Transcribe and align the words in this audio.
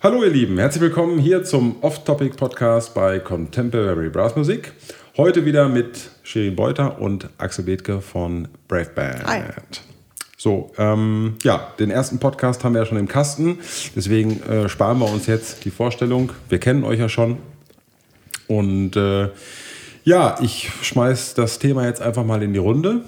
Hallo 0.00 0.22
ihr 0.22 0.30
Lieben, 0.30 0.58
herzlich 0.58 0.80
willkommen 0.80 1.18
hier 1.18 1.42
zum 1.42 1.82
Off-Topic 1.82 2.36
Podcast 2.36 2.94
bei 2.94 3.18
Contemporary 3.18 4.08
Brass 4.10 4.36
Musik. 4.36 4.72
Heute 5.16 5.44
wieder 5.44 5.68
mit 5.68 6.10
Shirin 6.22 6.54
Beuter 6.54 7.00
und 7.00 7.28
Axel 7.36 7.64
Bethke 7.64 8.00
von 8.00 8.46
Brave 8.68 8.90
Band. 8.94 9.26
Hi. 9.26 9.42
So, 10.36 10.70
ähm, 10.78 11.34
ja, 11.42 11.74
den 11.80 11.90
ersten 11.90 12.20
Podcast 12.20 12.62
haben 12.62 12.74
wir 12.74 12.82
ja 12.82 12.86
schon 12.86 12.96
im 12.96 13.08
Kasten, 13.08 13.58
deswegen 13.96 14.40
äh, 14.44 14.68
sparen 14.68 15.00
wir 15.00 15.10
uns 15.10 15.26
jetzt 15.26 15.64
die 15.64 15.72
Vorstellung. 15.72 16.30
Wir 16.48 16.60
kennen 16.60 16.84
euch 16.84 17.00
ja 17.00 17.08
schon. 17.08 17.38
Und 18.46 18.94
äh, 18.94 19.30
ja, 20.04 20.38
ich 20.40 20.70
schmeiß 20.80 21.34
das 21.34 21.58
Thema 21.58 21.86
jetzt 21.86 22.00
einfach 22.00 22.24
mal 22.24 22.40
in 22.44 22.52
die 22.52 22.60
Runde. 22.60 23.00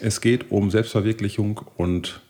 Es 0.00 0.20
geht 0.20 0.50
um 0.50 0.72
Selbstverwirklichung 0.72 1.60
und 1.76 2.20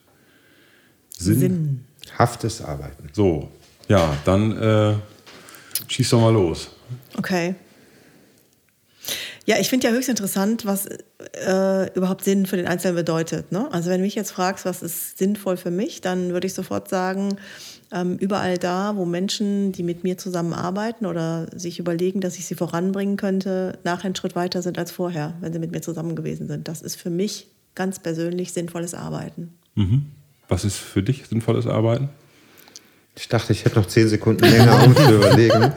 Sinn. 1.09 1.41
Sinn. 1.41 1.85
Haftes 2.19 2.63
Arbeiten. 2.63 3.09
So, 3.15 3.49
ja, 3.89 4.17
dann 4.25 4.57
äh, 4.57 4.95
schieß 5.89 6.11
doch 6.11 6.21
mal 6.21 6.33
los. 6.33 6.71
Okay. 7.19 7.55
Ja, 9.47 9.57
ich 9.61 9.69
finde 9.69 9.87
ja 9.87 9.93
höchst 9.93 10.09
interessant, 10.09 10.67
was 10.67 10.87
äh, 10.87 11.93
überhaupt 11.95 12.25
Sinn 12.25 12.47
für 12.47 12.57
den 12.57 12.67
Einzelnen 12.67 12.97
bedeutet. 12.97 13.53
Ne? 13.53 13.69
Also 13.73 13.91
wenn 13.91 13.99
du 13.99 14.05
mich 14.05 14.17
jetzt 14.17 14.33
fragst, 14.33 14.65
was 14.65 14.83
ist 14.83 15.19
sinnvoll 15.19 15.57
für 15.57 15.71
mich, 15.71 16.01
dann 16.01 16.33
würde 16.33 16.49
ich 16.49 16.55
sofort 16.55 16.89
sagen, 16.89 17.37
ähm, 17.93 18.17
überall 18.19 18.59
da, 18.59 18.97
wo 18.97 19.05
Menschen, 19.05 19.71
die 19.71 19.85
mit 19.85 20.03
mir 20.03 20.19
zusammenarbeiten 20.19 21.07
oder 21.07 21.47
sich 21.57 21.79
überlegen, 21.79 22.21
dass 22.21 22.39
ich 22.39 22.47
sie 22.47 22.57
voranbringen 22.57 23.17
könnte, 23.17 23.79
nachher 23.85 24.07
einen 24.07 24.17
Schritt 24.17 24.35
weiter 24.35 24.63
sind 24.63 24.79
als 24.79 24.91
vorher, 24.91 25.35
wenn 25.41 25.53
sie 25.53 25.61
mit 25.61 25.71
mir 25.71 25.81
zusammen 25.81 26.17
gewesen 26.17 26.49
sind. 26.49 26.67
Das 26.67 26.83
ist 26.83 26.97
für 26.97 27.11
mich 27.11 27.47
ganz 27.77 28.01
persönlich 28.01 28.53
sinnvolles 28.53 28.95
Arbeiten. 28.95 29.55
Was 30.49 30.65
ist 30.65 30.77
für 30.77 31.05
dich 31.05 31.29
sinnvolles 31.29 31.69
Arbeiten? 31.69 32.09
Ich 33.19 33.29
dachte, 33.29 33.53
ich 33.53 33.65
hätte 33.65 33.77
noch 33.77 33.87
zehn 33.87 34.09
Sekunden 34.09 34.45
länger, 34.45 34.85
um 34.85 34.95
zu 34.95 35.15
überlegen. 35.15 35.73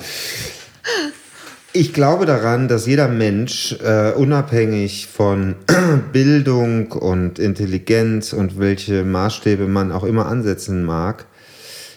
Ich 1.72 1.94
glaube 1.94 2.26
daran, 2.26 2.68
dass 2.68 2.86
jeder 2.86 3.08
Mensch, 3.08 3.76
äh, 3.84 4.12
unabhängig 4.12 5.08
von 5.08 5.56
Bildung 6.12 6.92
und 6.92 7.40
Intelligenz 7.40 8.34
und 8.34 8.60
welche 8.60 9.04
Maßstäbe 9.04 9.68
man 9.68 9.92
auch 9.92 10.04
immer 10.04 10.26
ansetzen 10.26 10.84
mag, 10.84 11.26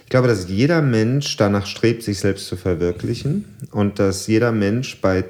ich 0.04 0.14
glaube, 0.14 0.28
dass 0.28 0.46
jeder 0.46 0.82
Mensch 0.82 1.38
danach 1.38 1.64
strebt, 1.64 2.02
sich 2.02 2.18
selbst 2.20 2.46
zu 2.46 2.56
verwirklichen 2.56 3.46
und 3.70 3.98
dass 3.98 4.26
jeder 4.26 4.52
Mensch 4.52 5.00
bei 5.00 5.24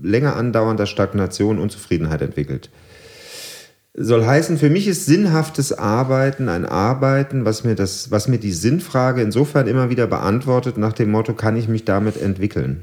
länger 0.00 0.36
andauernder 0.36 0.86
Stagnation 0.86 1.58
Unzufriedenheit 1.58 2.22
entwickelt. 2.22 2.70
Soll 3.96 4.26
heißen, 4.26 4.58
für 4.58 4.70
mich 4.70 4.88
ist 4.88 5.06
sinnhaftes 5.06 5.72
Arbeiten 5.72 6.48
ein 6.48 6.66
Arbeiten, 6.66 7.44
was 7.44 7.62
mir, 7.62 7.76
das, 7.76 8.10
was 8.10 8.26
mir 8.26 8.38
die 8.38 8.52
Sinnfrage 8.52 9.22
insofern 9.22 9.68
immer 9.68 9.88
wieder 9.88 10.08
beantwortet, 10.08 10.78
nach 10.78 10.92
dem 10.92 11.12
Motto, 11.12 11.34
kann 11.34 11.56
ich 11.56 11.68
mich 11.68 11.84
damit 11.84 12.20
entwickeln? 12.20 12.82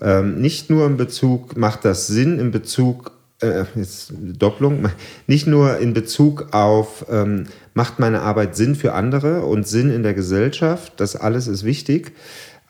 Ähm, 0.00 0.40
nicht 0.40 0.70
nur 0.70 0.86
in 0.86 0.96
Bezug, 0.96 1.58
macht 1.58 1.84
das 1.84 2.06
Sinn 2.06 2.38
in 2.38 2.52
Bezug, 2.52 3.12
äh, 3.42 3.64
jetzt 3.74 4.14
Doppelung, 4.18 4.88
nicht 5.26 5.46
nur 5.46 5.76
in 5.76 5.92
Bezug 5.92 6.48
auf, 6.52 7.04
ähm, 7.10 7.44
macht 7.74 7.98
meine 7.98 8.22
Arbeit 8.22 8.56
Sinn 8.56 8.74
für 8.74 8.94
andere 8.94 9.42
und 9.42 9.68
Sinn 9.68 9.90
in 9.90 10.02
der 10.02 10.14
Gesellschaft, 10.14 10.94
das 10.96 11.16
alles 11.16 11.48
ist 11.48 11.64
wichtig, 11.64 12.12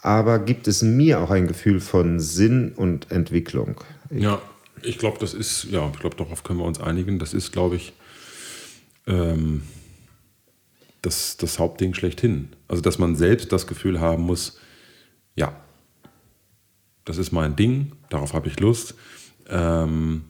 aber 0.01 0.41
gibt 0.41 0.67
es 0.67 0.83
mir 0.83 1.21
auch 1.21 1.31
ein 1.31 1.47
Gefühl 1.47 1.79
von 1.79 2.19
Sinn 2.19 2.73
und 2.75 3.13
Entwicklung? 3.13 3.81
Ja, 4.11 4.43
ich 4.83 4.99
glaube, 4.99 5.19
das 5.19 5.35
ist, 5.35 5.65
ja, 5.71 5.91
ich 5.93 6.01
glaube, 6.01 6.17
darauf 6.17 6.45
können 6.45 6.59
wir 6.59 6.67
uns 6.67 6.81
einigen. 6.81 7.19
Das 7.19 7.35
ist, 7.35 7.53
glaube 7.53 7.77
ich, 7.77 7.93
ähm, 9.07 9.63
das, 11.01 11.37
das 11.37 11.59
Hauptding 11.59 11.95
schlechthin. 11.95 12.51
Also, 12.69 12.83
dass 12.83 12.99
man 12.99 13.17
selbst 13.17 13.53
das 13.53 13.67
Gefühl 13.67 14.01
haben 14.01 14.23
muss, 14.23 14.59
ja, 15.35 15.57
das 17.05 17.19
ist 17.19 17.33
mein 17.33 17.57
Ding, 17.57 17.93
darauf 18.11 18.33
habe 18.33 18.49
ich 18.49 18.61
Lust. 18.61 18.95
Ähm, 19.49 20.25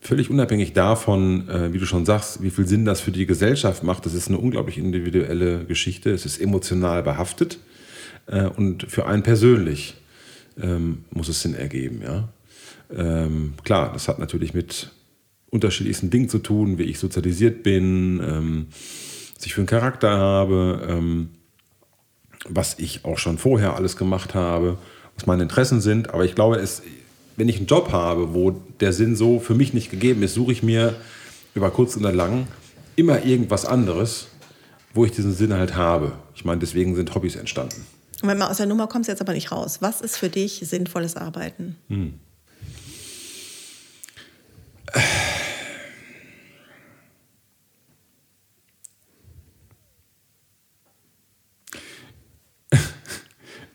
völlig 0.00 0.30
unabhängig 0.30 0.72
davon, 0.72 1.48
äh, 1.48 1.72
wie 1.72 1.78
du 1.78 1.86
schon 1.86 2.06
sagst, 2.06 2.42
wie 2.42 2.50
viel 2.50 2.66
Sinn 2.66 2.84
das 2.86 3.00
für 3.00 3.12
die 3.12 3.26
Gesellschaft 3.26 3.82
macht, 3.82 4.06
das 4.06 4.14
ist 4.14 4.28
eine 4.28 4.38
unglaublich 4.38 4.78
individuelle 4.78 5.66
Geschichte. 5.66 6.10
Es 6.10 6.24
ist 6.24 6.40
emotional 6.40 7.02
behaftet 7.02 7.58
äh, 8.26 8.46
und 8.46 8.84
für 8.84 9.06
einen 9.06 9.22
persönlich 9.22 9.96
ähm, 10.60 11.04
muss 11.10 11.28
es 11.28 11.42
Sinn 11.42 11.54
ergeben. 11.54 12.00
Ja? 12.02 12.28
Ähm, 12.94 13.54
klar, 13.64 13.92
das 13.92 14.08
hat 14.08 14.18
natürlich 14.18 14.54
mit 14.54 14.90
unterschiedlichsten 15.50 16.10
Dingen 16.10 16.28
zu 16.28 16.38
tun, 16.38 16.78
wie 16.78 16.84
ich 16.84 16.98
sozialisiert 16.98 17.62
bin, 17.62 18.20
ähm, 18.22 18.66
was 19.36 19.46
ich 19.46 19.54
für 19.54 19.60
einen 19.60 19.66
Charakter 19.66 20.10
habe, 20.10 20.86
ähm, 20.88 21.30
was 22.48 22.78
ich 22.78 23.04
auch 23.04 23.18
schon 23.18 23.38
vorher 23.38 23.76
alles 23.76 23.96
gemacht 23.96 24.34
habe, 24.34 24.78
was 25.16 25.26
meine 25.26 25.42
Interessen 25.42 25.80
sind. 25.80 26.10
Aber 26.10 26.24
ich 26.24 26.34
glaube, 26.34 26.56
es, 26.56 26.82
wenn 27.36 27.48
ich 27.48 27.56
einen 27.58 27.66
Job 27.66 27.92
habe, 27.92 28.34
wo 28.34 28.50
der 28.80 28.92
Sinn 28.92 29.16
so 29.16 29.40
für 29.40 29.54
mich 29.54 29.74
nicht 29.74 29.90
gegeben 29.90 30.22
ist, 30.22 30.34
suche 30.34 30.52
ich 30.52 30.62
mir 30.62 30.94
über 31.54 31.70
kurz 31.70 31.96
oder 31.96 32.12
lang 32.12 32.46
immer 32.96 33.24
irgendwas 33.24 33.64
anderes, 33.64 34.28
wo 34.94 35.04
ich 35.04 35.12
diesen 35.12 35.32
Sinn 35.32 35.52
halt 35.54 35.76
habe. 35.76 36.12
Ich 36.34 36.44
meine, 36.44 36.60
deswegen 36.60 36.94
sind 36.94 37.14
Hobbys 37.14 37.36
entstanden. 37.36 37.86
Und 38.22 38.28
wenn 38.28 38.38
man 38.38 38.48
aus 38.48 38.56
der 38.56 38.66
Nummer 38.66 38.88
kommst, 38.88 39.08
jetzt 39.08 39.20
aber 39.20 39.32
nicht 39.32 39.52
raus. 39.52 39.78
Was 39.80 40.00
ist 40.00 40.16
für 40.16 40.28
dich 40.28 40.60
sinnvolles 40.64 41.16
Arbeiten? 41.16 41.76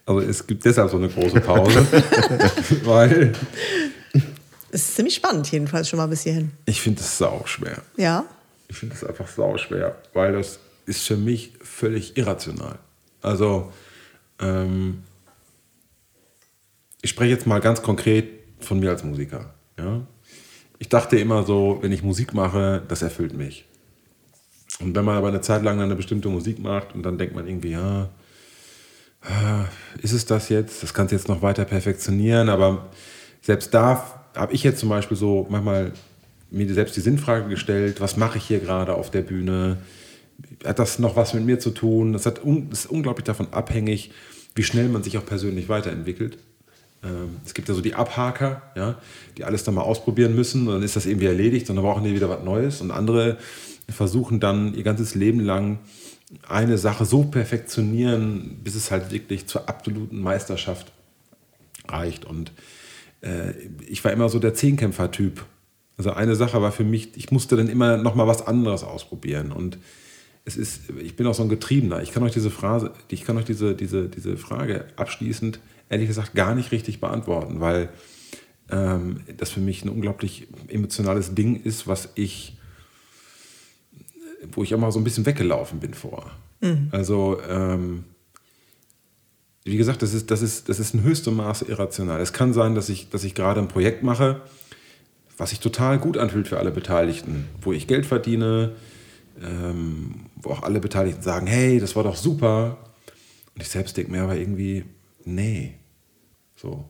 Also 0.05 0.19
es 0.19 0.45
gibt 0.45 0.65
deshalb 0.65 0.89
so 0.91 0.97
eine 0.97 1.07
große 1.07 1.39
Pause, 1.39 1.87
weil 2.83 3.31
Es 4.71 4.83
ist 4.89 4.95
ziemlich 4.95 5.15
spannend, 5.15 5.49
jedenfalls 5.51 5.87
schon 5.87 5.97
mal 5.97 6.07
bis 6.07 6.23
hierhin. 6.23 6.51
ich 6.65 6.81
finde 6.81 6.99
es 6.99 7.17
sau 7.17 7.43
schwer. 7.45 7.81
Ja. 7.95 8.25
Ich 8.67 8.77
finde 8.77 8.95
es 8.95 9.03
einfach 9.03 9.27
sau 9.27 9.57
schwer, 9.57 9.95
weil 10.13 10.33
das 10.33 10.59
ist 10.85 11.03
für 11.07 11.15
mich 11.15 11.53
völlig 11.61 12.17
irrational. 12.17 12.79
Also 13.21 13.71
ähm, 14.39 15.03
ich 17.01 17.09
spreche 17.11 17.31
jetzt 17.31 17.47
mal 17.47 17.59
ganz 17.61 17.81
konkret 17.81 18.25
von 18.59 18.79
mir 18.79 18.89
als 18.89 19.03
Musiker. 19.03 19.53
Ja? 19.77 20.01
Ich 20.79 20.89
dachte 20.89 21.17
immer 21.17 21.43
so, 21.43 21.79
wenn 21.81 21.91
ich 21.91 22.03
Musik 22.03 22.33
mache, 22.33 22.81
das 22.87 23.01
erfüllt 23.01 23.33
mich. 23.33 23.65
Und 24.79 24.95
wenn 24.95 25.05
man 25.05 25.17
aber 25.17 25.27
eine 25.27 25.41
Zeit 25.41 25.63
lang 25.63 25.79
eine 25.79 25.95
bestimmte 25.95 26.29
Musik 26.29 26.59
macht 26.59 26.95
und 26.95 27.03
dann 27.03 27.17
denkt 27.17 27.35
man 27.35 27.47
irgendwie, 27.47 27.71
ja, 27.71 28.09
ah, 29.21 29.65
ist 30.01 30.13
es 30.13 30.25
das 30.25 30.49
jetzt? 30.49 30.83
Das 30.83 30.93
kannst 30.93 31.11
du 31.11 31.15
jetzt 31.15 31.27
noch 31.27 31.41
weiter 31.41 31.65
perfektionieren, 31.65 32.49
aber 32.49 32.89
selbst 33.41 33.73
da 33.73 34.23
habe 34.35 34.53
ich 34.53 34.63
jetzt 34.63 34.79
zum 34.79 34.89
Beispiel 34.89 35.17
so 35.17 35.47
manchmal 35.49 35.93
mir 36.49 36.71
selbst 36.73 36.95
die 36.95 37.01
Sinnfrage 37.01 37.49
gestellt, 37.49 37.99
was 38.01 38.17
mache 38.17 38.37
ich 38.37 38.45
hier 38.45 38.59
gerade 38.59 38.93
auf 38.95 39.11
der 39.11 39.21
Bühne? 39.21 39.77
Hat 40.65 40.79
das 40.79 40.99
noch 40.99 41.15
was 41.15 41.33
mit 41.33 41.45
mir 41.45 41.59
zu 41.59 41.71
tun? 41.71 42.13
Das, 42.13 42.25
hat 42.25 42.41
das 42.69 42.79
ist 42.79 42.91
unglaublich 42.91 43.25
davon 43.25 43.51
abhängig, 43.51 44.11
wie 44.55 44.63
schnell 44.63 44.87
man 44.89 45.03
sich 45.03 45.17
auch 45.17 45.25
persönlich 45.25 45.69
weiterentwickelt. 45.69 46.37
Ähm, 47.03 47.37
es 47.45 47.53
gibt 47.53 47.67
ja 47.69 47.75
so 47.75 47.81
die 47.81 47.95
Abhaker, 47.95 48.61
ja, 48.75 48.95
die 49.37 49.43
alles 49.43 49.63
dann 49.63 49.75
mal 49.75 49.81
ausprobieren 49.81 50.35
müssen 50.35 50.67
und 50.67 50.75
dann 50.75 50.83
ist 50.83 50.95
das 50.95 51.05
irgendwie 51.05 51.27
erledigt 51.27 51.69
und 51.69 51.75
dann 51.75 51.85
brauchen 51.85 52.03
die 52.03 52.15
wieder 52.15 52.29
was 52.29 52.43
Neues. 52.43 52.81
Und 52.81 52.91
andere 52.91 53.37
versuchen 53.89 54.39
dann 54.39 54.73
ihr 54.73 54.83
ganzes 54.83 55.15
Leben 55.15 55.39
lang 55.39 55.79
eine 56.47 56.77
Sache 56.77 57.05
so 57.05 57.23
perfektionieren, 57.23 58.59
bis 58.63 58.75
es 58.75 58.91
halt 58.91 59.11
wirklich 59.11 59.47
zur 59.47 59.69
absoluten 59.69 60.21
Meisterschaft 60.21 60.91
reicht. 61.87 62.25
Und 62.25 62.51
äh, 63.21 63.51
ich 63.87 64.03
war 64.03 64.11
immer 64.11 64.29
so 64.29 64.39
der 64.39 64.53
Zehnkämpfer-Typ. 64.53 65.45
Also 65.97 66.11
eine 66.11 66.35
Sache 66.35 66.61
war 66.61 66.71
für 66.71 66.83
mich, 66.83 67.09
ich 67.15 67.31
musste 67.31 67.55
dann 67.55 67.67
immer 67.67 67.97
noch 67.97 68.15
mal 68.15 68.27
was 68.27 68.47
anderes 68.47 68.83
ausprobieren. 68.83 69.51
Und 69.51 69.77
es 70.45 70.57
ist, 70.57 70.81
ich 71.01 71.15
bin 71.15 71.27
auch 71.27 71.35
so 71.35 71.43
ein 71.43 71.49
Getriebener. 71.49 72.01
Ich 72.01 72.11
kann 72.11 72.23
euch 72.23 72.33
diese 72.33 72.49
Phrase, 72.49 72.91
ich 73.09 73.23
kann 73.23 73.37
euch 73.37 73.45
diese, 73.45 73.75
diese, 73.75 74.09
diese 74.09 74.37
Frage 74.37 74.85
abschließend, 74.95 75.59
ehrlich 75.89 76.07
gesagt, 76.07 76.33
gar 76.33 76.55
nicht 76.55 76.71
richtig 76.71 76.99
beantworten, 76.99 77.59
weil 77.59 77.89
ähm, 78.69 79.21
das 79.37 79.51
für 79.51 79.59
mich 79.59 79.83
ein 79.83 79.89
unglaublich 79.89 80.47
emotionales 80.67 81.35
Ding 81.35 81.61
ist, 81.61 81.87
was 81.87 82.09
ich, 82.15 82.57
wo 84.51 84.63
ich 84.63 84.71
immer 84.71 84.91
so 84.91 84.99
ein 84.99 85.03
bisschen 85.03 85.25
weggelaufen 85.25 85.79
bin 85.79 85.93
vor. 85.93 86.31
Also 86.91 87.39
ähm, 87.47 88.05
wie 89.65 89.77
gesagt, 89.77 90.01
das 90.01 90.13
ist, 90.13 90.29
das 90.31 90.41
ist, 90.41 90.67
das 90.69 90.79
ist 90.79 90.93
in 90.93 91.03
höchstem 91.03 91.35
Maße 91.35 91.65
irrational. 91.65 92.21
Es 92.21 92.33
kann 92.33 92.53
sein, 92.53 92.75
dass 92.75 92.89
ich, 92.89 93.09
dass 93.09 93.23
ich 93.23 93.33
gerade 93.33 93.61
ein 93.61 93.67
Projekt 93.67 94.03
mache, 94.03 94.41
was 95.37 95.51
sich 95.51 95.59
total 95.59 95.99
gut 95.99 96.17
anfühlt 96.17 96.47
für 96.47 96.59
alle 96.59 96.71
Beteiligten, 96.71 97.47
wo 97.61 97.73
ich 97.73 97.87
Geld 97.87 98.05
verdiene, 98.05 98.73
ähm, 99.41 100.27
wo 100.35 100.49
auch 100.49 100.63
alle 100.63 100.79
Beteiligten 100.79 101.21
sagen, 101.21 101.47
hey, 101.47 101.79
das 101.79 101.95
war 101.95 102.03
doch 102.03 102.15
super. 102.15 102.77
Und 103.55 103.61
ich 103.61 103.69
selbst 103.69 103.95
denke 103.97 104.11
mir 104.11 104.23
aber 104.23 104.35
irgendwie, 104.35 104.83
nee. 105.25 105.75
So. 106.55 106.89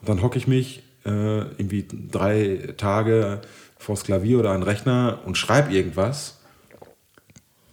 Und 0.00 0.08
dann 0.08 0.22
hocke 0.22 0.38
ich 0.38 0.46
mich 0.46 0.82
äh, 1.04 1.40
irgendwie 1.40 1.86
drei 2.10 2.74
Tage 2.76 3.40
vors 3.78 4.04
Klavier 4.04 4.38
oder 4.38 4.50
an 4.50 4.62
Rechner 4.62 5.20
und 5.24 5.36
schreibe 5.36 5.72
irgendwas. 5.72 6.40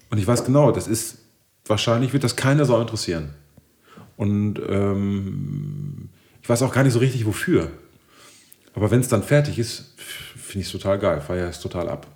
Und 0.10 0.18
ich 0.18 0.28
weiß 0.28 0.44
genau, 0.44 0.72
das 0.72 0.88
ist 0.88 1.20
wahrscheinlich 1.66 2.14
wird 2.14 2.24
das 2.24 2.36
keiner 2.36 2.66
so 2.66 2.80
interessieren. 2.80 3.36
Und 4.18 4.60
ähm, 4.68 6.10
ich 6.42 6.50
weiß 6.50 6.64
auch 6.64 6.74
gar 6.74 6.84
nicht 6.84 6.94
so 6.94 7.00
richtig 7.00 7.26
wofür. 7.26 7.72
Aber 8.74 8.92
wenn 8.92 9.02
es 9.02 9.08
dann 9.08 9.24
fertig 9.24 9.60
ist, 9.60 9.94
finde 9.98 10.62
ich 10.62 10.68
es 10.68 10.72
total 10.72 11.00
geil, 11.00 11.22
feiere 11.22 11.48
es 11.48 11.60
total 11.60 11.90
ab. 11.90 12.08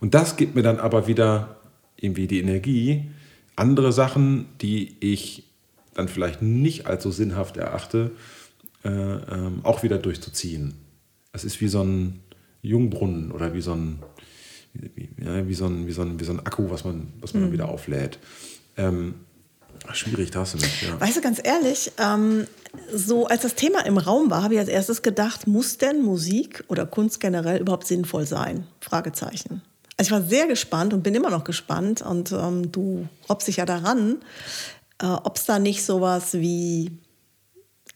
Und 0.00 0.14
das 0.14 0.36
gibt 0.36 0.54
mir 0.54 0.62
dann 0.62 0.80
aber 0.80 1.06
wieder 1.06 1.56
irgendwie 1.96 2.26
die 2.26 2.40
Energie, 2.40 3.10
andere 3.56 3.92
Sachen, 3.92 4.46
die 4.60 4.96
ich 5.00 5.44
dann 5.94 6.08
vielleicht 6.08 6.42
nicht 6.42 6.86
als 6.86 7.02
so 7.02 7.10
sinnhaft 7.10 7.56
erachte, 7.56 8.10
äh, 8.84 8.88
ähm, 8.88 9.60
auch 9.62 9.82
wieder 9.82 9.98
durchzuziehen. 9.98 10.74
Es 11.32 11.44
ist 11.44 11.60
wie 11.60 11.68
so 11.68 11.82
ein 11.82 12.20
Jungbrunnen 12.62 13.32
oder 13.32 13.54
wie 13.54 13.60
so 13.60 13.72
ein, 13.72 13.98
wie, 14.72 15.08
ja, 15.22 15.46
wie 15.46 15.54
so 15.54 15.66
ein, 15.66 15.86
wie 15.86 15.92
so 15.92 16.02
ein, 16.02 16.20
wie 16.20 16.24
so 16.24 16.32
ein 16.32 16.40
Akku, 16.40 16.70
was 16.70 16.84
man, 16.84 17.12
was 17.20 17.34
man 17.34 17.48
mhm. 17.48 17.52
wieder 17.52 17.68
auflädt. 17.68 18.18
Ähm, 18.76 19.14
schwierig, 19.92 20.30
da 20.30 20.40
hast 20.40 20.54
du 20.54 20.58
nicht. 20.58 20.82
Ja. 20.82 21.00
Weißt 21.00 21.16
du, 21.16 21.20
ganz 21.20 21.40
ehrlich, 21.42 21.92
ähm, 21.98 22.46
so 22.92 23.26
als 23.26 23.42
das 23.42 23.54
Thema 23.54 23.84
im 23.86 23.98
Raum 23.98 24.30
war, 24.30 24.42
habe 24.42 24.54
ich 24.54 24.60
als 24.60 24.68
erstes 24.68 25.02
gedacht, 25.02 25.46
muss 25.46 25.78
denn 25.78 26.02
Musik 26.02 26.64
oder 26.68 26.86
Kunst 26.86 27.20
generell 27.20 27.60
überhaupt 27.60 27.86
sinnvoll 27.86 28.26
sein? 28.26 28.66
Fragezeichen. 28.80 29.62
Also 29.96 30.08
ich 30.08 30.20
war 30.20 30.28
sehr 30.28 30.46
gespannt 30.46 30.92
und 30.92 31.02
bin 31.02 31.14
immer 31.14 31.30
noch 31.30 31.44
gespannt 31.44 32.02
und 32.02 32.32
ähm, 32.32 32.72
du 32.72 33.08
robbst 33.28 33.46
dich 33.46 33.58
ja 33.58 33.66
daran, 33.66 34.16
äh, 35.02 35.06
ob 35.06 35.36
es 35.36 35.44
da 35.44 35.58
nicht 35.58 35.84
sowas 35.84 36.34
wie 36.34 36.98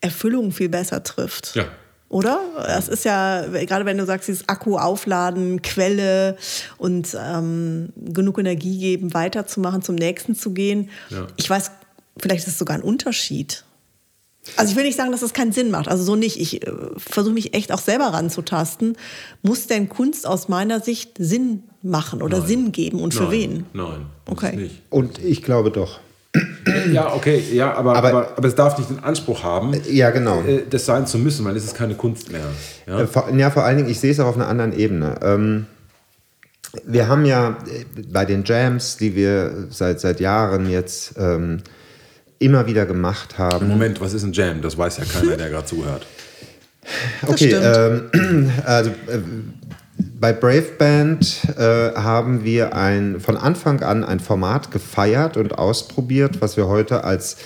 Erfüllung 0.00 0.52
viel 0.52 0.68
besser 0.68 1.02
trifft. 1.02 1.54
Ja. 1.54 1.66
Oder? 2.08 2.40
Das 2.56 2.88
ist 2.88 3.04
ja, 3.04 3.46
gerade 3.46 3.84
wenn 3.84 3.98
du 3.98 4.06
sagst, 4.06 4.28
dieses 4.28 4.48
Akku 4.48 4.78
aufladen, 4.78 5.60
Quelle 5.60 6.38
und 6.78 7.14
ähm, 7.20 7.92
genug 7.96 8.38
Energie 8.38 8.78
geben, 8.78 9.12
weiterzumachen, 9.12 9.82
zum 9.82 9.94
nächsten 9.94 10.34
zu 10.34 10.52
gehen. 10.52 10.88
Ja. 11.10 11.26
Ich 11.36 11.50
weiß, 11.50 11.70
vielleicht 12.18 12.46
ist 12.46 12.52
es 12.54 12.58
sogar 12.58 12.76
ein 12.76 12.82
Unterschied. 12.82 13.64
Also 14.56 14.70
ich 14.70 14.76
will 14.76 14.84
nicht 14.84 14.96
sagen, 14.96 15.12
dass 15.12 15.20
das 15.20 15.34
keinen 15.34 15.52
Sinn 15.52 15.70
macht. 15.70 15.88
Also 15.88 16.02
so 16.02 16.16
nicht. 16.16 16.40
Ich 16.40 16.66
äh, 16.66 16.72
versuche 16.96 17.34
mich 17.34 17.52
echt 17.52 17.72
auch 17.72 17.80
selber 17.80 18.06
ranzutasten. 18.06 18.96
Muss 19.42 19.66
denn 19.66 19.90
Kunst 19.90 20.26
aus 20.26 20.48
meiner 20.48 20.80
Sicht 20.80 21.16
Sinn 21.18 21.64
machen 21.82 22.22
oder 22.22 22.38
Nein. 22.38 22.48
Sinn 22.48 22.72
geben 22.72 23.00
und 23.00 23.14
Nein. 23.14 23.24
für 23.24 23.30
wen? 23.30 23.66
Nein. 23.74 24.06
Okay. 24.24 24.56
Nicht. 24.56 24.82
Und 24.88 25.22
ich 25.22 25.42
glaube 25.42 25.70
doch. 25.70 26.00
Ja, 26.92 27.14
okay, 27.14 27.42
ja, 27.52 27.74
aber, 27.74 27.96
aber, 27.96 28.08
aber, 28.08 28.32
aber, 28.36 28.48
es 28.48 28.54
darf 28.54 28.78
nicht 28.78 28.90
den 28.90 29.02
Anspruch 29.02 29.42
haben, 29.42 29.72
ja, 29.90 30.10
genau. 30.10 30.42
Äh, 30.42 30.62
das 30.68 30.86
sein 30.86 31.06
zu 31.06 31.18
müssen, 31.18 31.44
weil 31.44 31.56
es 31.56 31.64
ist 31.64 31.76
keine 31.76 31.94
Kunst 31.94 32.30
mehr. 32.32 32.44
Ja, 32.86 33.00
äh, 33.00 33.06
vor, 33.06 33.30
ja, 33.34 33.50
vor 33.50 33.64
allen 33.64 33.78
Dingen, 33.78 33.88
ich 33.88 34.00
sehe 34.00 34.10
es 34.10 34.20
auch 34.20 34.26
auf 34.26 34.36
einer 34.36 34.48
anderen 34.48 34.72
Ebene. 34.72 35.16
Ähm, 35.22 35.66
wir 36.84 37.08
haben 37.08 37.24
ja 37.24 37.56
bei 38.12 38.24
den 38.24 38.44
Jams, 38.44 38.96
die 38.96 39.14
wir 39.14 39.68
seit, 39.70 40.00
seit 40.00 40.20
Jahren 40.20 40.68
jetzt 40.68 41.14
ähm, 41.18 41.62
immer 42.38 42.66
wieder 42.66 42.86
gemacht 42.86 43.38
haben. 43.38 43.68
Moment, 43.68 44.00
was 44.00 44.14
ist 44.14 44.22
ein 44.24 44.32
Jam? 44.32 44.60
Das 44.60 44.76
weiß 44.76 44.98
ja 44.98 45.04
keiner, 45.04 45.36
der 45.36 45.50
gerade 45.50 45.66
zuhört. 45.66 46.06
Okay, 47.26 47.52
ähm, 47.52 48.52
also 48.64 48.90
äh, 48.90 49.18
bei 50.20 50.32
Brave 50.32 50.72
Band 50.78 51.42
äh, 51.56 51.94
haben 51.94 52.44
wir 52.44 52.74
ein, 52.74 53.20
von 53.20 53.36
Anfang 53.36 53.82
an 53.82 54.04
ein 54.04 54.20
Format 54.20 54.70
gefeiert 54.70 55.36
und 55.36 55.56
ausprobiert, 55.58 56.40
was 56.40 56.56
wir 56.56 56.66
heute 56.66 57.04
als 57.04 57.36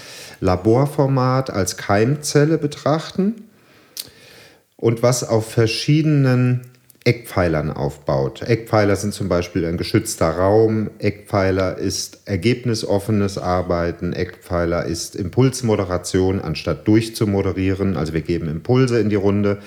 Laborformat, 0.41 1.51
als 1.51 1.77
Keimzelle 1.77 2.59
betrachten 2.59 3.49
und 4.77 5.03
was 5.03 5.23
auf 5.23 5.51
verschiedenen 5.51 6.63
Eckpfeilern 7.05 7.71
aufbaut. 7.71 8.43
Eckpfeiler 8.43 8.97
sind 8.97 9.13
zum 9.13 9.29
Beispiel 9.29 9.67
ein 9.67 9.77
geschützter 9.77 10.31
Raum, 10.31 10.91
Eckpfeiler 10.99 11.77
ist 11.77 12.21
ergebnisoffenes 12.27 13.39
Arbeiten, 13.39 14.13
Eckpfeiler 14.13 14.87
ist 14.87 15.17
Impulsmoderation, 15.17 16.41
anstatt 16.41 16.87
durchzumoderieren. 16.87 17.97
Also 17.97 18.13
wir 18.13 18.21
geben 18.21 18.49
Impulse 18.49 19.01
in 19.01 19.11
die 19.11 19.17
Runde 19.17 19.59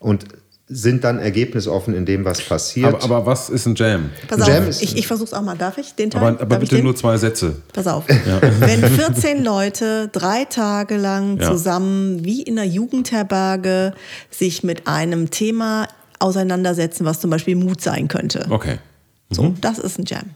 und 0.00 0.26
sind 0.72 1.02
dann 1.02 1.18
ergebnisoffen 1.18 1.94
in 1.94 2.06
dem, 2.06 2.24
was 2.24 2.40
passiert. 2.40 2.94
Aber, 2.94 3.02
aber 3.02 3.26
was 3.26 3.50
ist 3.50 3.66
ein 3.66 3.74
Jam? 3.74 4.10
Pass 4.28 4.46
Jam 4.46 4.68
auf, 4.68 4.80
ich, 4.80 4.96
ich 4.96 5.06
versuche 5.06 5.26
es 5.26 5.34
auch 5.34 5.42
mal. 5.42 5.56
Darf 5.56 5.78
ich 5.78 5.94
den 5.96 6.10
Teil? 6.10 6.22
Aber, 6.22 6.40
aber 6.40 6.58
bitte 6.58 6.80
nur 6.80 6.94
zwei 6.94 7.18
Sätze. 7.18 7.56
Pass 7.72 7.88
auf. 7.88 8.04
Ja. 8.08 8.40
Wenn 8.60 8.84
14 8.84 9.42
Leute 9.42 10.08
drei 10.12 10.44
Tage 10.44 10.96
lang 10.96 11.40
ja. 11.40 11.50
zusammen 11.50 12.24
wie 12.24 12.42
in 12.42 12.56
einer 12.56 12.68
Jugendherberge 12.68 13.94
sich 14.30 14.62
mit 14.62 14.86
einem 14.86 15.30
Thema 15.30 15.88
auseinandersetzen, 16.20 17.04
was 17.04 17.18
zum 17.18 17.30
Beispiel 17.30 17.56
Mut 17.56 17.80
sein 17.80 18.06
könnte. 18.06 18.46
Okay. 18.48 18.78
Mhm. 19.30 19.34
So, 19.34 19.54
das 19.60 19.80
ist 19.80 19.98
ein 19.98 20.04
Jam. 20.06 20.30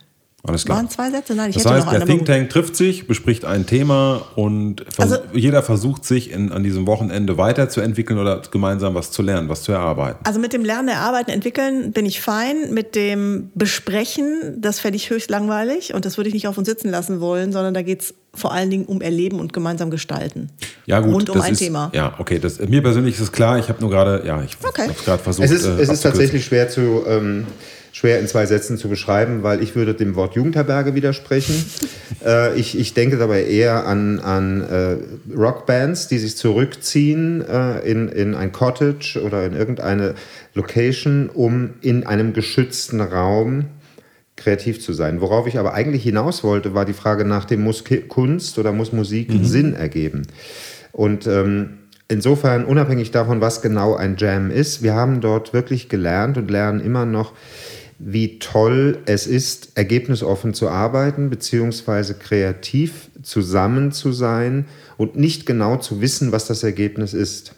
Alles 0.46 0.66
klar. 0.66 0.76
Waren 0.76 0.90
zwei 0.90 1.10
Sätze? 1.10 1.34
Nein, 1.34 1.50
ich 1.50 1.56
das 1.56 1.64
hätte 1.64 1.74
heißt, 1.76 1.86
noch 1.86 1.92
der 1.94 2.04
Think 2.04 2.26
Tank 2.26 2.50
trifft 2.50 2.76
sich, 2.76 3.06
bespricht 3.06 3.46
ein 3.46 3.64
Thema 3.64 4.26
und 4.36 4.84
vers 4.90 5.12
also, 5.12 5.24
jeder 5.32 5.62
versucht 5.62 6.04
sich 6.04 6.30
in, 6.30 6.52
an 6.52 6.62
diesem 6.62 6.86
Wochenende 6.86 7.38
weiterzuentwickeln 7.38 8.18
oder 8.18 8.42
gemeinsam 8.50 8.94
was 8.94 9.10
zu 9.10 9.22
lernen, 9.22 9.48
was 9.48 9.62
zu 9.62 9.72
erarbeiten. 9.72 10.18
Also 10.24 10.40
mit 10.40 10.52
dem 10.52 10.62
Lernen, 10.62 10.88
Erarbeiten, 10.88 11.30
Entwickeln 11.30 11.92
bin 11.92 12.04
ich 12.04 12.20
fein. 12.20 12.74
Mit 12.74 12.94
dem 12.94 13.52
Besprechen, 13.54 14.58
das 14.58 14.80
fände 14.80 14.96
ich 14.96 15.08
höchst 15.08 15.30
langweilig 15.30 15.94
und 15.94 16.04
das 16.04 16.18
würde 16.18 16.28
ich 16.28 16.34
nicht 16.34 16.46
auf 16.46 16.58
uns 16.58 16.68
sitzen 16.68 16.90
lassen 16.90 17.20
wollen, 17.20 17.50
sondern 17.50 17.72
da 17.72 17.80
geht 17.80 18.02
es 18.02 18.14
vor 18.34 18.52
allen 18.52 18.68
Dingen 18.68 18.84
um 18.84 19.00
Erleben 19.00 19.40
und 19.40 19.54
gemeinsam 19.54 19.90
gestalten. 19.90 20.50
Ja, 20.84 21.00
gut. 21.00 21.14
Rund 21.14 21.30
um 21.30 21.40
ein 21.40 21.52
ist, 21.52 21.60
Thema. 21.60 21.90
Ja, 21.94 22.16
okay. 22.18 22.38
Das, 22.38 22.58
mir 22.58 22.82
persönlich 22.82 23.14
ist 23.14 23.20
es 23.22 23.32
klar. 23.32 23.58
Ich 23.58 23.70
habe 23.70 23.80
nur 23.80 23.88
gerade, 23.88 24.22
ja, 24.26 24.42
ich 24.42 24.58
okay. 24.62 24.88
habe 24.88 25.04
gerade 25.04 25.22
versucht. 25.22 25.46
Es 25.46 25.52
ist, 25.52 25.64
äh, 25.64 25.80
es 25.80 25.88
ist 25.88 26.02
tatsächlich 26.02 26.44
schwer 26.44 26.68
zu. 26.68 27.02
Ähm, 27.06 27.46
schwer 27.94 28.18
in 28.18 28.26
zwei 28.26 28.44
Sätzen 28.44 28.76
zu 28.76 28.88
beschreiben, 28.88 29.44
weil 29.44 29.62
ich 29.62 29.76
würde 29.76 29.94
dem 29.94 30.16
Wort 30.16 30.34
Jugendherberge 30.34 30.96
widersprechen. 30.96 31.64
äh, 32.26 32.58
ich, 32.58 32.76
ich 32.76 32.92
denke 32.92 33.18
dabei 33.18 33.44
eher 33.44 33.86
an, 33.86 34.18
an 34.18 34.62
äh, 34.62 34.96
Rockbands, 35.32 36.08
die 36.08 36.18
sich 36.18 36.36
zurückziehen 36.36 37.40
äh, 37.48 37.78
in, 37.88 38.08
in 38.08 38.34
ein 38.34 38.50
Cottage 38.50 39.22
oder 39.24 39.46
in 39.46 39.54
irgendeine 39.54 40.16
Location, 40.54 41.30
um 41.32 41.74
in 41.82 42.04
einem 42.04 42.32
geschützten 42.32 43.00
Raum 43.00 43.66
kreativ 44.34 44.80
zu 44.80 44.92
sein. 44.92 45.20
Worauf 45.20 45.46
ich 45.46 45.60
aber 45.60 45.74
eigentlich 45.74 46.02
hinaus 46.02 46.42
wollte, 46.42 46.74
war 46.74 46.84
die 46.84 46.94
Frage 46.94 47.24
nach 47.24 47.44
dem 47.44 47.62
muss 47.62 47.84
Kunst 48.08 48.58
oder 48.58 48.72
muss 48.72 48.92
Musik 48.92 49.32
mhm. 49.32 49.44
Sinn 49.44 49.74
ergeben. 49.74 50.22
Und 50.90 51.28
ähm, 51.28 51.78
insofern, 52.08 52.64
unabhängig 52.64 53.12
davon, 53.12 53.40
was 53.40 53.62
genau 53.62 53.94
ein 53.94 54.16
Jam 54.18 54.50
ist, 54.50 54.82
wir 54.82 54.94
haben 54.94 55.20
dort 55.20 55.52
wirklich 55.52 55.88
gelernt 55.88 56.36
und 56.36 56.50
lernen 56.50 56.80
immer 56.80 57.06
noch, 57.06 57.34
wie 58.06 58.38
toll 58.38 58.98
es 59.06 59.26
ist, 59.26 59.78
ergebnisoffen 59.78 60.52
zu 60.52 60.68
arbeiten, 60.68 61.30
beziehungsweise 61.30 62.12
kreativ 62.12 63.08
zusammen 63.22 63.92
zu 63.92 64.12
sein 64.12 64.66
und 64.98 65.16
nicht 65.16 65.46
genau 65.46 65.78
zu 65.78 66.02
wissen, 66.02 66.30
was 66.30 66.46
das 66.46 66.62
Ergebnis 66.62 67.14
ist. 67.14 67.54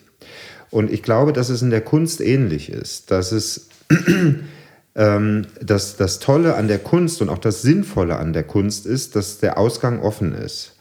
Und 0.70 0.92
ich 0.92 1.02
glaube, 1.02 1.32
dass 1.32 1.48
es 1.48 1.62
in 1.62 1.70
der 1.70 1.80
Kunst 1.80 2.20
ähnlich 2.20 2.70
ist, 2.70 3.10
dass 3.10 3.32
es 3.32 3.68
ähm, 4.94 5.46
dass 5.60 5.96
das 5.96 6.20
Tolle 6.20 6.54
an 6.54 6.68
der 6.68 6.78
Kunst 6.78 7.20
und 7.22 7.28
auch 7.28 7.38
das 7.38 7.62
Sinnvolle 7.62 8.16
an 8.16 8.32
der 8.32 8.44
Kunst 8.44 8.86
ist, 8.86 9.16
dass 9.16 9.38
der 9.38 9.58
Ausgang 9.58 10.00
offen 10.00 10.32
ist 10.32 10.75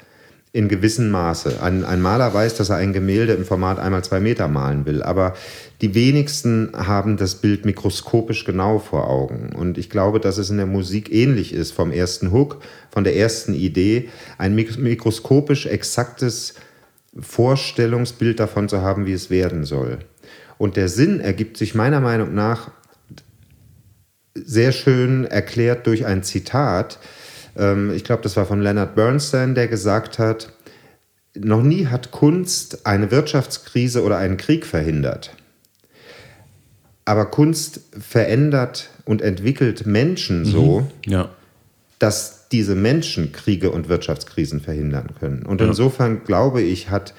in 0.56 0.70
gewissem 0.70 1.12
Maße. 1.12 1.62
Ein, 1.62 1.84
ein, 1.84 2.02
Maler 2.02 2.34
weiß, 2.34 2.56
dass 2.56 2.70
er 2.70 2.78
ein 2.78 2.94
Gemälde 2.94 3.34
im 3.34 3.44
Format 3.44 3.78
einmal 3.78 4.06
zwei 4.06 4.22
Meter 4.22 4.48
malen 4.48 4.86
will, 4.86 5.04
aber 5.04 5.34
die 5.82 5.94
wenigsten 5.96 6.72
haben 6.74 7.18
das 7.18 7.36
Bild 7.36 7.66
mikroskopisch 7.66 8.46
genau 8.46 8.80
vor 8.80 9.10
Augen. 9.10 9.54
Und 9.54 9.78
ich 9.78 9.90
glaube, 9.90 10.22
dass 10.22 10.38
es 10.38 10.50
in 10.50 10.56
der 10.56 10.66
Musik 10.66 11.12
ähnlich 11.12 11.54
ist, 11.54 11.74
vom 11.74 11.92
ersten 11.92 12.32
Hook, 12.32 12.62
von 12.90 13.04
der 13.04 13.18
ersten 13.18 13.54
Idee, 13.54 14.08
ein 14.38 14.56
mikroskopisch 14.56 15.66
exaktes 15.66 16.54
Vorstellungsbild 17.20 18.40
davon 18.40 18.70
zu 18.70 18.82
haben, 18.82 19.06
wie 19.06 19.14
es 19.14 19.30
werden 19.30 19.66
soll. 19.66 20.00
Und 20.58 20.78
der 20.78 20.88
Sinn 20.88 21.20
ergibt 21.20 21.58
sich 21.58 21.76
meiner 21.76 22.00
Meinung 22.00 22.34
nach 22.34 22.72
sehr 24.36 24.72
schön 24.72 25.26
erklärt 25.26 25.86
durch 25.86 26.06
ein 26.06 26.24
Zitat, 26.24 26.98
ich 27.94 28.04
glaube, 28.04 28.22
das 28.22 28.36
war 28.36 28.46
von 28.46 28.62
Leonard 28.62 28.96
Bernstein, 28.96 29.56
der 29.56 29.68
gesagt 29.68 30.20
hat, 30.20 30.52
noch 31.38 31.62
nie 31.62 31.88
hat 31.88 32.12
Kunst 32.12 32.86
eine 32.86 33.12
Wirtschaftskrise 33.12 34.04
oder 34.04 34.18
einen 34.18 34.38
Krieg 34.38 34.66
verhindert. 34.66 35.36
Aber 37.04 37.26
Kunst 37.26 37.82
verändert 38.00 38.90
und 39.06 39.22
entwickelt 39.22 39.86
Menschen 39.86 40.40
mhm. 40.40 40.46
so, 40.46 40.92
ja. 41.06 41.30
dass 42.00 42.48
diese 42.50 42.76
Menschen 42.76 43.32
Kriege 43.32 43.70
und 43.70 43.90
Wirtschaftskrisen 43.90 44.62
verhindern 44.62 45.10
können. 45.20 45.46
Und 45.46 45.62
ja. 45.62 45.68
insofern 45.68 46.24
glaube 46.24 46.62
ich, 46.62 46.90
hat 46.90 47.14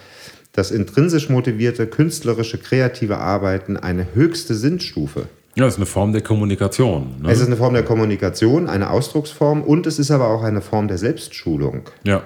das 0.53 0.71
intrinsisch 0.71 1.29
motivierte, 1.29 1.87
künstlerische, 1.87 2.59
kreative 2.59 3.19
Arbeiten 3.19 3.77
eine 3.77 4.15
höchste 4.15 4.55
Sinnstufe. 4.55 5.29
Ja, 5.57 5.67
es 5.67 5.75
ist 5.75 5.79
eine 5.79 5.87
Form 5.87 6.13
der 6.13 6.23
Kommunikation. 6.23 7.15
Ne? 7.23 7.31
Es 7.31 7.41
ist 7.41 7.47
eine 7.47 7.57
Form 7.57 7.73
der 7.73 7.83
Kommunikation, 7.83 8.69
eine 8.69 8.91
Ausdrucksform 8.91 9.63
und 9.63 9.87
es 9.87 9.99
ist 9.99 10.11
aber 10.11 10.29
auch 10.29 10.43
eine 10.43 10.61
Form 10.61 10.87
der 10.87 10.99
Selbstschulung. 10.99 11.89
Ja. 12.05 12.23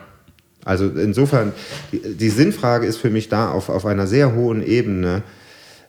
Also 0.64 0.88
insofern, 0.88 1.52
die, 1.92 2.16
die 2.16 2.28
Sinnfrage 2.28 2.86
ist 2.86 2.98
für 2.98 3.08
mich 3.08 3.28
da 3.28 3.50
auf, 3.50 3.68
auf 3.68 3.86
einer 3.86 4.06
sehr 4.06 4.34
hohen 4.34 4.66
Ebene 4.66 5.22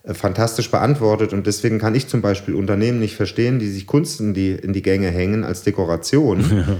äh, 0.03 0.13
fantastisch 0.13 0.69
beantwortet 0.69 1.33
und 1.33 1.47
deswegen 1.47 1.79
kann 1.79 1.95
ich 1.95 2.07
zum 2.07 2.21
Beispiel 2.21 2.53
Unternehmen 2.53 2.99
nicht 2.99 3.15
verstehen, 3.15 3.59
die 3.59 3.69
sich 3.69 3.87
Kunst 3.87 4.19
in 4.21 4.33
die, 4.33 4.51
in 4.51 4.71
die 4.71 4.83
Gänge 4.83 5.09
hängen 5.09 5.43
als 5.43 5.63
Dekoration. 5.63 6.43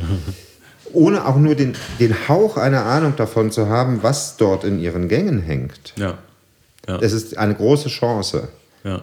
ohne 0.93 1.25
auch 1.25 1.37
nur 1.37 1.55
den, 1.55 1.73
den 1.99 2.27
Hauch 2.27 2.57
einer 2.57 2.85
Ahnung 2.85 3.15
davon 3.15 3.51
zu 3.51 3.67
haben, 3.67 4.03
was 4.03 4.37
dort 4.37 4.63
in 4.63 4.79
ihren 4.79 5.07
Gängen 5.07 5.41
hängt. 5.41 5.93
Ja. 5.95 6.17
ja. 6.87 6.99
Es 7.01 7.13
ist 7.13 7.37
eine 7.37 7.55
große 7.55 7.89
Chance. 7.89 8.49
Ja. 8.83 9.01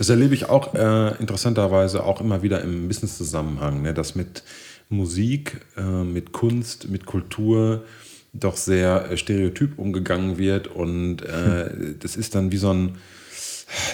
Das 0.00 0.08
erlebe 0.08 0.32
ich 0.34 0.48
auch 0.48 0.72
äh, 0.72 1.14
interessanterweise 1.18 2.04
auch 2.04 2.22
immer 2.22 2.40
wieder 2.40 2.62
im 2.62 2.88
Business-Zusammenhang, 2.88 3.82
ne? 3.82 3.92
dass 3.92 4.14
mit 4.14 4.44
Musik, 4.88 5.60
äh, 5.76 5.82
mit 5.82 6.32
Kunst, 6.32 6.88
mit 6.88 7.04
Kultur 7.04 7.84
doch 8.32 8.56
sehr 8.56 9.10
äh, 9.10 9.18
stereotyp 9.18 9.78
umgegangen 9.78 10.38
wird 10.38 10.68
und 10.68 11.20
äh, 11.20 11.96
das 11.98 12.16
ist 12.16 12.34
dann 12.34 12.50
wie 12.50 12.56
so 12.56 12.72
ein 12.72 12.96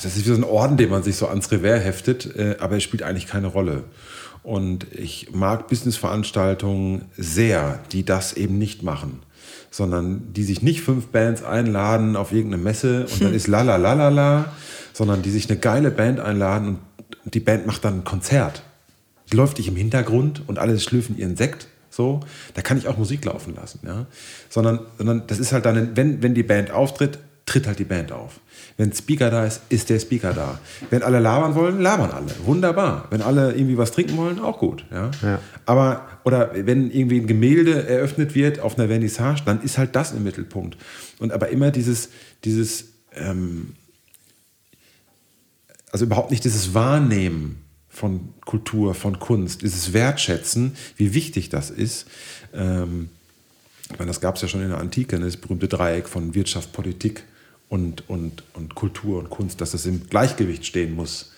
das 0.01 0.17
ist 0.17 0.25
wie 0.25 0.31
so 0.31 0.37
ein 0.37 0.45
Orden, 0.45 0.77
den 0.77 0.91
man 0.91 1.03
sich 1.03 1.17
so 1.17 1.27
ans 1.27 1.51
Revers 1.51 1.83
heftet, 1.83 2.37
äh, 2.37 2.55
aber 2.61 2.77
es 2.77 2.85
spielt 2.85 3.03
eigentlich 3.03 3.27
keine 3.27 3.49
Rolle. 3.49 3.83
Und 4.45 4.87
ich 4.93 5.33
mag 5.33 5.67
Businessveranstaltungen 5.67 7.07
sehr, 7.17 7.81
die 7.91 8.05
das 8.05 8.33
eben 8.35 8.59
nicht 8.59 8.85
machen, 8.85 9.25
sondern 9.73 10.33
die 10.35 10.45
sich 10.45 10.63
nicht 10.63 10.83
fünf 10.83 11.09
Bands 11.09 11.43
einladen 11.43 12.15
auf 12.15 12.31
irgendeine 12.31 12.63
Messe 12.63 13.07
und 13.13 13.25
dann 13.25 13.35
ist 13.41 13.49
la 13.49 13.63
la 13.63 13.75
la 13.75 13.95
la 13.95 14.09
la, 14.09 14.53
sondern 14.97 15.21
die 15.21 15.31
sich 15.31 15.51
eine 15.51 15.59
geile 15.59 15.91
Band 15.91 16.21
einladen 16.21 16.79
und 17.27 17.35
die 17.35 17.41
Band 17.41 17.67
macht 17.67 17.85
dann 17.85 17.99
ein 17.99 18.05
Konzert. 18.05 18.63
Die 19.31 19.37
läuft 19.37 19.59
nicht 19.59 19.69
im 19.69 19.77
Hintergrund 19.77 20.43
und 20.47 20.59
alle 20.59 20.79
schlürfen 20.81 21.19
ihren 21.19 21.37
Sekt. 21.37 21.69
So, 21.91 22.21
da 22.55 22.63
kann 22.63 22.79
ich 22.79 22.89
auch 22.89 22.97
Musik 22.97 23.23
laufen 23.27 23.55
lassen, 23.55 23.81
ja. 23.87 24.07
Sondern, 24.49 24.81
sondern 24.97 25.27
das 25.27 25.39
ist 25.39 25.53
halt 25.53 25.67
dann, 25.67 25.97
wenn, 25.97 26.23
wenn 26.23 26.35
die 26.35 26.43
Band 26.43 26.71
auftritt, 26.71 27.19
tritt 27.45 27.67
halt 27.67 27.79
die 27.79 27.85
Band 27.85 28.11
auf. 28.11 28.41
Wenn 28.79 28.91
Speaker 28.93 29.31
da 29.31 29.45
ist, 29.45 29.61
ist 29.69 29.91
der 29.91 30.01
Speaker 30.01 30.33
da. 30.33 30.61
Wenn 30.89 31.03
alle 31.03 31.21
labern 31.21 31.55
wollen, 31.55 31.79
labern 31.79 32.11
alle. 32.11 32.33
Wunderbar. 32.47 33.07
Wenn 33.11 33.21
alle 33.21 33.53
irgendwie 33.53 33.77
was 33.77 33.93
trinken 33.93 34.17
wollen, 34.17 34.39
auch 34.39 34.59
gut. 34.59 34.87
Ja? 34.91 35.11
Ja. 35.23 35.41
Aber, 35.67 36.07
oder 36.25 36.53
wenn 36.55 36.91
irgendwie 36.91 37.21
ein 37.21 37.27
Gemälde 37.27 37.87
eröffnet 37.87 38.35
wird 38.35 38.61
auf 38.61 38.79
einer 38.79 38.89
Vernissage, 38.89 39.43
dann 39.45 39.61
ist 39.61 39.77
halt 39.77 39.95
das 39.95 40.13
im 40.13 40.25
Mittelpunkt. 40.25 40.79
Und 41.19 41.33
aber 41.33 41.51
immer 41.51 41.71
dieses, 41.71 42.09
dieses, 42.45 42.87
ähm, 43.15 43.75
also 45.97 46.05
überhaupt 46.05 46.31
nicht 46.31 46.45
dieses 46.45 46.75
Wahrnehmen 46.75 47.65
von 47.89 48.35
Kultur, 48.45 48.95
von 48.95 49.19
Kunst, 49.19 49.63
dieses 49.63 49.95
Wertschätzen, 49.95 50.77
wie 50.99 51.15
wichtig 51.15 51.49
das 51.49 51.71
ist. 51.71 52.07
Ähm, 52.53 53.09
ich 53.91 53.99
meine, 53.99 54.09
das 54.11 54.21
gab 54.21 54.37
es 54.37 54.43
ja 54.43 54.49
schon 54.49 54.61
in 54.61 54.69
der 54.69 54.77
Antike, 54.77 55.19
ne, 55.19 55.25
das 55.25 55.39
berühmte 55.39 55.69
Dreieck 55.69 56.07
von 56.07 56.35
Wirtschaft, 56.35 56.75
Politik 56.75 57.25
und, 57.71 58.11
und, 58.11 58.43
und 58.53 58.75
Kultur 58.75 59.19
und 59.19 59.31
Kunst, 59.31 59.63
dass 59.63 59.71
das 59.71 59.87
im 59.87 60.07
Gleichgewicht 60.11 60.67
stehen 60.67 60.95
muss. 60.95 61.33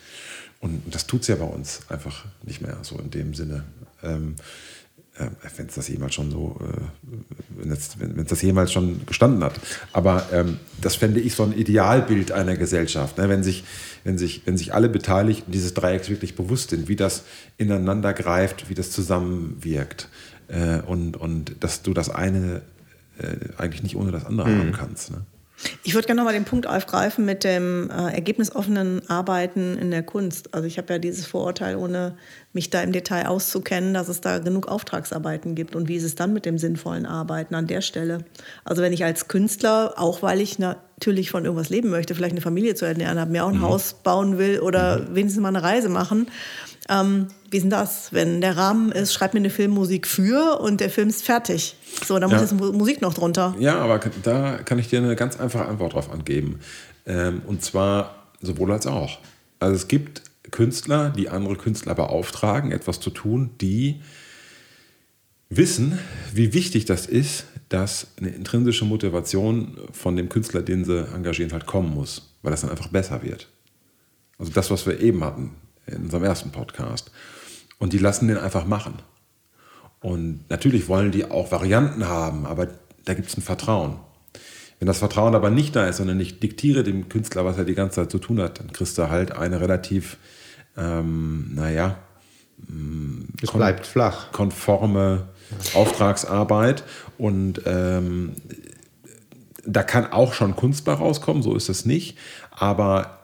Und 0.59 0.83
das 0.93 1.07
tut 1.07 1.21
es 1.21 1.29
ja 1.29 1.37
bei 1.37 1.45
uns 1.45 1.83
einfach 1.89 2.25
nicht 2.43 2.61
mehr 2.61 2.79
so 2.83 2.99
in 2.99 3.13
dem 3.13 3.35
Sinne. 3.35 3.63
Ähm, 4.03 4.35
äh, 5.19 5.31
wenn 5.57 5.67
es 5.67 5.75
das 5.75 5.89
jemals 5.89 6.15
schon 6.15 6.31
so, 6.31 6.59
äh, 6.61 6.81
wenn 7.57 7.71
es 7.71 8.29
das 8.29 8.43
jemals 8.43 8.73
schon 8.73 9.05
gestanden 9.07 9.43
hat. 9.43 9.55
Aber 9.93 10.27
ähm, 10.33 10.59
das 10.81 10.95
fände 10.95 11.21
ich 11.21 11.35
so 11.35 11.43
ein 11.43 11.53
Idealbild 11.53 12.33
einer 12.33 12.57
Gesellschaft, 12.57 13.19
ne? 13.19 13.29
wenn, 13.29 13.43
sich, 13.43 13.65
wenn, 14.05 14.19
sich, 14.19 14.43
wenn 14.47 14.57
sich 14.57 14.75
alle 14.75 14.89
Beteiligten 14.89 15.53
dieses 15.53 15.75
Dreiecks 15.75 16.09
wirklich 16.09 16.37
bewusst 16.37 16.71
sind, 16.71 16.89
wie 16.89 16.97
das 16.97 17.25
ineinander 17.57 18.13
greift, 18.13 18.69
wie 18.69 18.75
das 18.75 18.91
zusammenwirkt 18.91 20.09
äh, 20.49 20.81
und, 20.81 21.17
und 21.17 21.57
dass 21.61 21.83
du 21.83 21.95
das 21.95 22.11
eine 22.11 22.63
äh, 23.19 23.37
eigentlich 23.57 23.83
nicht 23.83 23.97
ohne 23.97 24.13
das 24.13 24.25
andere 24.25 24.49
Mhm. 24.49 24.59
haben 24.59 24.73
kannst. 24.73 25.11
Ne? 25.11 25.19
Ich 25.83 25.95
würde 25.95 26.07
gerne 26.07 26.21
nochmal 26.21 26.35
den 26.35 26.45
Punkt 26.45 26.69
aufgreifen 26.69 27.25
mit 27.25 27.43
dem 27.43 27.91
äh, 27.91 28.13
ergebnisoffenen 28.13 29.09
Arbeiten 29.11 29.77
in 29.77 29.91
der 29.91 30.05
Kunst. 30.05 30.55
Also 30.55 30.69
ich 30.69 30.79
habe 30.79 30.93
ja 30.93 30.99
dieses 31.01 31.27
Vorurteil, 31.27 31.75
ohne 31.77 32.15
mich 32.53 32.71
da 32.71 32.81
im 32.81 32.93
Detail 32.93 33.27
auszukennen, 33.27 33.93
dass 33.93 34.09
es 34.09 34.21
da 34.21 34.39
genug 34.39 34.69
Auftragsarbeiten 34.69 35.57
gibt. 35.57 35.75
Und 35.75 35.89
wie 35.89 35.97
ist 35.97 36.05
es 36.05 36.15
dann 36.15 36.33
mit 36.33 36.47
dem 36.47 36.59
sinnvollen 36.59 37.07
Arbeiten 37.07 37.57
an 37.57 37.67
der 37.67 37.81
Stelle? 37.81 38.25
Also 38.65 38.83
wenn 38.83 38.93
ich 38.93 39.05
als 39.05 39.27
Künstler, 39.27 39.95
auch 39.97 40.23
weil 40.23 40.41
ich 40.41 40.61
natürlich 40.99 41.31
von 41.31 41.45
irgendwas 41.45 41.69
leben 41.69 41.91
möchte, 41.91 42.15
vielleicht 42.15 42.33
eine 42.33 42.41
Familie 42.41 42.75
zu 42.75 42.85
ernähren 42.85 43.19
habe, 43.21 43.31
mir 43.31 43.45
auch 43.45 43.49
ein 43.51 43.61
Haus 43.63 43.95
bauen 44.03 44.37
will 44.37 44.59
oder 44.59 45.15
wenigstens 45.15 45.41
mal 45.41 45.49
eine 45.49 45.63
Reise 45.63 45.89
machen, 45.89 46.27
ähm, 46.91 47.29
wie 47.51 47.59
ist 47.59 47.63
denn 47.63 47.71
das? 47.71 48.13
Wenn 48.13 48.41
der 48.41 48.57
Rahmen 48.57 48.91
ist, 48.93 49.13
schreib 49.13 49.33
mir 49.35 49.41
eine 49.41 49.51
Filmmusik 49.51 50.07
für 50.09 50.59
und 50.61 50.81
der 50.81 50.91
Film 50.91 51.09
ist 51.09 51.23
fertig. 51.25 51.77
So, 52.05 52.19
dann 52.19 52.31
muss 52.31 52.39
Ja. 52.41 52.43
jetzt 52.47 52.55
Mu- 52.59 52.73
Musik 52.73 53.01
noch 53.01 53.15
drunter. 53.15 53.55
Ja, 53.61 53.77
aber 53.79 54.01
da 54.23 54.59
kann 54.65 54.79
ich 54.79 54.89
dir 54.89 54.99
eine 54.99 55.15
ganz 55.15 55.39
einfache 55.39 55.67
Antwort 55.67 55.93
drauf 55.93 56.11
angeben. 56.11 56.59
Ähm, 57.07 57.43
und 57.47 57.63
zwar 57.63 58.27
sowohl 58.41 58.73
als 58.73 58.87
auch. 58.87 59.19
Also 59.61 59.77
es 59.77 59.87
gibt 59.87 60.23
Künstler, 60.51 61.11
die 61.11 61.29
andere 61.29 61.57
Künstler 61.57 61.95
beauftragen, 61.95 62.73
etwas 62.73 62.99
zu 63.01 63.11
tun, 63.11 63.51
die 63.61 64.01
wissen, 65.51 65.99
wie 66.35 66.53
wichtig 66.55 66.87
das 66.87 67.07
ist, 67.07 67.45
dass 67.69 68.09
eine 68.19 68.31
intrinsische 68.31 68.85
Motivation 68.85 69.77
von 69.93 70.17
dem 70.17 70.29
Künstler, 70.29 70.63
den 70.63 70.85
sie 70.85 71.07
engagieren, 71.15 71.53
halt 71.53 71.67
kommen 71.67 71.95
muss, 71.95 72.35
weil 72.43 72.51
das 72.51 72.63
dann 72.63 72.71
einfach 72.71 72.89
besser 72.89 73.23
wird. 73.23 73.49
Also 74.39 74.53
das, 74.53 74.71
was 74.71 74.87
wir 74.87 75.01
eben 75.01 75.23
hatten 75.25 75.57
in 75.87 76.05
unserem 76.05 76.25
ersten 76.25 76.51
Podcast. 76.51 77.11
Und 77.79 77.93
die 77.93 77.99
lassen 77.99 78.29
den 78.29 78.39
einfach 78.39 78.67
machen. 78.67 78.95
Und 80.01 80.49
natürlich 80.49 80.89
wollen 80.89 81.11
die 81.11 81.31
auch 81.31 81.51
Varianten 81.51 82.07
haben, 82.07 82.47
aber 82.47 82.69
da 83.05 83.15
gibt 83.15 83.29
es 83.29 83.37
ein 83.37 83.43
Vertrauen. 83.43 83.97
Wenn 84.79 84.87
das 84.87 84.99
Vertrauen 84.99 85.35
aber 85.35 85.51
nicht 85.51 85.75
da 85.75 85.89
ist, 85.89 85.97
sondern 85.97 86.21
ich 86.21 86.39
diktiere 86.39 86.85
dem 86.85 87.09
Künstler, 87.09 87.45
was 87.45 87.59
er 87.59 87.65
die 87.65 87.75
ganze 87.75 87.97
Zeit 87.97 88.11
zu 88.11 88.19
tun 88.19 88.41
hat, 88.41 88.61
dann 88.61 88.73
kriegst 88.73 88.97
du 88.97 89.09
halt 89.09 89.33
eine 89.33 89.61
relativ, 89.61 90.19
ähm, 90.77 91.51
naja, 91.55 91.99
Es 93.43 93.51
bleibt 93.51 93.87
flach. 93.87 94.31
konforme 94.33 95.29
Auftragsarbeit 95.75 96.85
und 97.17 97.63
ähm, 97.67 98.33
da 99.65 99.83
kann 99.83 100.07
auch 100.13 100.33
schon 100.33 100.57
Kunst 100.57 100.85
bei 100.85 100.93
rauskommen, 100.93 101.43
so 101.43 101.55
ist 101.55 101.69
es 101.69 101.85
nicht, 101.85 102.17
aber 102.51 103.19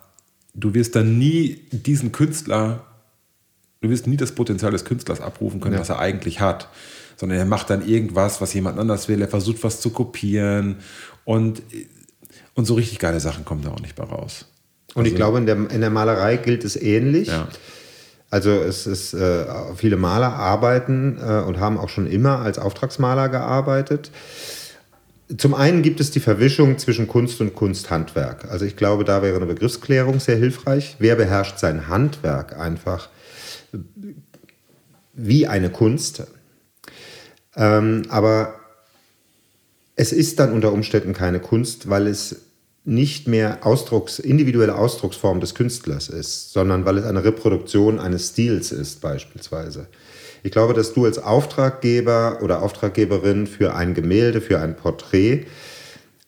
du 0.55 0.75
wirst 0.75 0.95
dann 0.95 1.19
nie 1.19 1.61
diesen 1.71 2.13
Künstler, 2.13 2.85
du 3.81 3.89
wirst 3.91 4.07
nie 4.07 4.17
das 4.17 4.33
Potenzial 4.33 4.73
des 4.73 4.85
Künstlers 4.85 5.21
abrufen 5.21 5.61
können, 5.61 5.75
Ja. 5.75 5.81
was 5.81 5.89
er 5.89 5.99
eigentlich 5.99 6.41
hat, 6.41 6.69
sondern 7.17 7.39
er 7.39 7.47
macht 7.47 7.71
dann 7.71 7.87
irgendwas, 7.87 8.41
was 8.41 8.53
jemand 8.55 8.79
anders 8.79 9.09
will, 9.09 9.21
er 9.21 9.29
versucht 9.29 9.63
was 9.63 9.81
zu 9.81 9.91
kopieren 9.91 10.77
und, 11.25 11.63
und 12.55 12.65
so 12.67 12.75
richtig 12.75 12.99
geile 12.99 13.21
Sachen 13.21 13.45
kommen 13.45 13.63
da 13.63 13.71
auch 13.71 13.81
nicht 13.81 13.97
bei 13.97 14.05
raus. 14.05 14.47
Und 14.95 15.07
ich 15.07 15.17
glaube, 15.17 15.39
in 15.39 15.47
der, 15.47 15.57
in 15.71 15.81
der 15.81 15.91
Malerei 15.91 16.37
gilt 16.37 16.65
es 16.65 16.77
ähnlich. 16.77 17.29
Ja. 17.29 17.49
Also 18.35 18.51
es 18.51 18.89
ist, 18.89 19.15
äh, 19.15 19.47
viele 19.77 19.97
Maler 19.97 20.33
arbeiten 20.33 21.19
äh, 21.21 21.43
und 21.43 21.61
haben 21.61 21.79
auch 21.79 21.89
schon 21.89 22.09
immer 22.09 22.41
als 22.41 22.59
Auftragsmaler 22.59 23.29
gearbeitet. 23.29 24.11
Zum 25.39 25.55
einen 25.55 25.83
gibt 25.83 26.01
es 26.01 26.11
die 26.11 26.19
Verwischung 26.19 26.77
zwischen 26.79 27.07
Kunst 27.07 27.41
und 27.41 27.55
Kunsthandwerk. 27.55 28.51
Also 28.51 28.65
ich 28.65 28.75
glaube, 28.75 29.05
da 29.05 29.23
wäre 29.23 29.37
eine 29.37 29.47
Begriffsklärung 29.47 30.19
sehr 30.19 30.35
hilfreich. 30.35 30.97
Wer 30.99 31.15
beherrscht 31.15 31.61
sein 31.61 31.87
Handwerk 31.87 32.59
einfach 32.59 33.09
wie 35.13 35.47
eine 35.47 35.71
Kunst? 35.71 36.25
Ähm, 37.55 38.03
aber 38.09 38.55
es 39.95 40.13
ist 40.13 40.41
dann 40.41 40.53
unter 40.53 40.73
Umständen 40.73 41.13
keine 41.13 41.39
Kunst, 41.39 41.89
weil 41.89 42.09
es 42.09 42.44
nicht 42.85 43.27
mehr 43.27 43.67
Ausdrucks, 43.67 44.19
individuelle 44.19 44.77
Ausdrucksform 44.77 45.41
des 45.41 45.55
Künstlers 45.55 46.09
ist, 46.09 46.53
sondern 46.53 46.85
weil 46.85 46.99
es 46.99 47.07
eine 47.07 47.25
Reproduktion 47.25 47.99
eines 47.99 48.29
Stils 48.31 48.73
ist 48.73 49.01
beispielsweise. 49.01 49.87
Ich 50.43 50.53
glaube, 50.53 50.75
dass 50.75 50.93
du 50.93 51.07
als 51.07 51.19
Auftraggeber 51.19 52.41
oder 52.43 52.63
Auftraggeberin 52.63 53.47
für 53.47 53.75
ein 53.75 53.95
Gemälde, 53.95 54.43
für 54.43 54.61
ein 54.61 54.77
Porträt 54.77 55.47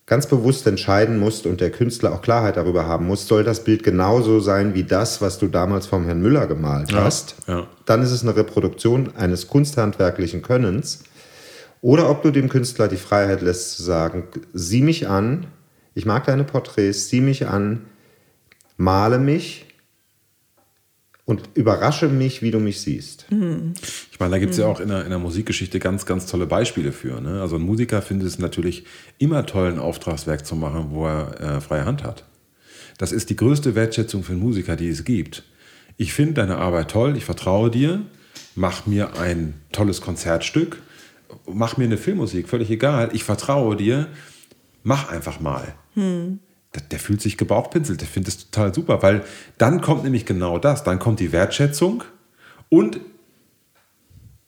ganz 0.06 0.26
bewusst 0.28 0.66
entscheiden 0.66 1.18
musst 1.18 1.46
und 1.46 1.60
der 1.60 1.70
Künstler 1.70 2.12
auch 2.14 2.22
Klarheit 2.22 2.56
darüber 2.56 2.86
haben 2.86 3.06
muss, 3.06 3.26
soll 3.26 3.44
das 3.44 3.64
Bild 3.64 3.82
genauso 3.82 4.40
sein 4.40 4.72
wie 4.72 4.84
das, 4.84 5.20
was 5.20 5.38
du 5.38 5.48
damals 5.48 5.86
vom 5.86 6.04
Herrn 6.04 6.22
Müller 6.22 6.46
gemalt 6.46 6.92
Ja, 6.92 7.04
hast. 7.04 7.34
ja. 7.46 7.66
Dann 7.84 8.02
ist 8.02 8.12
es 8.12 8.22
eine 8.22 8.36
Reproduktion 8.36 9.14
eines 9.16 9.48
kunsthandwerklichen 9.48 10.40
Könnens. 10.42 11.02
Oder 11.82 12.08
ob 12.08 12.22
du 12.22 12.30
dem 12.30 12.48
Künstler 12.48 12.88
die 12.88 12.96
Freiheit 12.96 13.42
lässt 13.42 13.76
zu 13.76 13.82
sagen, 13.82 14.24
sieh 14.54 14.80
mich 14.80 15.08
an, 15.08 15.46
ich 15.96 16.04
mag 16.04 16.26
deine 16.26 16.44
Porträts, 16.44 17.08
sieh 17.08 17.22
mich 17.22 17.48
an, 17.48 17.86
male 18.76 19.18
mich 19.18 19.64
und 21.24 21.48
überrasche 21.54 22.08
mich, 22.08 22.42
wie 22.42 22.50
du 22.50 22.60
mich 22.60 22.82
siehst. 22.82 23.24
Ich 24.12 24.20
meine, 24.20 24.32
da 24.32 24.38
gibt 24.38 24.52
es 24.52 24.58
ja 24.58 24.66
auch 24.66 24.78
in 24.78 24.88
der, 24.88 25.04
in 25.04 25.10
der 25.10 25.18
Musikgeschichte 25.18 25.78
ganz, 25.78 26.04
ganz 26.04 26.26
tolle 26.26 26.46
Beispiele 26.46 26.92
für. 26.92 27.22
Ne? 27.22 27.40
Also 27.40 27.56
ein 27.56 27.62
Musiker 27.62 28.02
findet 28.02 28.28
es 28.28 28.38
natürlich 28.38 28.84
immer 29.16 29.46
toll, 29.46 29.72
ein 29.72 29.78
Auftragswerk 29.78 30.44
zu 30.44 30.54
machen, 30.54 30.88
wo 30.90 31.06
er 31.06 31.40
äh, 31.40 31.60
freie 31.62 31.86
Hand 31.86 32.04
hat. 32.04 32.24
Das 32.98 33.10
ist 33.10 33.30
die 33.30 33.36
größte 33.36 33.74
Wertschätzung 33.74 34.22
für 34.22 34.32
einen 34.32 34.42
Musiker, 34.42 34.76
die 34.76 34.90
es 34.90 35.02
gibt. 35.02 35.44
Ich 35.96 36.12
finde 36.12 36.34
deine 36.34 36.58
Arbeit 36.58 36.90
toll, 36.90 37.16
ich 37.16 37.24
vertraue 37.24 37.70
dir, 37.70 38.02
mach 38.54 38.84
mir 38.84 39.18
ein 39.18 39.54
tolles 39.72 40.02
Konzertstück, 40.02 40.76
mach 41.50 41.78
mir 41.78 41.84
eine 41.84 41.96
Filmmusik, 41.96 42.50
völlig 42.50 42.70
egal, 42.70 43.08
ich 43.14 43.24
vertraue 43.24 43.76
dir, 43.76 44.08
mach 44.86 45.08
einfach 45.08 45.40
mal. 45.40 45.74
Der, 46.74 46.82
der 46.82 46.98
fühlt 47.00 47.20
sich 47.20 47.36
gebauchpinselt, 47.36 48.00
der 48.00 48.08
findet 48.08 48.34
es 48.34 48.50
total 48.50 48.72
super, 48.72 49.02
weil 49.02 49.24
dann 49.58 49.80
kommt 49.80 50.04
nämlich 50.04 50.26
genau 50.26 50.58
das, 50.58 50.84
dann 50.84 50.98
kommt 51.00 51.18
die 51.18 51.32
Wertschätzung 51.32 52.04
und 52.68 53.00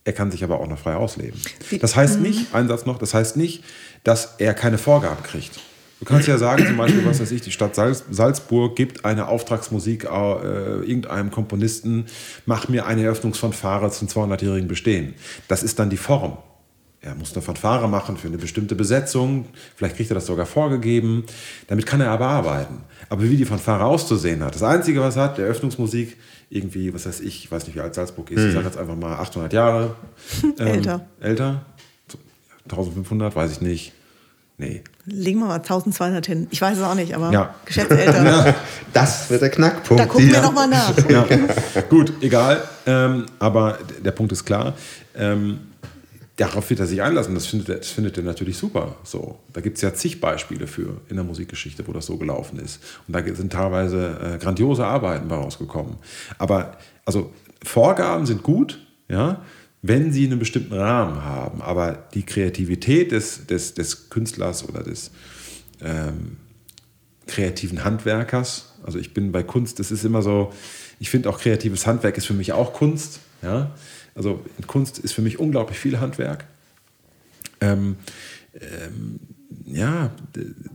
er 0.04 0.12
kann 0.12 0.30
sich 0.30 0.45
aber 0.45 0.61
auch 0.61 0.68
noch 0.68 0.78
frei 0.78 0.95
ausleben. 0.95 1.40
Das 1.80 1.97
heißt 1.97 2.21
nicht, 2.21 2.54
ein 2.54 2.68
Satz 2.68 2.87
noch, 2.87 2.99
das 2.99 3.14
heißt 3.14 3.37
nicht, 3.37 3.64
dass 4.04 4.37
er 4.38 4.54
keine 4.54 4.78
Vorgaben 4.78 5.23
kriegt. 5.25 5.59
Du 5.99 6.04
kannst 6.04 6.28
ja 6.28 6.38
sagen, 6.38 6.64
zum 6.64 6.76
Beispiel, 6.76 7.04
was 7.04 7.18
weiß 7.18 7.33
ich, 7.33 7.42
die 7.42 7.50
Stadt 7.50 7.75
Salz, 7.75 8.04
Salzburg 8.09 8.76
gibt 8.76 9.04
eine 9.04 9.26
Auftragsmusik 9.26 10.04
äh, 10.04 10.09
irgendeinem 10.09 11.33
Komponisten, 11.33 12.07
mach 12.47 12.68
mir 12.68 12.87
eine 12.87 13.02
Eröffnungsfanfare 13.02 13.90
zum 13.90 14.07
200-jährigen 14.07 14.68
Bestehen. 14.68 15.14
Das 15.49 15.64
ist 15.64 15.80
dann 15.80 15.90
die 15.90 15.97
Form. 15.97 16.38
Er 17.00 17.14
muss 17.14 17.32
eine 17.32 17.42
Fanfare 17.42 17.88
machen 17.88 18.16
für 18.16 18.26
eine 18.26 18.38
bestimmte 18.38 18.74
Besetzung, 18.74 19.46
vielleicht 19.76 19.96
kriegt 19.96 20.10
er 20.10 20.14
das 20.14 20.26
sogar 20.26 20.46
vorgegeben, 20.46 21.24
damit 21.68 21.86
kann 21.86 22.00
er 22.00 22.10
aber 22.10 22.26
arbeiten. 22.26 22.82
Aber 23.08 23.22
wie 23.22 23.36
die 23.36 23.44
Fanfare 23.44 23.84
auszusehen 23.84 24.42
hat, 24.42 24.54
das 24.56 24.64
Einzige, 24.64 25.00
was 25.00 25.16
hat, 25.16 25.38
der 25.38 25.44
Eröffnungsmusik, 25.46 26.16
irgendwie, 26.50 26.92
was 26.92 27.06
weiß 27.06 27.20
ich, 27.20 27.44
ich 27.44 27.52
weiß 27.52 27.66
nicht, 27.66 27.76
wie 27.76 27.80
alt 27.80 27.94
Salzburg 27.94 28.30
ist, 28.32 28.42
ich 28.42 28.52
sage 28.52 28.64
jetzt 28.66 28.76
einfach 28.78 28.96
mal 28.96 29.14
800 29.16 29.52
Jahre. 29.52 29.94
Ähm, 30.58 30.66
älter. 30.66 31.06
Älter? 31.20 31.62
1500, 32.64 33.34
weiß 33.34 33.52
ich 33.52 33.60
nicht. 33.60 33.92
Nee. 34.60 34.82
Legen 35.06 35.38
wir 35.38 35.46
mal 35.46 35.54
1200 35.56 36.26
hin. 36.26 36.48
Ich 36.50 36.60
weiß 36.60 36.78
es 36.78 36.82
auch 36.82 36.96
nicht, 36.96 37.14
aber 37.14 37.30
Ja. 37.30 37.54
geschätzt 37.64 37.92
älter. 37.92 38.54
Das 38.92 39.30
wird 39.30 39.40
der 39.42 39.50
Knackpunkt. 39.50 40.02
Da 40.02 40.06
gucken 40.06 40.26
wir 40.26 40.34
Ja. 40.34 40.42
nochmal 40.42 40.66
nach. 40.68 40.92
Ja. 41.08 41.24
Gut, 41.88 42.12
egal. 42.20 42.62
Ähm, 42.86 43.26
aber 43.38 43.78
der 44.04 44.10
Punkt 44.10 44.32
ist 44.32 44.44
klar. 44.44 44.74
Ähm, 45.14 45.60
darauf 46.38 46.71
wird 46.71 46.80
er 46.80 46.87
sich 46.87 47.02
einlassen. 47.02 47.35
Das 47.35 47.47
findet 47.47 47.68
er, 47.68 47.76
das 47.76 47.88
findet 47.88 48.16
er 48.16 48.23
natürlich 48.23 48.57
super. 48.57 48.97
So, 49.02 49.38
da 49.52 49.61
gibt 49.61 49.76
es 49.76 49.83
ja 49.83 49.92
zig 49.92 50.21
Beispiele 50.21 50.66
für 50.66 51.00
in 51.09 51.16
der 51.16 51.25
Musikgeschichte, 51.25 51.87
wo 51.87 51.92
das 51.92 52.07
so 52.07 52.16
gelaufen 52.16 52.59
ist. 52.61 52.80
Und 53.07 53.14
da 53.14 53.35
sind 53.35 53.52
teilweise 53.52 54.18
äh, 54.21 54.38
grandiose 54.38 54.87
Arbeiten 54.87 55.28
bei 55.28 55.35
rausgekommen. 55.35 55.97
Aber 56.38 56.78
also 57.04 57.33
Vorgaben 57.64 58.25
sind 58.25 58.45
gut, 58.45 58.87
ja, 59.09 59.45
wenn 59.83 60.12
sie 60.12 60.26
einen 60.26 60.38
bestimmten 60.38 60.75
Rahmen 60.75 61.25
haben. 61.25 61.61
Aber 61.61 62.07
die 62.14 62.23
Kreativität 62.23 63.11
des, 63.11 63.47
des, 63.47 63.75
des 63.75 64.09
Künstlers 64.09 64.68
oder 64.68 64.85
des 64.85 65.11
ähm, 65.83 66.37
kreativen 67.26 67.85
Handwerkers. 67.85 68.75
Also 68.85 69.00
ich 69.00 69.12
bin 69.12 69.33
bei 69.33 69.42
Kunst, 69.42 69.80
das 69.80 69.90
ist 69.90 70.04
immer 70.04 70.23
so, 70.23 70.52
ich 71.00 71.11
finde 71.11 71.30
auch 71.30 71.40
kreatives 71.40 71.87
Handwerk 71.87 72.16
ist 72.16 72.26
für 72.26 72.35
mich 72.35 72.52
auch 72.52 72.73
Kunst. 72.73 73.21
Ja? 73.42 73.73
Also 74.18 74.44
in 74.58 74.66
Kunst 74.66 74.98
ist 74.98 75.12
für 75.12 75.22
mich 75.22 75.38
unglaublich 75.38 75.78
viel 75.78 76.00
Handwerk. 76.00 76.44
Ähm, 77.60 77.96
ähm, 78.54 79.20
ja, 79.64 80.10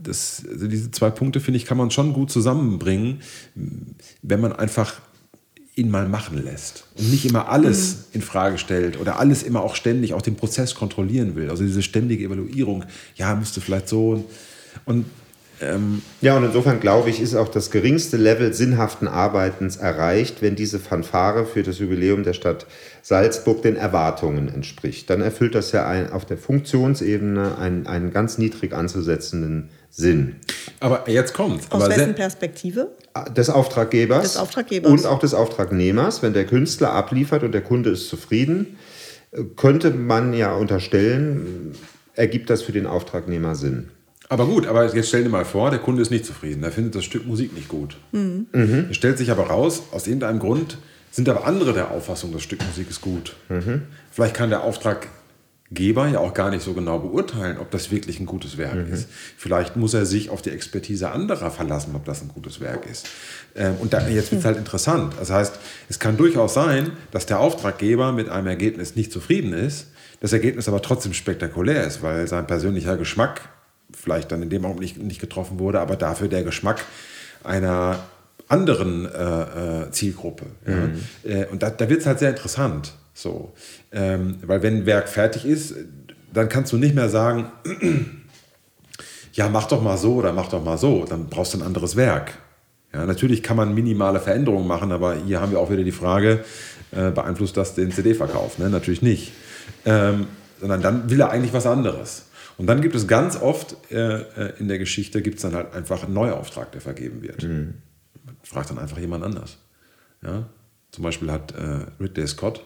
das, 0.02 0.44
also 0.50 0.66
diese 0.66 0.90
zwei 0.90 1.10
Punkte, 1.10 1.40
finde 1.40 1.58
ich, 1.58 1.66
kann 1.66 1.76
man 1.76 1.90
schon 1.90 2.14
gut 2.14 2.30
zusammenbringen, 2.30 3.20
wenn 4.22 4.40
man 4.40 4.52
einfach 4.52 5.00
ihn 5.76 5.90
mal 5.90 6.08
machen 6.08 6.42
lässt 6.42 6.86
und 6.96 7.10
nicht 7.10 7.26
immer 7.26 7.48
alles 7.48 8.06
in 8.12 8.22
Frage 8.22 8.58
stellt 8.58 8.98
oder 8.98 9.18
alles 9.18 9.42
immer 9.42 9.62
auch 9.62 9.74
ständig 9.74 10.14
auch 10.14 10.22
den 10.22 10.36
Prozess 10.36 10.74
kontrollieren 10.74 11.34
will. 11.34 11.50
Also 11.50 11.64
diese 11.64 11.82
ständige 11.82 12.24
Evaluierung, 12.24 12.84
ja, 13.16 13.34
müsste 13.34 13.60
vielleicht 13.60 13.88
so 13.88 14.24
und 14.86 15.04
ähm, 15.64 16.02
Ja, 16.20 16.36
und 16.36 16.44
insofern 16.44 16.80
glaube 16.80 17.10
ich, 17.10 17.20
ist 17.20 17.34
auch 17.34 17.48
das 17.48 17.70
geringste 17.70 18.16
Level 18.16 18.52
sinnhaften 18.54 19.08
Arbeitens 19.08 19.76
erreicht, 19.76 20.42
wenn 20.42 20.56
diese 20.56 20.78
Fanfare 20.78 21.46
für 21.46 21.62
das 21.62 21.78
Jubiläum 21.78 22.22
der 22.22 22.32
Stadt 22.32 22.66
Salzburg 23.02 23.62
den 23.62 23.76
Erwartungen 23.76 24.48
entspricht. 24.48 25.10
Dann 25.10 25.20
erfüllt 25.20 25.54
das 25.54 25.72
ja 25.72 25.86
ein, 25.86 26.12
auf 26.12 26.24
der 26.24 26.38
Funktionsebene 26.38 27.58
einen, 27.58 27.86
einen 27.86 28.12
ganz 28.12 28.38
niedrig 28.38 28.72
anzusetzenden 28.72 29.70
Sinn. 29.90 30.36
aber 30.80 31.08
jetzt 31.08 31.34
kommt's. 31.34 31.70
Aus 31.70 31.84
aber 31.84 31.96
wessen 31.96 32.14
Perspektive? 32.14 32.90
Des 33.36 33.48
Auftraggebers, 33.48 34.22
Des 34.22 34.36
Auftraggebers. 34.36 34.90
und 34.90 35.06
auch 35.06 35.20
des 35.20 35.34
Auftragnehmers. 35.34 36.22
Wenn 36.22 36.32
der 36.32 36.46
Künstler 36.46 36.92
abliefert 36.92 37.44
und 37.44 37.52
der 37.52 37.60
Kunde 37.60 37.90
ist 37.90 38.08
zufrieden, 38.08 38.76
äh, 39.30 39.42
könnte 39.56 39.90
man 39.90 40.32
ja 40.32 40.52
unterstellen, 40.54 41.74
ergibt 42.14 42.50
das 42.50 42.62
für 42.62 42.72
den 42.72 42.86
Auftragnehmer 42.86 43.54
Sinn. 43.54 43.90
Aber 44.28 44.46
gut, 44.46 44.66
aber 44.66 44.94
jetzt 44.94 45.08
stell 45.08 45.22
dir 45.22 45.28
mal 45.28 45.44
vor, 45.44 45.70
der 45.70 45.78
Kunde 45.80 46.00
ist 46.02 46.10
nicht 46.10 46.24
zufrieden. 46.24 46.62
Er 46.64 46.72
findet 46.72 46.94
das 46.94 47.04
Stück 47.04 47.26
Musik 47.26 47.54
nicht 47.54 47.68
gut. 47.68 47.96
Es 48.90 48.96
stellt 48.96 49.18
sich 49.18 49.30
aber 49.30 49.44
raus, 49.48 49.82
aus 49.92 50.06
irgendeinem 50.06 50.38
Grund 50.38 50.78
sind 51.10 51.28
aber 51.28 51.46
andere 51.46 51.72
der 51.72 51.90
Auffassung, 51.90 52.32
das 52.32 52.42
Stück 52.42 52.64
Musik 52.66 52.88
ist 52.90 53.00
gut. 53.00 53.36
Vielleicht 54.10 54.34
kann 54.34 54.50
der 54.50 54.62
Auftraggeber 54.62 56.08
ja 56.08 56.18
auch 56.18 56.34
gar 56.34 56.50
nicht 56.50 56.62
so 56.64 56.72
genau 56.72 56.98
beurteilen, 56.98 57.58
ob 57.58 57.70
das 57.70 57.90
wirklich 57.90 58.18
ein 58.18 58.26
gutes 58.26 58.56
Werk 58.58 58.74
ist. 58.92 59.08
Vielleicht 59.36 59.76
muss 59.76 59.94
er 59.94 60.06
sich 60.06 60.30
auf 60.30 60.42
die 60.42 60.50
Expertise 60.50 61.10
anderer 61.10 61.50
verlassen, 61.50 61.94
ob 61.94 62.04
das 62.04 62.22
ein 62.22 62.28
gutes 62.28 62.60
Werk 62.60 62.86
ist. 62.90 63.06
Ähm, 63.54 63.74
Und 63.80 63.92
da, 63.92 64.08
jetzt 64.08 64.30
wird 64.32 64.40
es 64.40 64.44
halt 64.44 64.56
interessant. 64.58 65.14
Das 65.18 65.30
heißt, 65.30 65.54
es 65.88 65.98
kann 65.98 66.16
durchaus 66.16 66.54
sein, 66.54 66.92
dass 67.12 67.26
der 67.26 67.40
Auftraggeber 67.40 68.12
mit 68.12 68.28
einem 68.28 68.46
Ergebnis 68.48 68.96
nicht 68.96 69.12
zufrieden 69.12 69.52
ist, 69.52 69.88
das 70.20 70.32
Ergebnis 70.32 70.68
aber 70.68 70.80
trotzdem 70.80 71.12
spektakulär 71.12 71.86
ist, 71.86 72.02
weil 72.02 72.26
sein 72.26 72.46
persönlicher 72.46 72.96
Geschmack 72.96 73.42
vielleicht 73.96 74.32
dann 74.32 74.42
in 74.42 74.50
dem 74.50 74.64
Augenblick 74.64 75.02
nicht, 75.02 75.20
getroffen 75.20 75.58
wurde, 75.58 75.80
aber 75.80 75.96
dafür 75.96 76.28
der 76.28 76.42
Geschmack 76.42 76.84
einer 77.42 77.98
anderen 78.48 79.06
äh, 79.06 79.82
äh, 79.82 79.90
Zielgruppe. 79.90 80.46
Ja? 80.66 81.30
Äh, 81.30 81.46
und 81.46 81.62
da, 81.62 81.70
da 81.70 81.88
wird 81.88 82.00
es 82.00 82.06
halt 82.06 82.18
sehr 82.18 82.30
interessant. 82.30 82.92
So. 83.14 83.52
Ähm, 83.92 84.36
weil 84.42 84.62
wenn 84.62 84.78
ein 84.78 84.86
Werk 84.86 85.08
fertig 85.08 85.46
ist, 85.46 85.74
dann 86.32 86.48
kannst 86.48 86.72
du 86.72 86.76
nicht 86.76 86.94
mehr 86.94 87.08
sagen, 87.08 87.50
ja, 89.32 89.48
mach 89.48 89.68
doch 89.68 89.80
mal 89.80 89.96
so 89.96 90.14
oder 90.16 90.32
mach 90.32 90.48
doch 90.48 90.62
mal 90.62 90.78
so, 90.78 91.04
dann 91.04 91.28
brauchst 91.28 91.54
du 91.54 91.58
ein 91.58 91.62
anderes 91.62 91.96
Werk. 91.96 92.32
Ja, 92.92 93.06
natürlich 93.06 93.42
kann 93.42 93.56
man 93.56 93.74
minimale 93.74 94.20
Veränderungen 94.20 94.66
machen, 94.66 94.92
aber 94.92 95.16
hier 95.16 95.40
haben 95.40 95.52
wir 95.52 95.58
auch 95.58 95.70
wieder 95.70 95.82
die 95.82 95.92
Frage, 95.92 96.44
äh, 96.92 97.10
beeinflusst 97.10 97.56
das 97.56 97.74
den 97.74 97.90
CD-Verkauf? 97.90 98.58
Ne? 98.58 98.68
Natürlich 98.68 99.02
nicht. 99.02 99.32
Ähm, 99.84 100.26
sondern 100.60 100.80
dann 100.80 101.10
will 101.10 101.20
er 101.20 101.30
eigentlich 101.30 101.52
was 101.52 101.66
anderes. 101.66 102.26
Und 102.56 102.66
dann 102.66 102.80
gibt 102.82 102.94
es 102.94 103.06
ganz 103.08 103.36
oft 103.36 103.76
äh, 103.90 104.20
äh, 104.20 104.52
in 104.58 104.68
der 104.68 104.78
Geschichte 104.78 105.22
gibt 105.22 105.36
es 105.36 105.42
dann 105.42 105.54
halt 105.54 105.72
einfach 105.74 106.04
einen 106.04 106.14
Neuauftrag, 106.14 106.70
der 106.72 106.80
vergeben 106.80 107.22
wird. 107.22 107.42
Man 107.42 108.36
fragt 108.42 108.70
dann 108.70 108.78
einfach 108.78 108.98
jemand 108.98 109.24
anders. 109.24 109.58
Ja? 110.22 110.48
Zum 110.90 111.02
Beispiel 111.04 111.30
hat 111.32 111.52
äh, 111.52 111.86
Ridley 112.00 112.26
Scott 112.28 112.64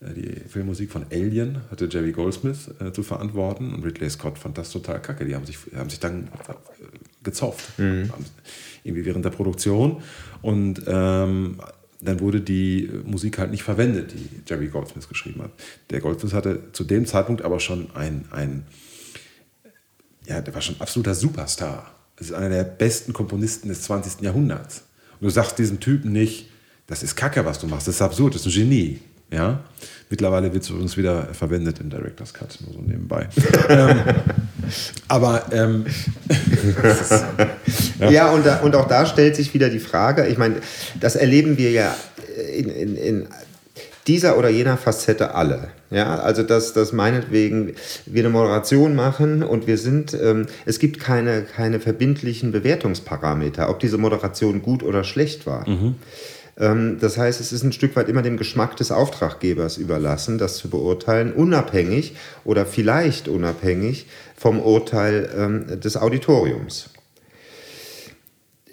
äh, 0.00 0.14
die 0.14 0.48
Filmmusik 0.48 0.92
von 0.92 1.06
Alien, 1.10 1.62
hatte 1.70 1.88
Jerry 1.90 2.12
Goldsmith 2.12 2.70
äh, 2.80 2.92
zu 2.92 3.02
verantworten 3.02 3.74
und 3.74 3.84
Ridley 3.84 4.08
Scott 4.08 4.38
fand 4.38 4.56
das 4.56 4.70
total 4.70 5.02
kacke. 5.02 5.24
Die 5.24 5.34
haben 5.34 5.46
sich, 5.46 5.58
haben 5.76 5.90
sich 5.90 5.98
dann 6.00 6.28
äh, 6.48 6.54
gezopft, 7.24 7.76
Haben- 7.78 8.10
irgendwie 8.84 9.04
während 9.04 9.24
der 9.24 9.30
Produktion. 9.30 10.02
Und 10.42 10.82
ähm, 10.86 11.58
dann 12.00 12.20
wurde 12.20 12.40
die 12.40 12.90
Musik 13.04 13.38
halt 13.38 13.50
nicht 13.50 13.62
verwendet, 13.62 14.12
die 14.12 14.28
Jerry 14.46 14.68
Goldsmith 14.68 15.08
geschrieben 15.08 15.42
hat. 15.42 15.50
Der 15.90 16.00
Goldsmith 16.00 16.34
hatte 16.34 16.60
zu 16.72 16.84
dem 16.84 17.06
Zeitpunkt 17.06 17.42
aber 17.42 17.60
schon 17.60 17.90
ein, 17.94 18.26
ein 18.30 18.66
ja, 20.26 20.40
der 20.40 20.54
war 20.54 20.60
schon 20.60 20.76
ein 20.76 20.80
absoluter 20.80 21.14
Superstar. 21.14 21.90
Das 22.16 22.28
ist 22.28 22.32
einer 22.32 22.48
der 22.48 22.64
besten 22.64 23.12
Komponisten 23.12 23.68
des 23.68 23.82
20. 23.82 24.20
Jahrhunderts. 24.20 24.84
Und 25.20 25.26
du 25.26 25.30
sagst 25.30 25.58
diesem 25.58 25.80
Typen 25.80 26.12
nicht, 26.12 26.50
das 26.86 27.02
ist 27.02 27.16
Kacke, 27.16 27.44
was 27.44 27.58
du 27.58 27.66
machst, 27.66 27.88
das 27.88 27.96
ist 27.96 28.02
absurd, 28.02 28.34
das 28.34 28.46
ist 28.46 28.54
ein 28.54 28.60
Genie. 28.60 29.00
Ja? 29.30 29.64
Mittlerweile 30.10 30.52
wird 30.52 30.62
es 30.62 30.70
übrigens 30.70 30.96
wieder 30.96 31.34
verwendet 31.34 31.80
im 31.80 31.90
Director's 31.90 32.32
Cut, 32.32 32.58
nur 32.64 32.74
so 32.74 32.80
nebenbei. 32.80 33.28
ähm, 33.68 34.00
aber 35.08 35.46
ähm, 35.52 35.86
Ja, 38.10 38.30
und, 38.30 38.46
da, 38.46 38.60
und 38.60 38.76
auch 38.76 38.86
da 38.86 39.06
stellt 39.06 39.36
sich 39.36 39.54
wieder 39.54 39.70
die 39.70 39.78
Frage, 39.78 40.26
ich 40.26 40.38
meine, 40.38 40.56
das 41.00 41.16
erleben 41.16 41.58
wir 41.58 41.70
ja 41.70 41.96
in, 42.54 42.68
in, 42.68 42.96
in 42.96 43.28
dieser 44.06 44.38
oder 44.38 44.48
jener 44.48 44.76
Facette 44.76 45.34
alle. 45.34 45.68
Ja, 45.90 46.16
also 46.16 46.42
dass, 46.42 46.72
dass 46.72 46.92
meinetwegen 46.92 47.74
wir 48.06 48.22
eine 48.22 48.32
Moderation 48.32 48.94
machen 48.96 49.42
und 49.42 49.66
wir 49.66 49.78
sind, 49.78 50.14
ähm, 50.14 50.46
es 50.66 50.78
gibt 50.78 51.00
keine, 51.00 51.42
keine 51.42 51.80
verbindlichen 51.80 52.52
Bewertungsparameter, 52.52 53.70
ob 53.70 53.80
diese 53.80 53.98
Moderation 53.98 54.62
gut 54.62 54.82
oder 54.82 55.04
schlecht 55.04 55.46
war. 55.46 55.66
Ähm, 56.58 56.98
das 57.00 57.18
heißt, 57.18 57.40
es 57.40 57.52
ist 57.52 57.62
ein 57.62 57.72
Stück 57.72 57.96
weit 57.96 58.08
immer 58.08 58.22
dem 58.22 58.36
Geschmack 58.36 58.76
des 58.76 58.92
Auftraggebers 58.92 59.76
überlassen, 59.76 60.38
das 60.38 60.56
zu 60.56 60.68
beurteilen, 60.68 61.32
unabhängig 61.32 62.14
oder 62.44 62.66
vielleicht 62.66 63.28
unabhängig 63.28 64.06
vom 64.36 64.60
Urteil 64.60 65.30
ähm, 65.36 65.80
des 65.80 65.96
Auditoriums. 65.96 66.90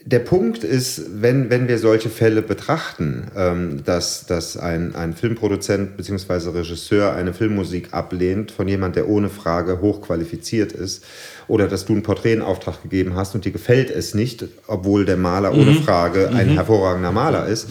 Der 0.04 0.20
Punkt 0.20 0.64
ist, 0.64 1.22
wenn, 1.22 1.52
wenn 1.52 1.68
wir 1.68 1.78
solche 1.78 2.10
Fälle 2.10 2.42
betrachten, 2.42 3.28
ähm, 3.38 3.84
dass, 3.86 4.26
dass 4.26 4.58
ein, 4.58 4.96
ein 4.96 5.14
Filmproduzent 5.14 5.96
bzw. 5.96 6.50
Regisseur 6.50 7.14
eine 7.14 7.34
Filmmusik 7.34 7.90
ablehnt 7.94 8.50
von 8.52 8.68
jemand, 8.68 8.96
der 8.96 9.08
ohne 9.08 9.30
Frage 9.30 9.80
hochqualifiziert 9.80 10.72
ist, 10.72 11.04
oder 11.48 11.68
dass 11.68 11.86
du 11.86 11.94
einen 11.94 12.02
Porträt 12.02 12.34
in 12.34 12.42
Auftrag 12.42 12.82
gegeben 12.82 13.16
hast 13.16 13.36
und 13.36 13.46
dir 13.46 13.52
gefällt 13.52 13.92
es 13.92 14.16
nicht, 14.16 14.46
obwohl 14.66 15.06
der 15.06 15.18
Maler 15.18 15.54
ohne 15.54 15.74
Frage 15.76 16.30
ein 16.30 16.50
hervorragender 16.50 17.12
Maler 17.12 17.46
ist, 17.46 17.70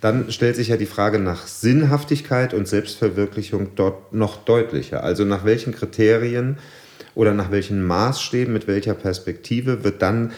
dann 0.00 0.30
stellt 0.30 0.56
sich 0.56 0.68
ja 0.68 0.76
die 0.78 0.86
Frage 0.86 1.18
nach 1.18 1.46
Sinnhaftigkeit 1.46 2.54
und 2.54 2.66
Selbstverwirklichung 2.66 3.74
dort 3.74 4.14
noch 4.14 4.36
deutlicher. 4.44 5.02
Also 5.02 5.24
nach 5.24 5.44
welchen 5.44 5.74
Kriterien 5.74 6.58
oder 7.14 7.34
nach 7.34 7.50
welchen 7.50 7.82
Maßstäben, 7.82 8.54
mit 8.54 8.68
welcher 8.68 8.94
Perspektive 8.94 9.84
wird 9.84 10.00
dann 10.00 10.32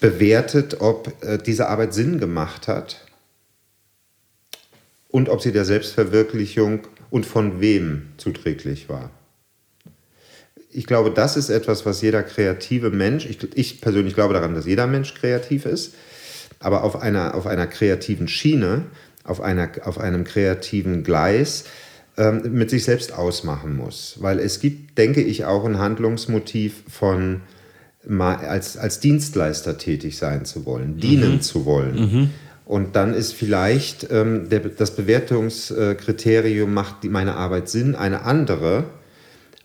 bewertet, 0.00 0.80
ob 0.80 1.12
äh, 1.24 1.38
diese 1.38 1.68
Arbeit 1.68 1.94
Sinn 1.94 2.18
gemacht 2.18 2.68
hat 2.68 3.04
und 5.08 5.28
ob 5.28 5.40
sie 5.40 5.52
der 5.52 5.64
Selbstverwirklichung 5.64 6.86
und 7.10 7.24
von 7.26 7.60
wem 7.60 8.08
zuträglich 8.16 8.88
war. 8.88 9.10
Ich 10.70 10.86
glaube, 10.86 11.10
das 11.10 11.36
ist 11.38 11.48
etwas, 11.48 11.86
was 11.86 12.02
jeder 12.02 12.22
kreative 12.22 12.90
Mensch, 12.90 13.24
ich, 13.24 13.38
ich 13.54 13.80
persönlich 13.80 14.14
glaube 14.14 14.34
daran, 14.34 14.54
dass 14.54 14.66
jeder 14.66 14.86
Mensch 14.86 15.14
kreativ 15.14 15.64
ist, 15.64 15.94
aber 16.58 16.84
auf 16.84 17.00
einer, 17.00 17.34
auf 17.34 17.46
einer 17.46 17.66
kreativen 17.66 18.28
Schiene, 18.28 18.82
auf, 19.24 19.40
einer, 19.40 19.70
auf 19.84 19.98
einem 19.98 20.24
kreativen 20.24 21.02
Gleis 21.02 21.64
ähm, 22.18 22.52
mit 22.52 22.70
sich 22.70 22.84
selbst 22.84 23.12
ausmachen 23.12 23.76
muss. 23.76 24.16
Weil 24.20 24.38
es 24.38 24.60
gibt, 24.60 24.98
denke 24.98 25.22
ich, 25.22 25.44
auch 25.44 25.64
ein 25.64 25.78
Handlungsmotiv 25.78 26.82
von 26.88 27.40
als, 28.08 28.76
als 28.76 29.00
Dienstleister 29.00 29.78
tätig 29.78 30.18
sein 30.18 30.44
zu 30.44 30.64
wollen, 30.66 30.98
dienen 30.98 31.34
mhm. 31.34 31.40
zu 31.40 31.64
wollen. 31.64 31.94
Mhm. 31.94 32.30
Und 32.64 32.96
dann 32.96 33.14
ist 33.14 33.32
vielleicht 33.32 34.08
ähm, 34.10 34.48
der, 34.48 34.60
das 34.60 34.96
Bewertungskriterium, 34.96 36.72
macht 36.72 37.04
die, 37.04 37.08
meine 37.08 37.34
Arbeit 37.34 37.68
Sinn, 37.68 37.94
eine 37.94 38.22
andere, 38.22 38.84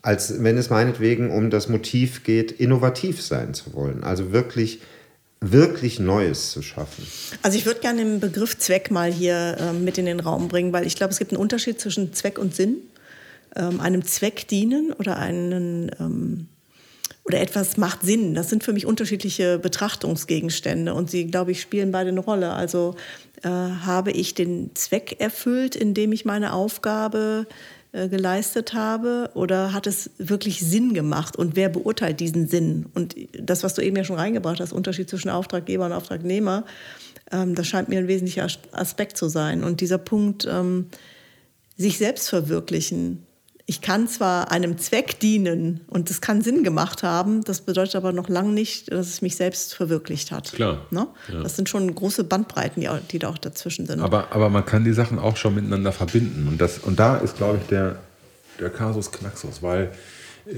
als 0.02 0.42
wenn 0.42 0.56
es 0.56 0.70
meinetwegen 0.70 1.30
um 1.30 1.50
das 1.50 1.68
Motiv 1.68 2.22
geht, 2.22 2.52
innovativ 2.52 3.20
sein 3.20 3.54
zu 3.54 3.74
wollen. 3.74 4.04
Also 4.04 4.32
wirklich 4.32 4.80
wirklich 5.42 5.98
Neues 5.98 6.52
zu 6.52 6.62
schaffen. 6.62 7.04
Also 7.42 7.58
ich 7.58 7.66
würde 7.66 7.80
gerne 7.80 8.04
den 8.04 8.20
Begriff 8.20 8.56
Zweck 8.58 8.90
mal 8.90 9.12
hier 9.12 9.56
äh, 9.58 9.72
mit 9.72 9.98
in 9.98 10.06
den 10.06 10.20
Raum 10.20 10.48
bringen, 10.48 10.72
weil 10.72 10.86
ich 10.86 10.94
glaube, 10.96 11.12
es 11.12 11.18
gibt 11.18 11.32
einen 11.32 11.40
Unterschied 11.40 11.80
zwischen 11.80 12.12
Zweck 12.12 12.38
und 12.38 12.54
Sinn. 12.54 12.76
Ähm, 13.56 13.80
einem 13.80 14.04
Zweck 14.04 14.46
dienen 14.48 14.92
oder 14.92 15.16
einen 15.16 15.90
ähm, 16.00 16.46
oder 17.24 17.40
etwas 17.40 17.76
macht 17.76 18.02
Sinn. 18.02 18.34
Das 18.34 18.50
sind 18.50 18.64
für 18.64 18.72
mich 18.72 18.86
unterschiedliche 18.86 19.58
Betrachtungsgegenstände 19.58 20.92
und 20.94 21.10
sie, 21.10 21.26
glaube 21.26 21.52
ich, 21.52 21.60
spielen 21.60 21.92
beide 21.92 22.08
eine 22.08 22.20
Rolle. 22.20 22.52
Also 22.52 22.96
äh, 23.42 23.48
habe 23.48 24.10
ich 24.10 24.34
den 24.34 24.74
Zweck 24.74 25.20
erfüllt, 25.20 25.76
indem 25.76 26.12
ich 26.12 26.24
meine 26.24 26.52
Aufgabe 26.52 27.46
äh, 27.92 28.08
geleistet 28.08 28.74
habe 28.74 29.30
oder 29.34 29.72
hat 29.72 29.86
es 29.86 30.10
wirklich 30.18 30.60
Sinn 30.60 30.94
gemacht 30.94 31.36
und 31.36 31.54
wer 31.54 31.68
beurteilt 31.68 32.18
diesen 32.18 32.48
Sinn? 32.48 32.86
Und 32.94 33.14
das, 33.38 33.62
was 33.62 33.74
du 33.74 33.82
eben 33.82 33.96
ja 33.96 34.04
schon 34.04 34.16
reingebracht 34.16 34.60
hast, 34.60 34.72
Unterschied 34.72 35.08
zwischen 35.08 35.28
Auftraggeber 35.28 35.86
und 35.86 35.92
Auftragnehmer, 35.92 36.64
ähm, 37.30 37.54
das 37.54 37.68
scheint 37.68 37.88
mir 37.88 37.98
ein 37.98 38.08
wesentlicher 38.08 38.48
Aspekt 38.72 39.16
zu 39.16 39.28
sein. 39.28 39.62
Und 39.62 39.80
dieser 39.80 39.98
Punkt, 39.98 40.46
ähm, 40.50 40.86
sich 41.76 41.98
selbst 41.98 42.28
verwirklichen, 42.28 43.26
ich 43.72 43.80
kann 43.80 44.06
zwar 44.06 44.50
einem 44.50 44.76
Zweck 44.76 45.18
dienen 45.18 45.80
und 45.86 46.10
das 46.10 46.20
kann 46.20 46.42
Sinn 46.42 46.62
gemacht 46.62 47.02
haben, 47.02 47.42
das 47.42 47.62
bedeutet 47.62 47.96
aber 47.96 48.12
noch 48.12 48.28
lange 48.28 48.52
nicht, 48.52 48.92
dass 48.92 49.06
es 49.06 49.22
mich 49.22 49.34
selbst 49.36 49.74
verwirklicht 49.74 50.30
hat. 50.30 50.52
Klar. 50.52 50.84
Ne? 50.90 51.06
Ja. 51.32 51.42
Das 51.42 51.56
sind 51.56 51.70
schon 51.70 51.94
große 51.94 52.24
Bandbreiten, 52.24 52.82
die, 52.82 52.90
die, 53.10 53.18
da 53.18 53.30
auch 53.30 53.38
dazwischen 53.38 53.86
sind. 53.86 54.00
Aber, 54.00 54.30
aber 54.30 54.50
man 54.50 54.66
kann 54.66 54.84
die 54.84 54.92
Sachen 54.92 55.18
auch 55.18 55.38
schon 55.38 55.54
miteinander 55.54 55.90
verbinden. 55.90 56.48
Und, 56.48 56.60
das, 56.60 56.80
und 56.80 57.00
da 57.00 57.16
ist, 57.16 57.38
glaube 57.38 57.60
ich, 57.62 57.68
der, 57.68 57.96
der 58.60 58.68
Kasus 58.68 59.10
Knaxus, 59.10 59.62
weil 59.62 59.90
äh, 60.44 60.52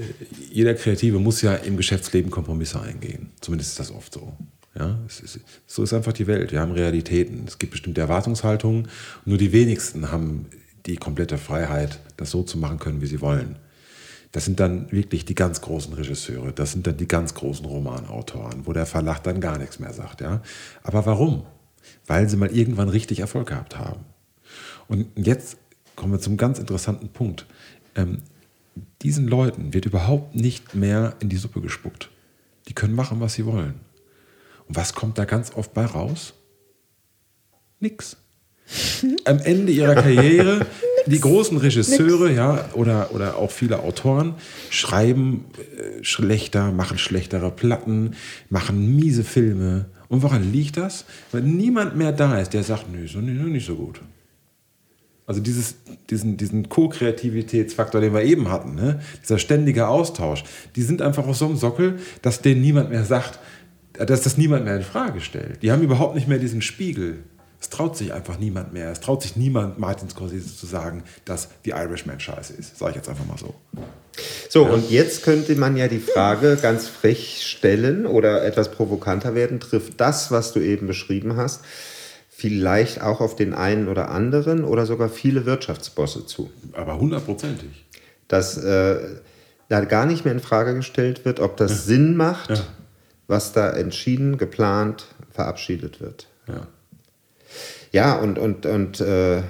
jeder 0.51 0.73
Kreative 0.73 1.17
muss 1.17 1.41
ja 1.41 1.55
im 1.55 1.77
Geschäftsleben 1.77 2.29
Kompromisse 2.29 2.81
eingehen. 2.81 3.31
Zumindest 3.39 3.71
ist 3.71 3.79
das 3.79 3.91
oft 3.91 4.13
so. 4.13 4.33
Ja, 4.77 4.99
ist, 5.07 5.39
so 5.67 5.83
ist 5.83 5.93
einfach 5.93 6.11
die 6.11 6.27
Welt. 6.27 6.51
Wir 6.51 6.59
haben 6.59 6.73
Realitäten. 6.73 7.45
Es 7.47 7.59
gibt 7.59 7.71
bestimmte 7.71 8.01
Erwartungshaltungen. 8.01 8.89
Nur 9.23 9.37
die 9.37 9.53
wenigsten 9.53 10.11
haben 10.11 10.47
die 10.85 10.97
komplette 10.97 11.37
Freiheit, 11.37 11.99
das 12.17 12.31
so 12.31 12.43
zu 12.43 12.57
machen 12.57 12.79
können, 12.79 13.01
wie 13.01 13.07
sie 13.07 13.21
wollen. 13.21 13.57
Das 14.31 14.45
sind 14.45 14.59
dann 14.59 14.91
wirklich 14.91 15.25
die 15.25 15.35
ganz 15.35 15.61
großen 15.61 15.93
Regisseure, 15.93 16.51
das 16.51 16.73
sind 16.73 16.85
dann 16.85 16.97
die 16.97 17.07
ganz 17.07 17.33
großen 17.33 17.65
Romanautoren, 17.65 18.65
wo 18.65 18.73
der 18.73 18.85
Verlag 18.85 19.23
dann 19.23 19.39
gar 19.39 19.57
nichts 19.57 19.79
mehr 19.79 19.93
sagt. 19.93 20.21
Ja? 20.21 20.41
Aber 20.83 21.05
warum? 21.05 21.45
Weil 22.05 22.29
sie 22.29 22.37
mal 22.37 22.51
irgendwann 22.51 22.89
richtig 22.89 23.19
Erfolg 23.19 23.47
gehabt 23.47 23.77
haben. 23.77 24.01
Und 24.87 25.07
jetzt 25.15 25.57
kommen 25.95 26.11
wir 26.11 26.19
zum 26.19 26.37
ganz 26.37 26.59
interessanten 26.59 27.09
Punkt. 27.09 27.45
Ähm, 27.95 28.23
diesen 29.01 29.27
Leuten 29.27 29.73
wird 29.73 29.85
überhaupt 29.85 30.35
nicht 30.35 30.75
mehr 30.75 31.15
in 31.19 31.29
die 31.29 31.37
Suppe 31.37 31.61
gespuckt. 31.61 32.09
Die 32.67 32.73
können 32.73 32.93
machen, 32.93 33.21
was 33.21 33.35
sie 33.35 33.45
wollen. 33.45 33.79
Und 34.67 34.75
was 34.75 34.93
kommt 34.93 35.17
da 35.17 35.25
ganz 35.25 35.53
oft 35.55 35.73
bei 35.73 35.85
raus? 35.85 36.33
Nix 37.79 38.17
am 39.25 39.39
Ende 39.39 39.71
ihrer 39.71 39.95
Karriere, 39.95 40.65
die 41.05 41.19
großen 41.19 41.57
Regisseure, 41.57 42.31
ja, 42.31 42.69
oder, 42.73 43.13
oder 43.13 43.37
auch 43.37 43.51
viele 43.51 43.79
Autoren 43.79 44.35
schreiben 44.69 45.45
äh, 45.55 46.03
schlechter, 46.03 46.71
machen 46.71 46.97
schlechtere 46.97 47.51
Platten, 47.51 48.15
machen 48.49 48.95
miese 48.95 49.23
Filme. 49.23 49.85
Und 50.07 50.23
woran 50.23 50.51
liegt 50.51 50.77
das? 50.77 51.05
Weil 51.31 51.41
niemand 51.41 51.95
mehr 51.95 52.11
da 52.11 52.39
ist, 52.39 52.53
der 52.53 52.63
sagt, 52.63 52.91
nö, 52.91 53.07
so 53.07 53.19
nicht, 53.19 53.39
nicht 53.39 53.65
so 53.65 53.75
gut. 53.75 54.01
Also 55.27 55.41
dieses, 55.41 55.75
diesen, 56.09 56.37
diesen 56.37 56.69
Co-Kreativitätsfaktor, 56.69 57.99
den 57.99 58.13
wir 58.13 58.21
eben 58.21 58.51
hatten, 58.51 58.75
ne? 58.75 58.99
dieser 59.23 59.39
ständige 59.39 59.87
Austausch, 59.87 60.43
die 60.75 60.83
sind 60.83 61.01
einfach 61.01 61.25
auf 61.25 61.35
so 61.35 61.45
einem 61.45 61.55
Sockel, 61.55 61.97
dass 62.21 62.41
denen 62.41 62.61
niemand 62.61 62.91
mehr 62.91 63.05
sagt, 63.05 63.39
dass 63.93 64.21
das 64.21 64.37
niemand 64.37 64.65
mehr 64.65 64.75
in 64.75 64.83
Frage 64.83 65.21
stellt. 65.21 65.63
Die 65.63 65.71
haben 65.71 65.81
überhaupt 65.81 66.15
nicht 66.15 66.27
mehr 66.27 66.37
diesen 66.37 66.61
Spiegel. 66.61 67.23
Es 67.65 67.71
traut 67.71 67.97
sich 67.97 68.13
einfach 68.13 68.37
niemand 68.37 68.73
mehr. 68.73 68.91
Es 68.91 68.99
traut 68.99 69.23
sich 69.23 69.35
niemand, 69.35 69.79
Martin 69.79 70.07
Scorsese 70.07 70.55
zu 70.55 70.67
sagen, 70.67 71.03
dass 71.25 71.49
The 71.63 71.71
Irishman 71.71 72.19
scheiße 72.19 72.53
ist. 72.53 72.77
Sage 72.77 72.91
ich 72.91 72.97
jetzt 72.97 73.09
einfach 73.09 73.25
mal 73.25 73.39
so. 73.39 73.55
So, 74.49 74.65
ja. 74.65 74.69
und 74.69 74.91
jetzt 74.91 75.23
könnte 75.23 75.55
man 75.55 75.75
ja 75.75 75.87
die 75.87 75.97
Frage 75.97 76.59
ganz 76.61 76.87
frech 76.87 77.41
stellen 77.43 78.05
oder 78.05 78.45
etwas 78.45 78.69
provokanter 78.69 79.33
werden. 79.33 79.59
Trifft 79.59 79.99
das, 79.99 80.29
was 80.29 80.53
du 80.53 80.59
eben 80.59 80.85
beschrieben 80.85 81.37
hast, 81.37 81.63
vielleicht 82.29 83.01
auch 83.01 83.19
auf 83.19 83.35
den 83.35 83.55
einen 83.55 83.87
oder 83.87 84.11
anderen 84.11 84.63
oder 84.63 84.85
sogar 84.85 85.09
viele 85.09 85.47
Wirtschaftsbosse 85.47 86.27
zu? 86.27 86.51
Aber 86.73 86.99
hundertprozentig. 86.99 87.87
Dass 88.27 88.57
äh, 88.57 88.99
da 89.69 89.85
gar 89.85 90.05
nicht 90.05 90.23
mehr 90.23 90.35
in 90.35 90.39
Frage 90.39 90.75
gestellt 90.75 91.25
wird, 91.25 91.39
ob 91.39 91.57
das 91.57 91.71
ja. 91.71 91.77
Sinn 91.77 92.15
macht, 92.15 92.51
ja. 92.51 92.63
was 93.25 93.53
da 93.53 93.71
entschieden, 93.71 94.37
geplant, 94.37 95.07
verabschiedet 95.31 95.99
wird. 95.99 96.27
Ja. 96.47 96.67
Ja, 97.91 98.15
und, 98.15 98.37
und, 98.37 98.65
und 98.65 98.99
äh, 98.99 99.43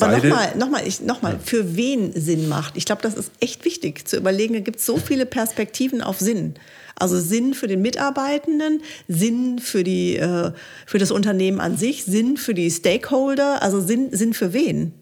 aber 0.00 0.18
nochmal, 0.18 0.56
nochmal, 0.56 0.82
noch 1.04 1.22
mal, 1.22 1.38
für 1.42 1.76
wen 1.76 2.12
Sinn 2.12 2.48
macht. 2.48 2.76
Ich 2.76 2.84
glaube, 2.84 3.02
das 3.02 3.14
ist 3.14 3.32
echt 3.40 3.64
wichtig 3.64 4.06
zu 4.06 4.16
überlegen. 4.16 4.54
Da 4.54 4.60
gibt 4.60 4.78
es 4.78 4.86
so 4.86 4.98
viele 4.98 5.26
Perspektiven 5.26 6.02
auf 6.02 6.20
Sinn. 6.20 6.54
Also 6.96 7.18
Sinn 7.18 7.54
für 7.54 7.66
den 7.66 7.80
Mitarbeitenden, 7.80 8.82
Sinn 9.08 9.58
für, 9.58 9.82
die, 9.82 10.16
äh, 10.16 10.52
für 10.86 10.98
das 10.98 11.10
Unternehmen 11.10 11.60
an 11.60 11.78
sich, 11.78 12.04
Sinn 12.04 12.36
für 12.36 12.52
die 12.52 12.70
Stakeholder, 12.70 13.62
also 13.62 13.80
Sinn, 13.80 14.10
Sinn 14.12 14.34
für 14.34 14.52
wen? 14.52 14.92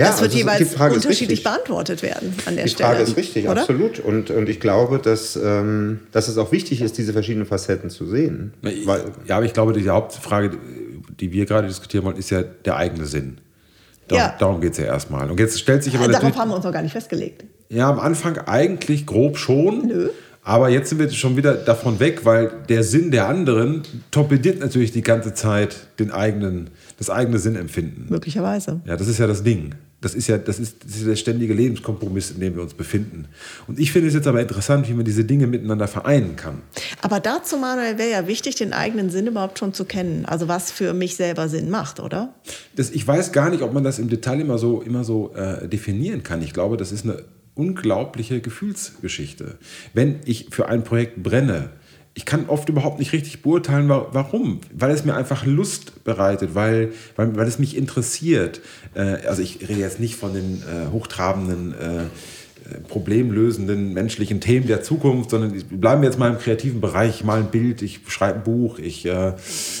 Ja, 0.00 0.06
das 0.06 0.20
wird 0.20 0.32
also 0.32 0.38
jeweils 0.38 0.96
unterschiedlich 0.96 1.42
beantwortet 1.42 2.02
werden 2.02 2.34
an 2.46 2.56
der 2.56 2.64
die 2.64 2.70
Stelle. 2.70 2.88
Die 2.90 2.94
Frage 2.96 3.10
ist 3.10 3.16
richtig, 3.16 3.48
oder? 3.48 3.60
absolut. 3.60 4.00
Und, 4.00 4.30
und 4.30 4.48
ich 4.48 4.60
glaube, 4.60 4.98
dass, 4.98 5.36
ähm, 5.36 6.00
dass 6.12 6.28
es 6.28 6.38
auch 6.38 6.52
wichtig 6.52 6.80
ist, 6.80 6.96
diese 6.98 7.12
verschiedenen 7.12 7.46
Facetten 7.46 7.90
zu 7.90 8.06
sehen. 8.06 8.54
Weil, 8.62 9.04
ja, 9.26 9.36
aber 9.36 9.44
ich 9.44 9.52
glaube, 9.52 9.72
die 9.72 9.88
Hauptfrage, 9.88 10.52
die 11.20 11.32
wir 11.32 11.46
gerade 11.46 11.68
diskutieren 11.68 12.04
wollen, 12.04 12.16
ist 12.16 12.30
ja 12.30 12.42
der 12.42 12.76
eigene 12.76 13.04
Sinn. 13.04 13.38
Darum, 14.08 14.24
ja. 14.24 14.36
darum 14.38 14.60
geht 14.60 14.72
es 14.72 14.78
ja 14.78 14.86
erstmal. 14.86 15.30
Und 15.30 15.38
jetzt 15.38 15.60
stellt 15.60 15.84
sich 15.84 15.94
aber 15.94 16.06
also 16.06 16.18
Darauf 16.18 16.36
haben 16.36 16.50
wir 16.50 16.56
uns 16.56 16.64
noch 16.64 16.72
gar 16.72 16.82
nicht 16.82 16.92
festgelegt. 16.92 17.44
Ja, 17.68 17.88
am 17.88 18.00
Anfang 18.00 18.38
eigentlich 18.38 19.06
grob 19.06 19.38
schon. 19.38 19.86
Nö. 19.86 20.08
Aber 20.42 20.70
jetzt 20.70 20.88
sind 20.88 20.98
wir 20.98 21.10
schon 21.10 21.36
wieder 21.36 21.54
davon 21.54 22.00
weg, 22.00 22.24
weil 22.24 22.50
der 22.68 22.82
Sinn 22.82 23.10
der 23.10 23.28
anderen 23.28 23.82
torpediert 24.10 24.58
natürlich 24.58 24.90
die 24.90 25.02
ganze 25.02 25.34
Zeit 25.34 25.76
den 25.98 26.10
eigenen, 26.10 26.70
das 26.98 27.10
eigene 27.10 27.38
Sinnempfinden. 27.38 28.06
Möglicherweise. 28.08 28.80
Ja, 28.86 28.96
das 28.96 29.06
ist 29.06 29.18
ja 29.18 29.26
das 29.26 29.42
Ding. 29.42 29.74
Das 30.00 30.14
ist 30.14 30.28
ja 30.28 30.38
das 30.38 30.58
ist, 30.58 30.84
das 30.84 30.96
ist 30.96 31.06
der 31.06 31.16
ständige 31.16 31.52
Lebenskompromiss, 31.52 32.30
in 32.30 32.40
dem 32.40 32.54
wir 32.54 32.62
uns 32.62 32.74
befinden. 32.74 33.26
Und 33.66 33.78
ich 33.78 33.92
finde 33.92 34.08
es 34.08 34.14
jetzt 34.14 34.26
aber 34.26 34.40
interessant, 34.40 34.88
wie 34.88 34.94
man 34.94 35.04
diese 35.04 35.24
Dinge 35.24 35.46
miteinander 35.46 35.88
vereinen 35.88 36.36
kann. 36.36 36.62
Aber 37.02 37.20
dazu, 37.20 37.58
Manuel, 37.58 37.98
wäre 37.98 38.10
ja 38.10 38.26
wichtig, 38.26 38.54
den 38.54 38.72
eigenen 38.72 39.10
Sinn 39.10 39.26
überhaupt 39.26 39.58
schon 39.58 39.74
zu 39.74 39.84
kennen. 39.84 40.24
Also 40.24 40.48
was 40.48 40.70
für 40.70 40.94
mich 40.94 41.16
selber 41.16 41.48
Sinn 41.48 41.70
macht, 41.70 42.00
oder? 42.00 42.34
Das, 42.76 42.90
ich 42.90 43.06
weiß 43.06 43.32
gar 43.32 43.50
nicht, 43.50 43.62
ob 43.62 43.74
man 43.74 43.84
das 43.84 43.98
im 43.98 44.08
Detail 44.08 44.40
immer 44.40 44.58
so, 44.58 44.80
immer 44.80 45.04
so 45.04 45.34
äh, 45.34 45.68
definieren 45.68 46.22
kann. 46.22 46.40
Ich 46.42 46.54
glaube, 46.54 46.76
das 46.76 46.92
ist 46.92 47.04
eine 47.04 47.22
unglaubliche 47.54 48.40
Gefühlsgeschichte. 48.40 49.58
Wenn 49.92 50.20
ich 50.24 50.48
für 50.50 50.68
ein 50.68 50.82
Projekt 50.82 51.22
brenne, 51.22 51.70
ich 52.14 52.24
kann 52.24 52.48
oft 52.48 52.68
überhaupt 52.68 52.98
nicht 52.98 53.12
richtig 53.12 53.42
beurteilen, 53.42 53.88
warum. 53.88 54.60
Weil 54.74 54.90
es 54.90 55.04
mir 55.04 55.14
einfach 55.14 55.46
Lust 55.46 56.04
bereitet, 56.04 56.54
weil, 56.54 56.92
weil, 57.16 57.36
weil 57.36 57.46
es 57.46 57.58
mich 57.58 57.76
interessiert. 57.76 58.60
Äh, 58.94 59.26
also 59.26 59.42
ich 59.42 59.68
rede 59.68 59.80
jetzt 59.80 60.00
nicht 60.00 60.16
von 60.16 60.34
den 60.34 60.62
äh, 60.62 60.90
hochtrabenden, 60.90 61.72
äh, 61.72 62.04
problemlösenden 62.88 63.94
menschlichen 63.94 64.40
Themen 64.40 64.66
der 64.66 64.82
Zukunft, 64.82 65.30
sondern 65.30 65.52
bleiben 65.70 66.02
wir 66.02 66.08
jetzt 66.08 66.18
mal 66.18 66.30
im 66.30 66.38
kreativen 66.38 66.80
Bereich. 66.80 67.16
Ich 67.16 67.24
mal 67.24 67.38
ein 67.38 67.50
Bild, 67.50 67.82
ich 67.82 68.00
schreibe 68.08 68.38
ein 68.38 68.44
Buch, 68.44 68.78
ich 68.78 69.06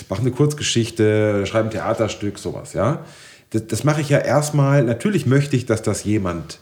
mache 0.08 0.20
eine 0.20 0.32
Kurzgeschichte, 0.32 1.44
schreibe 1.46 1.68
ein 1.68 1.70
Theaterstück, 1.70 2.38
sowas. 2.38 2.72
Ja? 2.72 3.04
Das, 3.50 3.66
das 3.68 3.84
mache 3.84 4.00
ich 4.00 4.08
ja 4.08 4.18
erstmal. 4.18 4.82
Natürlich 4.82 5.26
möchte 5.26 5.54
ich, 5.54 5.66
dass 5.66 5.82
das 5.82 6.02
jemand 6.02 6.58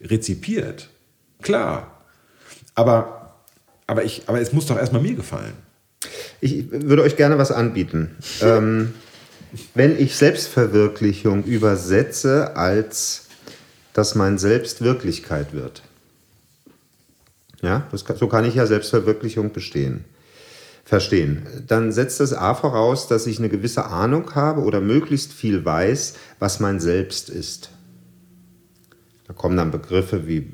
rezipiert. 0.00 0.88
Klar. 1.42 2.00
Aber 2.74 3.23
aber, 3.86 4.04
ich, 4.04 4.22
aber 4.26 4.40
es 4.40 4.52
muss 4.52 4.66
doch 4.66 4.78
erstmal 4.78 5.02
mir 5.02 5.14
gefallen. 5.14 5.54
Ich 6.40 6.70
würde 6.70 7.02
euch 7.02 7.16
gerne 7.16 7.38
was 7.38 7.50
anbieten. 7.50 8.16
ähm, 8.40 8.94
wenn 9.74 9.98
ich 9.98 10.16
Selbstverwirklichung 10.16 11.44
übersetze 11.44 12.56
als, 12.56 13.26
dass 13.92 14.14
mein 14.14 14.38
Selbst 14.38 14.82
Wirklichkeit 14.82 15.52
wird. 15.52 15.82
Ja, 17.62 17.86
das, 17.90 18.04
so 18.16 18.28
kann 18.28 18.44
ich 18.44 18.56
ja 18.56 18.66
Selbstverwirklichung 18.66 19.52
bestehen, 19.52 20.04
verstehen. 20.84 21.46
Dann 21.66 21.92
setzt 21.92 22.20
das 22.20 22.34
A 22.34 22.54
voraus, 22.54 23.08
dass 23.08 23.26
ich 23.26 23.38
eine 23.38 23.48
gewisse 23.48 23.86
Ahnung 23.86 24.34
habe 24.34 24.62
oder 24.62 24.80
möglichst 24.80 25.32
viel 25.32 25.64
weiß, 25.64 26.14
was 26.40 26.60
mein 26.60 26.80
Selbst 26.80 27.30
ist. 27.30 27.70
Da 29.26 29.32
kommen 29.32 29.56
dann 29.56 29.70
Begriffe 29.70 30.26
wie 30.26 30.52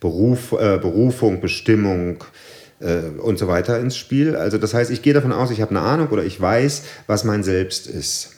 Beruf, 0.00 0.52
äh, 0.52 0.78
Berufung, 0.78 1.40
Bestimmung, 1.40 2.24
äh, 2.80 3.18
und 3.18 3.38
so 3.38 3.46
weiter 3.46 3.78
ins 3.80 3.96
Spiel. 3.96 4.36
Also 4.36 4.58
das 4.58 4.74
heißt, 4.74 4.90
ich 4.90 5.02
gehe 5.02 5.14
davon 5.14 5.32
aus, 5.32 5.50
ich 5.50 5.60
habe 5.60 5.70
eine 5.70 5.80
Ahnung 5.80 6.08
oder 6.08 6.24
ich 6.24 6.40
weiß, 6.40 6.84
was 7.06 7.24
mein 7.24 7.42
Selbst 7.42 7.86
ist. 7.86 8.32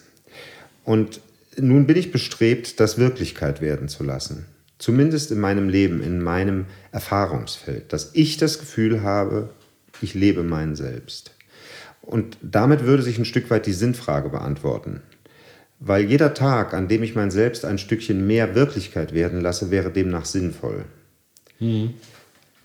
Und 0.84 1.20
nun 1.56 1.86
bin 1.86 1.96
ich 1.96 2.12
bestrebt, 2.12 2.80
das 2.80 2.98
Wirklichkeit 2.98 3.60
werden 3.60 3.88
zu 3.88 4.04
lassen. 4.04 4.46
Zumindest 4.78 5.30
in 5.30 5.38
meinem 5.38 5.68
Leben, 5.68 6.02
in 6.02 6.20
meinem 6.20 6.66
Erfahrungsfeld, 6.90 7.92
dass 7.92 8.10
ich 8.14 8.36
das 8.36 8.58
Gefühl 8.58 9.02
habe, 9.02 9.50
ich 10.00 10.14
lebe 10.14 10.42
mein 10.42 10.74
Selbst. 10.74 11.32
Und 12.00 12.36
damit 12.42 12.84
würde 12.84 13.02
sich 13.02 13.18
ein 13.18 13.24
Stück 13.24 13.48
weit 13.50 13.66
die 13.66 13.72
Sinnfrage 13.72 14.28
beantworten. 14.28 15.02
Weil 15.78 16.04
jeder 16.04 16.34
Tag, 16.34 16.74
an 16.74 16.88
dem 16.88 17.02
ich 17.02 17.14
mein 17.14 17.30
Selbst 17.30 17.64
ein 17.64 17.78
Stückchen 17.78 18.26
mehr 18.26 18.54
Wirklichkeit 18.54 19.14
werden 19.14 19.40
lasse, 19.40 19.70
wäre 19.70 19.90
demnach 19.90 20.24
sinnvoll. 20.24 20.84
Mhm. 21.60 21.94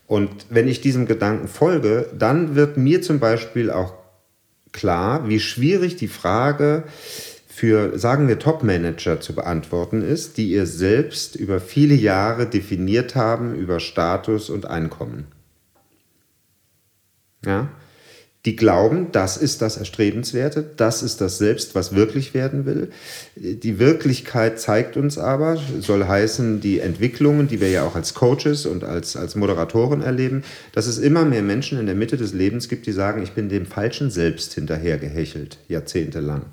Und 0.08 0.48
wenn 0.50 0.68
ich 0.68 0.82
diesem 0.82 1.06
Gedanken 1.06 1.48
folge, 1.48 2.10
dann 2.18 2.56
wird 2.56 2.78
mir 2.78 3.02
zum 3.02 3.20
Beispiel 3.20 3.70
auch 3.70 3.94
klar, 4.72 5.28
wie 5.28 5.40
schwierig 5.40 5.98
die 5.98 6.08
Frage 6.08 6.86
für, 7.48 7.98
sagen 8.00 8.28
wir, 8.28 8.40
Top-Manager 8.40 9.20
zu 9.20 9.34
beantworten 9.34 10.02
ist, 10.02 10.38
die 10.38 10.52
ihr 10.52 10.66
selbst 10.66 11.36
über 11.36 11.60
viele 11.60 11.96
Jahre 11.96 12.46
definiert 12.46 13.16
haben 13.16 13.56
über 13.56 13.80
Status 13.80 14.50
und 14.50 14.66
Einkommen. 14.66 15.26
Ja? 17.46 17.70
Die 18.48 18.56
glauben, 18.56 19.08
das 19.12 19.36
ist 19.36 19.62
das 19.62 19.76
Erstrebenswerte, 19.76 20.64
das 20.78 21.04
ist 21.04 21.20
das 21.20 21.38
Selbst, 21.38 21.76
was 21.76 21.94
wirklich 21.94 22.34
werden 22.34 22.66
will. 22.66 22.92
Die 23.36 23.78
Wirklichkeit 23.78 24.58
zeigt 24.58 24.96
uns 24.96 25.18
aber, 25.18 25.58
soll 25.82 26.06
heißen, 26.06 26.62
die 26.62 26.80
Entwicklungen, 26.80 27.50
die 27.50 27.60
wir 27.60 27.70
ja 27.70 27.84
auch 27.84 27.96
als 27.96 28.14
Coaches 28.14 28.66
und 28.66 28.86
als, 28.86 29.18
als 29.18 29.36
Moderatoren 29.36 30.02
erleben, 30.02 30.46
dass 30.72 30.88
es 30.88 30.98
immer 30.98 31.26
mehr 31.26 31.42
Menschen 31.42 31.78
in 31.78 31.88
der 31.88 31.96
Mitte 31.96 32.16
des 32.16 32.34
Lebens 32.34 32.70
gibt, 32.70 32.88
die 32.88 32.94
sagen, 32.94 33.22
ich 33.22 33.34
bin 33.34 33.50
dem 33.50 33.66
falschen 33.66 34.12
Selbst 34.12 34.54
hinterhergehechelt, 34.54 35.58
jahrzehntelang. 35.68 36.44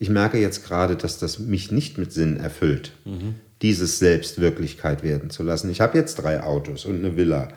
Ich 0.00 0.10
merke 0.10 0.38
jetzt 0.38 0.66
gerade, 0.66 0.96
dass 0.96 1.20
das 1.20 1.38
mich 1.38 1.70
nicht 1.70 1.96
mit 1.96 2.12
Sinn 2.12 2.38
erfüllt, 2.38 2.90
mhm. 3.04 3.36
dieses 3.62 4.00
Selbst 4.00 4.40
Wirklichkeit 4.40 5.04
werden 5.04 5.30
zu 5.30 5.44
lassen. 5.44 5.70
Ich 5.70 5.80
habe 5.80 5.96
jetzt 5.96 6.16
drei 6.16 6.42
Autos 6.42 6.86
und 6.86 6.96
eine 7.04 7.16
Villa 7.16 7.50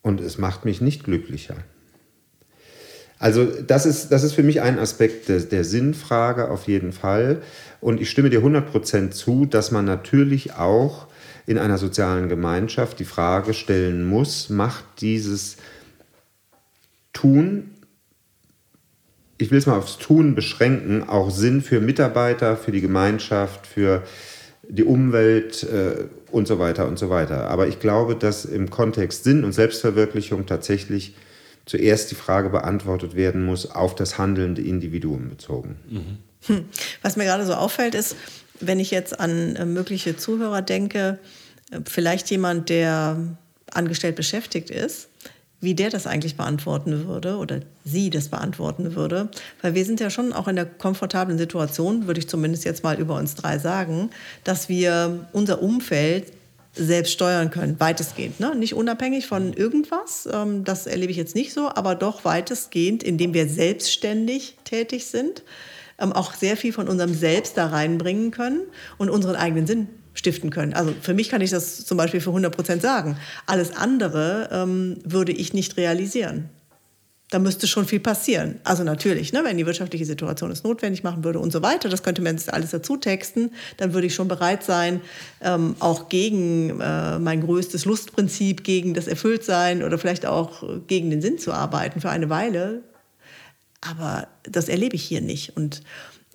und 0.00 0.20
es 0.20 0.38
macht 0.38 0.64
mich 0.64 0.80
nicht 0.80 1.02
glücklicher. 1.02 1.56
Also 3.20 3.44
das 3.44 3.84
ist, 3.84 4.08
das 4.08 4.24
ist 4.24 4.32
für 4.32 4.42
mich 4.42 4.62
ein 4.62 4.78
Aspekt 4.78 5.28
der, 5.28 5.40
der 5.40 5.62
Sinnfrage 5.62 6.50
auf 6.50 6.66
jeden 6.66 6.92
Fall. 6.92 7.42
Und 7.82 8.00
ich 8.00 8.08
stimme 8.08 8.30
dir 8.30 8.40
100% 8.40 9.10
zu, 9.10 9.44
dass 9.44 9.70
man 9.70 9.84
natürlich 9.84 10.54
auch 10.54 11.06
in 11.46 11.58
einer 11.58 11.76
sozialen 11.76 12.30
Gemeinschaft 12.30 12.98
die 12.98 13.04
Frage 13.04 13.52
stellen 13.52 14.08
muss, 14.08 14.48
macht 14.48 14.84
dieses 15.02 15.58
Tun, 17.12 17.72
ich 19.36 19.50
will 19.50 19.58
es 19.58 19.66
mal 19.66 19.76
aufs 19.76 19.98
Tun 19.98 20.34
beschränken, 20.34 21.06
auch 21.06 21.30
Sinn 21.30 21.60
für 21.60 21.80
Mitarbeiter, 21.80 22.56
für 22.56 22.72
die 22.72 22.80
Gemeinschaft, 22.80 23.66
für 23.66 24.02
die 24.66 24.84
Umwelt 24.84 25.62
äh, 25.64 26.04
und 26.30 26.46
so 26.46 26.58
weiter 26.58 26.88
und 26.88 26.98
so 26.98 27.10
weiter. 27.10 27.48
Aber 27.48 27.68
ich 27.68 27.80
glaube, 27.80 28.16
dass 28.16 28.46
im 28.46 28.70
Kontext 28.70 29.24
Sinn 29.24 29.44
und 29.44 29.52
Selbstverwirklichung 29.52 30.46
tatsächlich 30.46 31.14
zuerst 31.70 32.10
die 32.10 32.16
Frage 32.16 32.50
beantwortet 32.50 33.14
werden 33.14 33.44
muss, 33.44 33.70
auf 33.70 33.94
das 33.94 34.18
handelnde 34.18 34.60
Individuum 34.60 35.28
bezogen. 35.28 35.76
Mhm. 35.88 36.64
Was 37.02 37.16
mir 37.16 37.24
gerade 37.24 37.46
so 37.46 37.54
auffällt, 37.54 37.94
ist, 37.94 38.16
wenn 38.58 38.80
ich 38.80 38.90
jetzt 38.90 39.20
an 39.20 39.54
äh, 39.54 39.64
mögliche 39.64 40.16
Zuhörer 40.16 40.62
denke, 40.62 41.20
äh, 41.70 41.78
vielleicht 41.84 42.28
jemand, 42.30 42.70
der 42.70 43.18
angestellt 43.70 44.16
beschäftigt 44.16 44.70
ist, 44.70 45.08
wie 45.60 45.74
der 45.74 45.90
das 45.90 46.08
eigentlich 46.08 46.36
beantworten 46.36 47.06
würde 47.06 47.36
oder 47.36 47.60
sie 47.84 48.10
das 48.10 48.30
beantworten 48.30 48.96
würde. 48.96 49.28
Weil 49.62 49.74
wir 49.74 49.84
sind 49.84 50.00
ja 50.00 50.10
schon 50.10 50.32
auch 50.32 50.48
in 50.48 50.56
der 50.56 50.64
komfortablen 50.64 51.38
Situation, 51.38 52.08
würde 52.08 52.18
ich 52.18 52.28
zumindest 52.28 52.64
jetzt 52.64 52.82
mal 52.82 52.98
über 52.98 53.14
uns 53.14 53.36
drei 53.36 53.58
sagen, 53.58 54.10
dass 54.42 54.68
wir 54.68 55.28
unser 55.32 55.62
Umfeld 55.62 56.32
selbst 56.74 57.12
steuern 57.12 57.50
können, 57.50 57.78
weitestgehend. 57.80 58.38
Ne? 58.40 58.54
Nicht 58.54 58.74
unabhängig 58.74 59.26
von 59.26 59.52
irgendwas, 59.52 60.28
ähm, 60.32 60.64
das 60.64 60.86
erlebe 60.86 61.10
ich 61.10 61.18
jetzt 61.18 61.34
nicht 61.34 61.52
so, 61.52 61.68
aber 61.68 61.94
doch 61.94 62.24
weitestgehend, 62.24 63.02
indem 63.02 63.34
wir 63.34 63.48
selbstständig 63.48 64.56
tätig 64.64 65.06
sind, 65.06 65.42
ähm, 65.98 66.12
auch 66.12 66.34
sehr 66.34 66.56
viel 66.56 66.72
von 66.72 66.88
unserem 66.88 67.14
Selbst 67.14 67.56
da 67.56 67.66
reinbringen 67.66 68.30
können 68.30 68.62
und 68.98 69.10
unseren 69.10 69.36
eigenen 69.36 69.66
Sinn 69.66 69.88
stiften 70.14 70.50
können. 70.50 70.72
Also 70.72 70.94
für 71.00 71.14
mich 71.14 71.28
kann 71.28 71.40
ich 71.40 71.50
das 71.50 71.84
zum 71.84 71.96
Beispiel 71.96 72.20
für 72.20 72.30
100 72.30 72.54
Prozent 72.54 72.82
sagen. 72.82 73.16
Alles 73.46 73.76
andere 73.76 74.48
ähm, 74.52 74.98
würde 75.04 75.32
ich 75.32 75.52
nicht 75.52 75.76
realisieren 75.76 76.50
da 77.30 77.38
müsste 77.38 77.68
schon 77.68 77.86
viel 77.86 78.00
passieren. 78.00 78.60
Also 78.64 78.82
natürlich, 78.82 79.32
ne, 79.32 79.42
wenn 79.44 79.56
die 79.56 79.64
wirtschaftliche 79.64 80.04
Situation 80.04 80.50
es 80.50 80.64
notwendig 80.64 81.04
machen 81.04 81.22
würde 81.22 81.38
und 81.38 81.52
so 81.52 81.62
weiter, 81.62 81.88
das 81.88 82.02
könnte 82.02 82.22
man 82.22 82.36
jetzt 82.36 82.52
alles 82.52 82.70
dazu 82.70 82.96
texten, 82.96 83.52
dann 83.76 83.94
würde 83.94 84.08
ich 84.08 84.14
schon 84.14 84.26
bereit 84.26 84.64
sein, 84.64 85.00
ähm, 85.40 85.76
auch 85.78 86.08
gegen 86.08 86.80
äh, 86.80 87.18
mein 87.20 87.40
größtes 87.40 87.84
Lustprinzip, 87.84 88.64
gegen 88.64 88.94
das 88.94 89.06
Erfülltsein 89.06 89.84
oder 89.84 89.96
vielleicht 89.96 90.26
auch 90.26 90.64
gegen 90.88 91.10
den 91.10 91.22
Sinn 91.22 91.38
zu 91.38 91.52
arbeiten 91.52 92.00
für 92.00 92.10
eine 92.10 92.28
Weile. 92.30 92.82
Aber 93.80 94.26
das 94.42 94.68
erlebe 94.68 94.96
ich 94.96 95.04
hier 95.04 95.20
nicht. 95.20 95.56
Und 95.56 95.82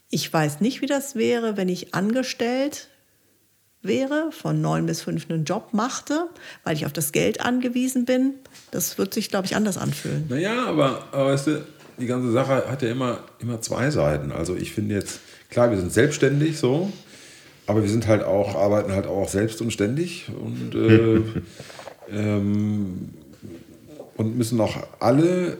ich 0.09 0.31
weiß 0.31 0.61
nicht, 0.61 0.81
wie 0.81 0.87
das 0.87 1.15
wäre, 1.15 1.57
wenn 1.57 1.69
ich 1.69 1.93
angestellt 1.93 2.87
wäre, 3.87 4.29
von 4.31 4.61
neun 4.61 4.85
bis 4.85 5.01
fünf 5.01 5.29
einen 5.29 5.45
Job 5.45 5.69
machte, 5.73 6.27
weil 6.63 6.75
ich 6.75 6.85
auf 6.85 6.93
das 6.93 7.11
Geld 7.11 7.41
angewiesen 7.41 8.05
bin, 8.05 8.35
das 8.71 8.97
wird 8.97 9.13
sich, 9.13 9.29
glaube 9.29 9.45
ich, 9.45 9.55
anders 9.55 9.77
anfühlen. 9.77 10.25
Naja, 10.29 10.65
aber, 10.65 11.03
aber 11.11 11.27
weißt 11.27 11.47
du, 11.47 11.65
die 11.97 12.07
ganze 12.07 12.31
Sache 12.31 12.69
hat 12.69 12.81
ja 12.81 12.89
immer, 12.89 13.19
immer 13.39 13.61
zwei 13.61 13.89
Seiten. 13.89 14.31
Also 14.31 14.55
ich 14.55 14.71
finde 14.71 14.95
jetzt, 14.95 15.19
klar, 15.49 15.71
wir 15.71 15.77
sind 15.77 15.93
selbstständig 15.93 16.57
so, 16.57 16.91
aber 17.67 17.81
wir 17.81 17.89
sind 17.89 18.07
halt 18.07 18.23
auch, 18.23 18.55
arbeiten 18.55 18.91
halt 18.91 19.07
auch 19.07 19.29
selbst 19.29 19.61
und 19.61 19.71
ständig 19.71 20.27
und, 20.29 20.75
äh, 20.75 21.21
ähm, 22.11 23.09
und 24.17 24.37
müssen 24.37 24.59
auch 24.61 24.75
alle 24.99 25.57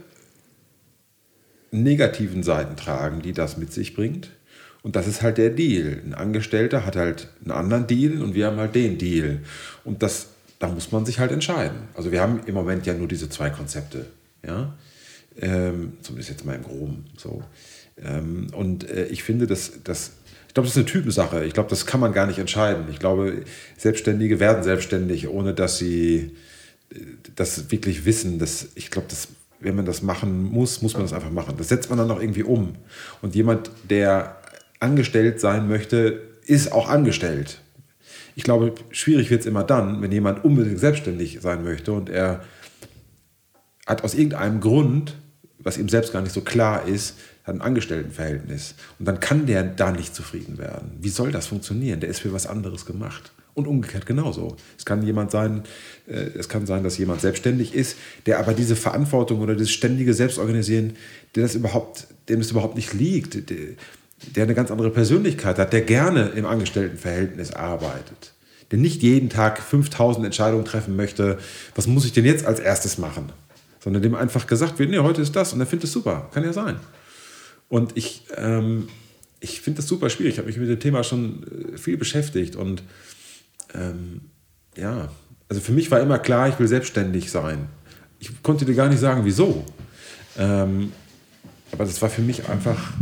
negativen 1.72 2.44
Seiten 2.44 2.78
tragen, 2.78 3.22
die 3.22 3.34
das 3.34 3.58
mit 3.58 3.74
sich 3.74 3.96
bringt. 3.96 4.30
Und 4.86 4.95
das 4.95 5.08
ist 5.08 5.24
halt 5.24 5.39
der 5.39 5.50
Deal. 5.50 6.00
Ein 6.06 6.13
Angestellter 6.13 6.86
hat 6.86 6.95
halt 6.95 7.30
einen 7.41 7.50
anderen 7.50 7.88
Deal 7.88 8.21
und 8.21 8.36
wir 8.36 8.45
haben 8.45 8.58
halt 8.58 8.76
den 8.76 9.00
Deal. 9.00 9.39
Und 9.84 10.04
das, 10.04 10.28
da 10.60 10.67
muss 10.67 10.91
man 10.91 11.08
sich 11.08 11.17
halt 11.17 11.32
entscheiden. 11.32 11.88
Also 11.95 12.12
wir 12.12 12.21
haben 12.21 12.41
im 12.45 12.54
Moment 12.54 12.86
ja 12.86 12.93
nur 12.93 13.08
diese 13.08 13.28
zwei 13.28 13.50
Konzepte. 13.50 14.06
Ja? 14.45 14.76
Ähm, 15.41 15.93
zumindest 16.04 16.30
jetzt 16.30 16.45
mal 16.45 16.54
im 16.54 16.62
Groben. 16.62 17.06
So. 17.17 17.41
Ähm, 18.00 18.50
und 18.54 18.88
äh, 18.88 19.08
ich 19.08 19.24
finde, 19.24 19.48
dass, 19.48 19.71
dass 19.84 20.12
ich 20.48 20.54
glaube, 20.54 20.67
das 20.67 20.78
ist 20.78 20.78
eine 20.78 20.86
Typensache. 20.86 21.43
Ich 21.45 21.56
glaube, 21.56 21.71
das 21.71 21.88
kann 21.88 22.00
man 22.00 22.13
gar 22.13 22.28
nicht 22.28 22.38
entscheiden. 22.38 22.86
Ich 22.91 23.00
glaube, 23.00 23.41
Selbstständige 23.78 24.39
werden 24.39 24.62
selbstständig, 24.62 25.28
ohne 25.28 25.56
dass 25.56 25.80
sie 25.80 26.36
äh, 26.91 27.00
das 27.36 27.71
wirklich 27.71 28.06
wissen. 28.06 28.38
Dass, 28.38 28.67
ich 28.76 28.91
glaube, 28.91 29.08
dass, 29.08 29.30
wenn 29.60 29.76
man 29.76 29.88
das 29.88 30.04
machen 30.04 30.43
muss, 30.43 30.84
muss 30.84 30.93
man 30.93 31.02
das 31.02 31.13
einfach 31.13 31.32
machen. 31.32 31.56
Das 31.58 31.69
setzt 31.69 31.89
man 31.89 31.98
dann 31.98 32.12
auch 32.12 32.21
irgendwie 32.21 32.43
um. 32.43 32.76
Und 33.24 33.34
jemand, 33.34 33.71
der 33.89 34.38
angestellt 34.86 35.39
sein 35.39 35.67
möchte, 35.67 36.21
ist 36.45 36.71
auch 36.71 36.88
angestellt. 36.88 37.60
Ich 38.36 38.43
glaube, 38.43 38.74
schwierig 38.91 39.30
wird 39.30 39.41
es 39.41 39.48
immer 39.48 39.63
dann, 39.63 40.02
wenn 40.02 40.12
jemand 40.12 40.45
unbedingt 40.45 40.80
selbstständig 40.80 41.39
sein 41.41 41.63
möchte 41.63 41.91
und 41.91 42.10
er 42.10 42.43
hat 43.88 44.04
aus 44.04 44.13
irgendeinem 44.13 44.60
Grund, 44.60 45.15
was 45.60 45.78
ihm 45.78 45.89
selbst 45.89 46.13
gar 46.13 46.21
nicht 46.21 46.34
so 46.34 46.41
klar 46.41 46.88
ist, 46.88 47.15
hat 47.43 47.56
ein 47.56 47.62
Angestelltenverhältnis. 47.62 48.76
Und 49.00 49.06
dann 49.06 49.19
kann 49.19 49.45
der 49.45 49.63
da 49.63 49.91
nicht 49.91 50.13
zufrieden 50.15 50.58
werden. 50.58 50.98
Wie 51.00 51.10
soll 51.10 51.32
das 51.32 51.48
funktionieren? 51.48 52.00
Der 52.00 52.10
ist 52.10 52.19
für 52.19 52.34
was 52.34 52.48
anderes 52.48 52.86
gemacht. 52.86 53.32
Und 53.54 53.67
umgekehrt 53.67 54.06
genauso. 54.06 54.58
Es 54.78 54.84
kann 54.84 55.02
jemand 55.02 55.32
sein, 55.32 55.63
äh, 56.08 56.30
es 56.38 56.50
kann 56.50 56.65
sein, 56.65 56.84
dass 56.84 56.98
jemand 56.98 57.21
selbstständig 57.21 57.74
ist, 57.74 57.95
der 58.26 58.39
aber 58.39 58.54
diese 58.54 58.76
Verantwortung 58.76 59.39
oder 59.39 59.56
das 59.56 59.69
ständige 59.69 60.13
Selbstorganisieren, 60.13 60.98
der 61.36 61.43
das 61.43 61.56
überhaupt, 61.56 62.08
dem 62.28 62.41
es 62.41 62.52
überhaupt 62.52 62.76
nicht 62.76 62.93
liegt, 62.93 63.50
der, 63.50 63.76
der 64.36 64.44
eine 64.44 64.54
ganz 64.54 64.72
andere 64.72 64.90
Persönlichkeit 64.90 65.58
hat, 65.58 65.74
der 65.74 65.82
gerne 65.82 66.30
im 66.30 66.46
Angestelltenverhältnis 66.46 67.52
arbeitet, 67.52 68.34
der 68.72 68.80
nicht 68.80 69.04
jeden 69.04 69.30
Tag 69.30 69.62
5000 69.62 70.26
Entscheidungen 70.26 70.66
treffen 70.66 70.96
möchte, 70.96 71.38
was 71.76 71.88
muss 71.88 72.06
ich 72.06 72.14
denn 72.14 72.26
jetzt 72.26 72.46
als 72.46 72.60
erstes 72.60 72.98
machen, 72.98 73.32
sondern 73.84 74.02
dem 74.02 74.16
einfach 74.16 74.48
gesagt 74.48 74.80
wird, 74.80 74.90
nee, 74.90 75.00
heute 75.00 75.22
ist 75.22 75.36
das 75.36 75.54
und 75.54 75.60
er 75.60 75.66
findet 75.66 75.86
es 75.86 75.92
super, 75.92 76.30
kann 76.34 76.44
ja 76.44 76.54
sein. 76.54 76.78
Und 77.68 77.98
ich, 77.98 78.24
ähm, 78.36 78.88
ich 79.40 79.62
finde 79.62 79.78
das 79.78 79.88
super 79.88 80.10
schwierig. 80.10 80.34
Ich 80.34 80.38
habe 80.38 80.48
mich 80.48 80.58
mit 80.58 80.70
dem 80.70 80.80
Thema 80.80 81.04
schon 81.04 81.74
äh, 81.74 81.78
viel 81.78 81.98
beschäftigt 81.98 82.56
und 82.56 82.84
ähm, 83.74 84.22
ja, 84.78 85.10
also 85.50 85.62
für 85.62 85.72
mich 85.72 85.92
war 85.92 86.00
immer 86.00 86.20
klar, 86.20 86.50
ich 86.50 86.60
will 86.60 86.68
selbstständig 86.68 87.32
sein. 87.32 87.68
Ich 88.20 88.42
konnte 88.44 88.66
dir 88.66 88.76
gar 88.76 88.90
nicht 88.90 89.00
sagen, 89.00 89.26
wieso. 89.26 89.64
Ähm, 90.38 90.92
aber 91.72 91.86
das 91.86 92.02
war 92.02 92.10
für 92.10 92.22
mich 92.22 92.50
einfach, 92.50 92.94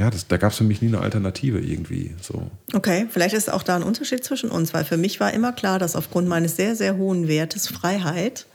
ja, 0.00 0.08
das, 0.10 0.26
da 0.26 0.38
gab 0.38 0.52
es 0.52 0.56
für 0.56 0.64
mich 0.64 0.80
nie 0.80 0.88
eine 0.88 1.00
Alternative 1.00 1.60
irgendwie. 1.60 2.14
So. 2.22 2.50
Okay, 2.72 3.06
vielleicht 3.10 3.34
ist 3.34 3.52
auch 3.52 3.62
da 3.62 3.76
ein 3.76 3.82
Unterschied 3.82 4.24
zwischen 4.24 4.50
uns, 4.50 4.72
weil 4.72 4.86
für 4.86 4.96
mich 4.96 5.20
war 5.20 5.30
immer 5.34 5.52
klar, 5.52 5.78
dass 5.78 5.94
aufgrund 5.94 6.26
meines 6.26 6.56
sehr, 6.56 6.74
sehr 6.74 6.96
hohen 6.96 7.28
Wertes 7.28 7.68
Freiheit 7.68 8.46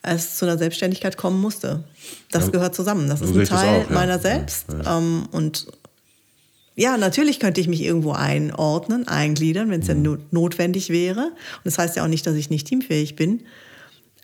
es 0.00 0.38
zu 0.38 0.46
einer 0.46 0.56
Selbstständigkeit 0.56 1.18
kommen 1.18 1.38
musste. 1.38 1.84
Das 2.30 2.46
ja, 2.46 2.52
gehört 2.52 2.74
zusammen. 2.74 3.10
Das 3.10 3.20
ist 3.20 3.36
ein 3.36 3.44
Teil 3.44 3.82
auch, 3.82 3.90
ja. 3.90 3.94
meiner 3.94 4.18
selbst. 4.18 4.68
Ja, 4.72 4.96
ähm, 4.96 5.28
und 5.32 5.66
ja, 6.76 6.96
natürlich 6.96 7.40
könnte 7.40 7.60
ich 7.60 7.68
mich 7.68 7.82
irgendwo 7.82 8.12
einordnen, 8.12 9.06
eingliedern, 9.06 9.68
wenn 9.68 9.82
es 9.82 9.88
mhm. 9.88 10.04
ja 10.06 10.16
notwendig 10.30 10.88
wäre. 10.88 11.24
Und 11.24 11.64
das 11.64 11.76
heißt 11.76 11.96
ja 11.96 12.04
auch 12.04 12.08
nicht, 12.08 12.26
dass 12.26 12.36
ich 12.36 12.48
nicht 12.48 12.66
teamfähig 12.66 13.16
bin. 13.16 13.42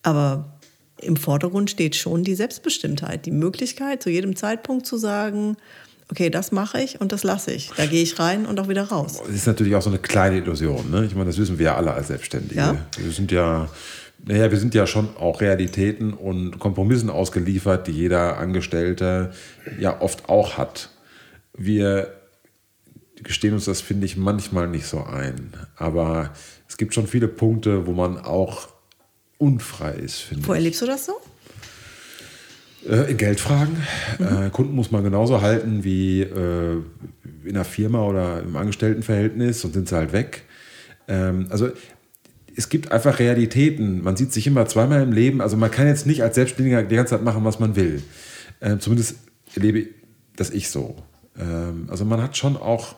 Aber 0.02 0.58
im 1.02 1.16
Vordergrund 1.16 1.70
steht 1.70 1.96
schon 1.96 2.24
die 2.24 2.34
Selbstbestimmtheit, 2.34 3.26
die 3.26 3.30
Möglichkeit, 3.30 4.02
zu 4.02 4.08
jedem 4.08 4.36
Zeitpunkt 4.36 4.86
zu 4.86 4.96
sagen, 4.96 5.58
okay, 6.10 6.30
das 6.30 6.52
mache 6.52 6.80
ich 6.80 7.00
und 7.00 7.12
das 7.12 7.24
lasse 7.24 7.52
ich. 7.52 7.70
Da 7.76 7.86
gehe 7.86 8.02
ich 8.02 8.18
rein 8.18 8.46
und 8.46 8.58
auch 8.60 8.68
wieder 8.68 8.84
raus. 8.84 9.20
Das 9.26 9.34
ist 9.34 9.46
natürlich 9.46 9.74
auch 9.74 9.82
so 9.82 9.90
eine 9.90 9.98
kleine 9.98 10.38
Illusion. 10.38 10.90
Ne? 10.90 11.04
Ich 11.04 11.14
meine, 11.14 11.26
das 11.26 11.38
wissen 11.38 11.58
wir 11.58 11.66
ja 11.66 11.76
alle 11.76 11.92
als 11.92 12.08
Selbstständige. 12.08 12.60
Ja? 12.60 12.86
Wir 12.98 13.12
sind 13.12 13.32
ja, 13.32 13.68
naja, 14.24 14.50
wir 14.50 14.58
sind 14.58 14.74
ja 14.74 14.86
schon 14.86 15.16
auch 15.16 15.40
Realitäten 15.40 16.12
und 16.12 16.58
Kompromissen 16.58 17.10
ausgeliefert, 17.10 17.86
die 17.86 17.92
jeder 17.92 18.38
Angestellte 18.38 19.32
ja 19.78 20.00
oft 20.00 20.28
auch 20.28 20.56
hat. 20.56 20.90
Wir 21.56 22.12
gestehen 23.22 23.54
uns 23.54 23.64
das, 23.64 23.80
finde 23.80 24.06
ich, 24.06 24.16
manchmal 24.16 24.68
nicht 24.68 24.86
so 24.86 25.02
ein. 25.02 25.54
Aber 25.76 26.30
es 26.68 26.76
gibt 26.76 26.94
schon 26.94 27.06
viele 27.06 27.28
Punkte, 27.28 27.86
wo 27.86 27.92
man 27.92 28.18
auch 28.18 28.68
unfrei 29.38 29.92
ist, 29.92 30.20
finde 30.20 30.46
Wo 30.46 30.52
erlebst 30.52 30.80
du 30.80 30.86
das 30.86 31.06
so? 31.06 31.12
Äh, 32.88 33.10
in 33.10 33.16
Geldfragen. 33.16 33.76
Mhm. 34.18 34.46
Äh, 34.46 34.50
Kunden 34.50 34.74
muss 34.74 34.90
man 34.90 35.02
genauso 35.02 35.40
halten 35.40 35.84
wie 35.84 36.22
äh, 36.22 36.76
in 37.44 37.50
einer 37.50 37.64
Firma 37.64 38.02
oder 38.02 38.42
im 38.42 38.56
Angestelltenverhältnis, 38.56 39.60
sonst 39.60 39.74
sind 39.74 39.88
sie 39.88 39.96
halt 39.96 40.12
weg. 40.12 40.44
Ähm, 41.08 41.46
also 41.50 41.70
es 42.56 42.68
gibt 42.68 42.90
einfach 42.92 43.18
Realitäten. 43.18 44.02
Man 44.02 44.16
sieht 44.16 44.32
sich 44.32 44.46
immer 44.46 44.66
zweimal 44.66 45.02
im 45.02 45.12
Leben. 45.12 45.40
Also 45.40 45.56
man 45.56 45.70
kann 45.70 45.86
jetzt 45.86 46.06
nicht 46.06 46.22
als 46.22 46.36
Selbstständiger 46.36 46.82
die 46.82 46.96
ganze 46.96 47.10
Zeit 47.10 47.22
machen, 47.22 47.44
was 47.44 47.58
man 47.60 47.76
will. 47.76 48.02
Ähm, 48.60 48.80
zumindest 48.80 49.16
erlebe 49.54 49.88
das 50.36 50.50
ich 50.50 50.70
so. 50.70 50.96
Ähm, 51.38 51.88
also 51.90 52.04
man 52.04 52.22
hat 52.22 52.36
schon 52.36 52.56
auch 52.56 52.96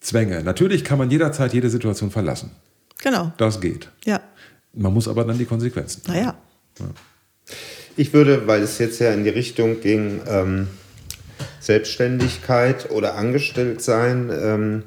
Zwänge. 0.00 0.42
Natürlich 0.42 0.84
kann 0.84 0.98
man 0.98 1.10
jederzeit 1.10 1.52
jede 1.52 1.70
Situation 1.70 2.10
verlassen. 2.10 2.50
Genau. 3.02 3.32
Das 3.36 3.60
geht. 3.60 3.90
Ja. 4.04 4.20
Man 4.72 4.92
muss 4.92 5.06
aber 5.06 5.24
dann 5.24 5.38
die 5.38 5.44
Konsequenzen. 5.44 6.02
Naja. 6.06 6.34
Ja. 6.78 6.86
Ich 7.98 8.12
würde, 8.12 8.46
weil 8.46 8.62
es 8.62 8.78
jetzt 8.78 9.00
ja 9.00 9.12
in 9.12 9.24
die 9.24 9.30
Richtung 9.30 9.80
ging, 9.80 10.20
ähm, 10.28 10.68
Selbstständigkeit 11.58 12.92
oder 12.92 13.16
Angestelltsein, 13.16 14.30
ähm, 14.30 14.82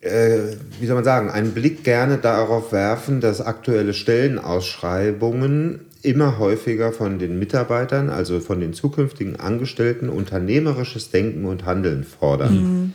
äh, 0.00 0.56
wie 0.80 0.86
soll 0.86 0.94
man 0.94 1.04
sagen, 1.04 1.28
einen 1.28 1.52
Blick 1.52 1.84
gerne 1.84 2.16
darauf 2.16 2.72
werfen, 2.72 3.20
dass 3.20 3.42
aktuelle 3.42 3.92
Stellenausschreibungen 3.92 5.80
immer 6.00 6.38
häufiger 6.38 6.90
von 6.90 7.18
den 7.18 7.38
Mitarbeitern, 7.38 8.08
also 8.08 8.40
von 8.40 8.58
den 8.58 8.72
zukünftigen 8.72 9.38
Angestellten, 9.38 10.08
unternehmerisches 10.08 11.10
Denken 11.10 11.44
und 11.44 11.66
Handeln 11.66 12.02
fordern. 12.02 12.54
Mhm. 12.54 12.94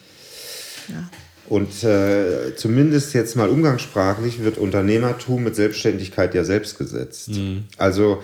Ja. 0.87 1.09
Und 1.51 1.83
äh, 1.83 2.55
zumindest 2.55 3.13
jetzt 3.13 3.35
mal 3.35 3.49
umgangssprachlich 3.49 4.41
wird 4.41 4.57
Unternehmertum 4.57 5.43
mit 5.43 5.53
Selbstständigkeit 5.53 6.33
ja 6.33 6.45
selbst 6.45 6.77
gesetzt. 6.77 7.31
Mhm. 7.31 7.65
Also 7.77 8.23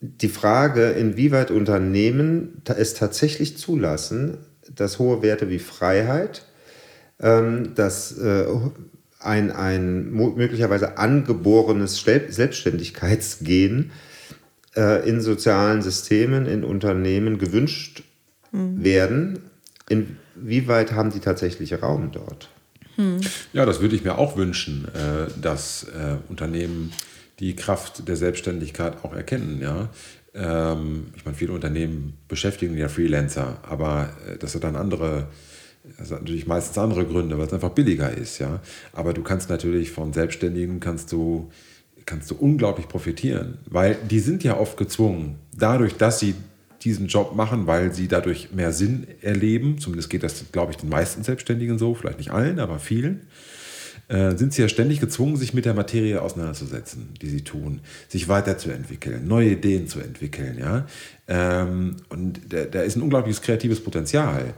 die 0.00 0.28
Frage, 0.28 0.90
inwieweit 0.90 1.50
Unternehmen 1.50 2.62
es 2.64 2.94
tatsächlich 2.94 3.58
zulassen, 3.58 4.38
dass 4.72 5.00
hohe 5.00 5.20
Werte 5.20 5.50
wie 5.50 5.58
Freiheit, 5.58 6.44
ähm, 7.18 7.74
dass 7.74 8.16
äh, 8.16 8.46
ein, 9.18 9.50
ein 9.50 10.12
möglicherweise 10.12 10.96
angeborenes 10.96 11.98
Selbstständigkeitsgehen 11.98 13.90
äh, 14.76 15.08
in 15.08 15.20
sozialen 15.20 15.82
Systemen, 15.82 16.46
in 16.46 16.62
Unternehmen 16.62 17.38
gewünscht 17.38 18.04
mhm. 18.52 18.84
werden. 18.84 19.40
Inwieweit 20.42 20.92
haben 20.92 21.10
die 21.10 21.20
tatsächlich 21.20 21.82
Raum 21.82 22.10
dort? 22.12 22.50
Hm. 22.96 23.20
Ja, 23.52 23.64
das 23.64 23.80
würde 23.80 23.94
ich 23.94 24.04
mir 24.04 24.18
auch 24.18 24.36
wünschen, 24.36 24.86
äh, 24.88 25.30
dass 25.40 25.84
äh, 25.84 26.16
Unternehmen 26.28 26.92
die 27.38 27.54
Kraft 27.54 28.08
der 28.08 28.16
Selbstständigkeit 28.16 29.04
auch 29.04 29.14
erkennen. 29.14 29.60
Ja? 29.62 29.88
Ähm, 30.34 31.08
ich 31.16 31.24
meine, 31.24 31.36
viele 31.36 31.52
Unternehmen 31.52 32.18
beschäftigen 32.26 32.76
ja 32.76 32.88
Freelancer, 32.88 33.58
aber 33.62 34.10
äh, 34.26 34.36
das 34.38 34.54
hat 34.54 34.64
dann 34.64 34.76
andere 34.76 35.28
das 35.96 36.10
hat 36.10 36.20
natürlich 36.20 36.46
meistens 36.46 36.76
andere 36.76 37.06
Gründe, 37.06 37.38
weil 37.38 37.46
es 37.46 37.52
einfach 37.52 37.70
billiger 37.70 38.10
ist, 38.10 38.38
ja. 38.38 38.60
Aber 38.92 39.14
du 39.14 39.22
kannst 39.22 39.48
natürlich 39.48 39.90
von 39.90 40.12
Selbstständigen 40.12 40.80
kannst 40.80 41.12
du, 41.12 41.50
kannst 42.04 42.30
du 42.30 42.34
unglaublich 42.34 42.88
profitieren, 42.88 43.58
weil 43.66 43.96
die 44.10 44.20
sind 44.20 44.44
ja 44.44 44.58
oft 44.58 44.76
gezwungen, 44.76 45.36
dadurch, 45.56 45.96
dass 45.96 46.18
sie 46.18 46.34
diesen 46.82 47.08
Job 47.08 47.34
machen, 47.34 47.66
weil 47.66 47.92
sie 47.92 48.08
dadurch 48.08 48.52
mehr 48.52 48.72
Sinn 48.72 49.06
erleben. 49.20 49.78
Zumindest 49.78 50.10
geht 50.10 50.22
das, 50.22 50.44
glaube 50.52 50.72
ich, 50.72 50.78
den 50.78 50.88
meisten 50.88 51.22
Selbstständigen 51.22 51.78
so, 51.78 51.94
vielleicht 51.94 52.18
nicht 52.18 52.30
allen, 52.30 52.58
aber 52.58 52.78
vielen. 52.78 53.22
Äh, 54.08 54.36
sind 54.36 54.54
sie 54.54 54.62
ja 54.62 54.68
ständig 54.68 55.00
gezwungen, 55.00 55.36
sich 55.36 55.52
mit 55.52 55.66
der 55.66 55.74
Materie 55.74 56.22
auseinanderzusetzen, 56.22 57.10
die 57.20 57.28
sie 57.28 57.42
tun, 57.42 57.80
sich 58.08 58.26
weiterzuentwickeln, 58.26 59.28
neue 59.28 59.50
Ideen 59.50 59.86
zu 59.86 60.00
entwickeln. 60.00 60.56
Ja? 60.58 60.86
Ähm, 61.26 61.96
und 62.08 62.40
da, 62.48 62.64
da 62.64 62.80
ist 62.82 62.96
ein 62.96 63.02
unglaubliches 63.02 63.42
kreatives 63.42 63.80
Potenzial. 63.80 64.54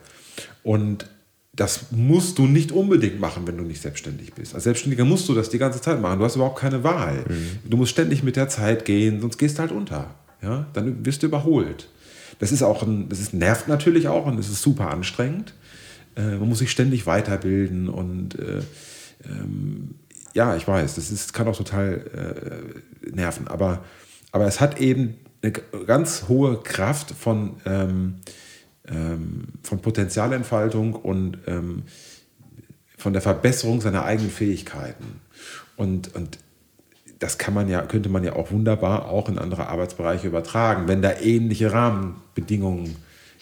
Und 0.63 1.07
das 1.53 1.91
musst 1.91 2.39
du 2.39 2.47
nicht 2.47 2.71
unbedingt 2.71 3.19
machen, 3.19 3.45
wenn 3.47 3.57
du 3.57 3.65
nicht 3.65 3.83
selbstständig 3.83 4.35
bist. 4.35 4.55
Als 4.55 4.65
Selbstständiger 4.65 5.05
musst 5.05 5.29
du 5.29 5.35
das 5.35 5.51
die 5.51 5.59
ganze 5.59 5.81
Zeit 5.81 6.01
machen. 6.01 6.21
Du 6.21 6.25
hast 6.25 6.37
überhaupt 6.37 6.61
keine 6.61 6.85
Wahl. 6.85 7.25
Mhm. 7.29 7.69
Du 7.69 7.77
musst 7.77 7.91
ständig 7.91 8.23
mit 8.23 8.37
der 8.37 8.49
Zeit 8.49 8.85
gehen, 8.85 9.21
sonst 9.21 9.37
gehst 9.37 9.59
du 9.59 9.63
halt 9.63 9.73
unter. 9.73 10.15
Ja? 10.43 10.69
Dann 10.75 11.05
wirst 11.05 11.25
du 11.25 11.27
überholt. 11.27 11.89
Das 12.41 12.51
ist 12.51 12.63
auch 12.63 12.83
ein, 12.83 13.09
das 13.09 13.21
ist, 13.21 13.33
nervt 13.33 13.69
natürlich 13.69 14.09
auch 14.09 14.27
und 14.27 14.39
es 14.39 14.49
ist 14.49 14.63
super 14.63 14.91
anstrengend. 14.91 15.55
Äh, 16.17 16.37
man 16.37 16.49
muss 16.49 16.59
sich 16.59 16.73
ständig 16.73 17.07
weiterbilden 17.07 17.89
und 17.89 18.37
äh, 18.39 18.63
ähm, 19.25 19.95
ja, 20.35 20.57
ich 20.57 20.67
weiß, 20.67 20.97
das 20.97 21.11
ist, 21.13 21.33
kann 21.33 21.47
auch 21.47 21.57
total 21.57 22.75
äh, 23.07 23.11
nerven. 23.11 23.47
Aber, 23.47 23.85
aber 24.33 24.47
es 24.47 24.61
hat 24.61 24.81
eben 24.81 25.17
eine 25.43 25.53
ganz 25.53 26.25
hohe 26.29 26.61
Kraft 26.61 27.13
von 27.13 27.57
ähm, 27.65 28.17
ähm, 28.91 29.45
von 29.63 29.81
Potenzialentfaltung 29.81 30.95
und 30.95 31.39
ähm, 31.47 31.85
von 32.97 33.13
der 33.13 33.23
Verbesserung 33.23 33.81
seiner 33.81 34.05
eigenen 34.05 34.31
Fähigkeiten. 34.31 35.21
Und, 35.77 36.15
und 36.15 36.39
das 37.21 37.39
kann 37.39 37.55
man 37.55 37.69
ja, 37.69 37.83
könnte 37.83 38.09
man 38.09 38.25
ja 38.25 38.35
auch 38.35 38.51
wunderbar 38.51 39.09
auch 39.09 39.29
in 39.29 39.39
andere 39.39 39.69
Arbeitsbereiche 39.69 40.27
übertragen, 40.27 40.89
wenn 40.89 41.03
da 41.03 41.13
ähnliche 41.21 41.73
Rahmenbedingungen 41.73 42.97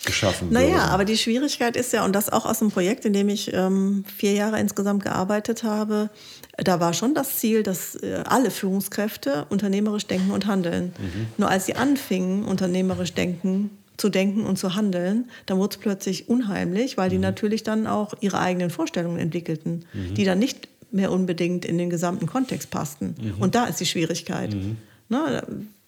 geschaffen 0.04 0.48
naja, 0.50 0.68
Naja, 0.68 0.84
aber 0.86 1.04
die 1.04 1.16
Schwierigkeit 1.16 1.76
ist 1.76 1.92
ja, 1.92 2.04
und 2.04 2.14
das 2.14 2.28
auch 2.28 2.44
aus 2.44 2.58
dem 2.58 2.70
Projekt, 2.70 3.04
in 3.04 3.12
dem 3.12 3.28
ich 3.28 3.52
ähm, 3.52 4.04
vier 4.16 4.32
Jahre 4.32 4.60
insgesamt 4.60 5.04
gearbeitet 5.04 5.62
habe, 5.62 6.10
da 6.56 6.80
war 6.80 6.92
schon 6.92 7.14
das 7.14 7.36
Ziel, 7.36 7.62
dass 7.62 7.94
äh, 7.96 8.22
alle 8.26 8.50
Führungskräfte 8.50 9.46
unternehmerisch 9.48 10.06
denken 10.06 10.32
und 10.32 10.46
handeln. 10.46 10.92
Mhm. 10.98 11.26
Nur 11.36 11.48
als 11.48 11.66
sie 11.66 11.74
anfingen, 11.74 12.44
unternehmerisch 12.44 13.14
denken 13.14 13.70
zu 13.96 14.08
denken 14.08 14.44
und 14.44 14.58
zu 14.58 14.76
handeln, 14.76 15.28
dann 15.46 15.58
wurde 15.58 15.74
es 15.74 15.80
plötzlich 15.80 16.28
unheimlich, 16.28 16.96
weil 16.96 17.10
die 17.10 17.16
mhm. 17.16 17.22
natürlich 17.22 17.64
dann 17.64 17.86
auch 17.86 18.14
ihre 18.20 18.38
eigenen 18.38 18.70
Vorstellungen 18.70 19.18
entwickelten, 19.18 19.84
mhm. 19.92 20.14
die 20.14 20.24
dann 20.24 20.38
nicht 20.38 20.68
mehr 20.90 21.12
unbedingt 21.12 21.64
in 21.64 21.78
den 21.78 21.90
gesamten 21.90 22.26
Kontext 22.26 22.70
passten. 22.70 23.14
Mhm. 23.20 23.34
Und 23.40 23.54
da 23.54 23.66
ist 23.66 23.80
die 23.80 23.86
Schwierigkeit. 23.86 24.54
Mhm. 24.54 24.76
Na, 25.08 25.42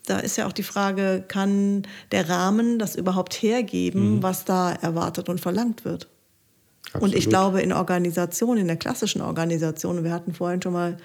da 0.07 0.19
ist 0.19 0.37
ja 0.37 0.47
auch 0.47 0.53
die 0.53 0.63
Frage, 0.63 1.25
kann 1.27 1.83
der 2.13 2.29
Rahmen 2.29 2.79
das 2.79 2.97
überhaupt 2.97 3.35
hergeben, 3.35 4.17
mhm. 4.17 4.23
was 4.23 4.45
da 4.45 4.73
erwartet 4.73 5.29
und 5.29 5.41
verlangt 5.41 5.85
wird? 5.85 6.09
Absolut. 6.93 7.03
Und 7.03 7.19
ich 7.19 7.29
glaube, 7.29 7.61
in 7.61 7.73
Organisationen, 7.73 8.63
in 8.63 8.67
der 8.67 8.77
klassischen 8.77 9.21
Organisation, 9.21 10.03
wir 10.03 10.13
hatten 10.13 10.35
vorhin 10.35 10.61
schon 10.61 10.73
mal 10.73 10.97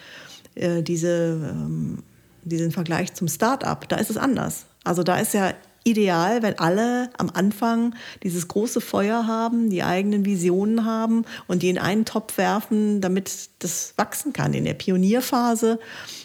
äh, 0.55 0.81
diese, 0.81 1.51
ähm, 1.51 1.99
diesen 2.43 2.71
Vergleich 2.71 3.13
zum 3.13 3.27
Start-up, 3.27 3.87
da 3.89 3.97
ist 3.97 4.09
es 4.09 4.17
anders. 4.17 4.65
Also 4.83 5.03
da 5.03 5.17
ist 5.19 5.33
ja 5.33 5.53
ideal, 5.85 6.41
wenn 6.41 6.59
alle 6.59 7.09
am 7.17 7.29
Anfang 7.33 7.95
dieses 8.23 8.47
große 8.47 8.81
Feuer 8.81 9.27
haben, 9.27 9.69
die 9.69 9.83
eigenen 9.83 10.25
Visionen 10.25 10.83
haben 10.83 11.25
und 11.47 11.61
die 11.61 11.69
in 11.69 11.77
einen 11.77 12.03
Topf 12.03 12.37
werfen, 12.37 12.99
damit 13.01 13.49
das 13.59 13.93
wachsen 13.95 14.33
kann. 14.33 14.53
In 14.53 14.65
der 14.65 14.73
Pionierphase 14.73 15.79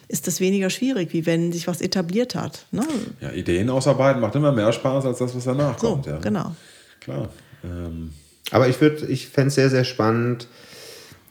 ist 0.08 0.26
das 0.26 0.40
weniger 0.40 0.70
schwierig, 0.70 1.12
wie 1.12 1.26
wenn 1.26 1.52
sich 1.52 1.68
was 1.68 1.80
etabliert 1.82 2.34
hat. 2.34 2.66
Ne? 2.72 2.84
Ja, 3.20 3.30
Ideen 3.30 3.70
ausarbeiten 3.70 4.20
macht 4.20 4.34
immer 4.34 4.50
mehr 4.50 4.72
Spaß 4.72 5.04
als 5.04 5.18
das, 5.18 5.36
was 5.36 5.44
danach 5.44 5.78
So, 5.78 5.92
kommt. 5.92 6.06
Ja. 6.06 6.18
genau. 6.18 6.56
Klar. 7.00 7.28
Ähm, 7.62 8.12
Aber 8.50 8.66
ich, 8.68 8.80
ich 8.80 9.28
fände 9.28 9.48
es 9.48 9.54
sehr, 9.54 9.70
sehr 9.70 9.84
spannend, 9.84 10.48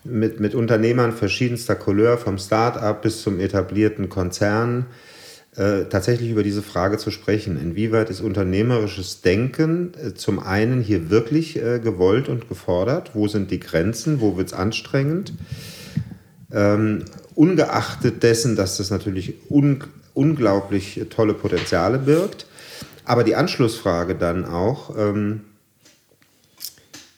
mit, 0.04 0.40
mit 0.40 0.56
Unternehmern 0.56 1.12
verschiedenster 1.12 1.76
Couleur, 1.76 2.18
vom 2.18 2.38
Start-up 2.38 3.02
bis 3.02 3.22
zum 3.22 3.40
etablierten 3.40 4.08
Konzern, 4.08 4.86
äh, 5.56 5.86
tatsächlich 5.86 6.30
über 6.30 6.44
diese 6.44 6.62
Frage 6.62 6.98
zu 6.98 7.12
sprechen. 7.12 7.60
Inwieweit 7.60 8.10
ist 8.10 8.22
unternehmerisches 8.22 9.22
Denken 9.22 9.92
äh, 9.96 10.14
zum 10.14 10.40
einen 10.40 10.82
hier 10.82 11.10
wirklich 11.10 11.62
äh, 11.62 11.80
gewollt 11.80 12.30
und 12.30 12.48
gefordert? 12.50 13.12
Wo 13.14 13.28
sind 13.28 13.52
die 13.52 13.60
Grenzen? 13.60 14.22
Wo 14.22 14.38
wird 14.38 14.48
es 14.48 14.54
anstrengend? 14.54 15.34
Ähm, 16.52 17.06
ungeachtet 17.36 18.24
dessen, 18.24 18.56
dass 18.56 18.78
das 18.78 18.90
natürlich 18.90 19.36
un 19.50 19.84
unglaublich 20.14 21.06
tolle 21.10 21.34
Potenziale 21.34 21.98
birgt. 21.98 22.46
Aber 23.06 23.24
die 23.24 23.36
Anschlussfrage 23.36 24.16
dann 24.16 24.46
auch, 24.46 24.96
ähm, 24.98 25.42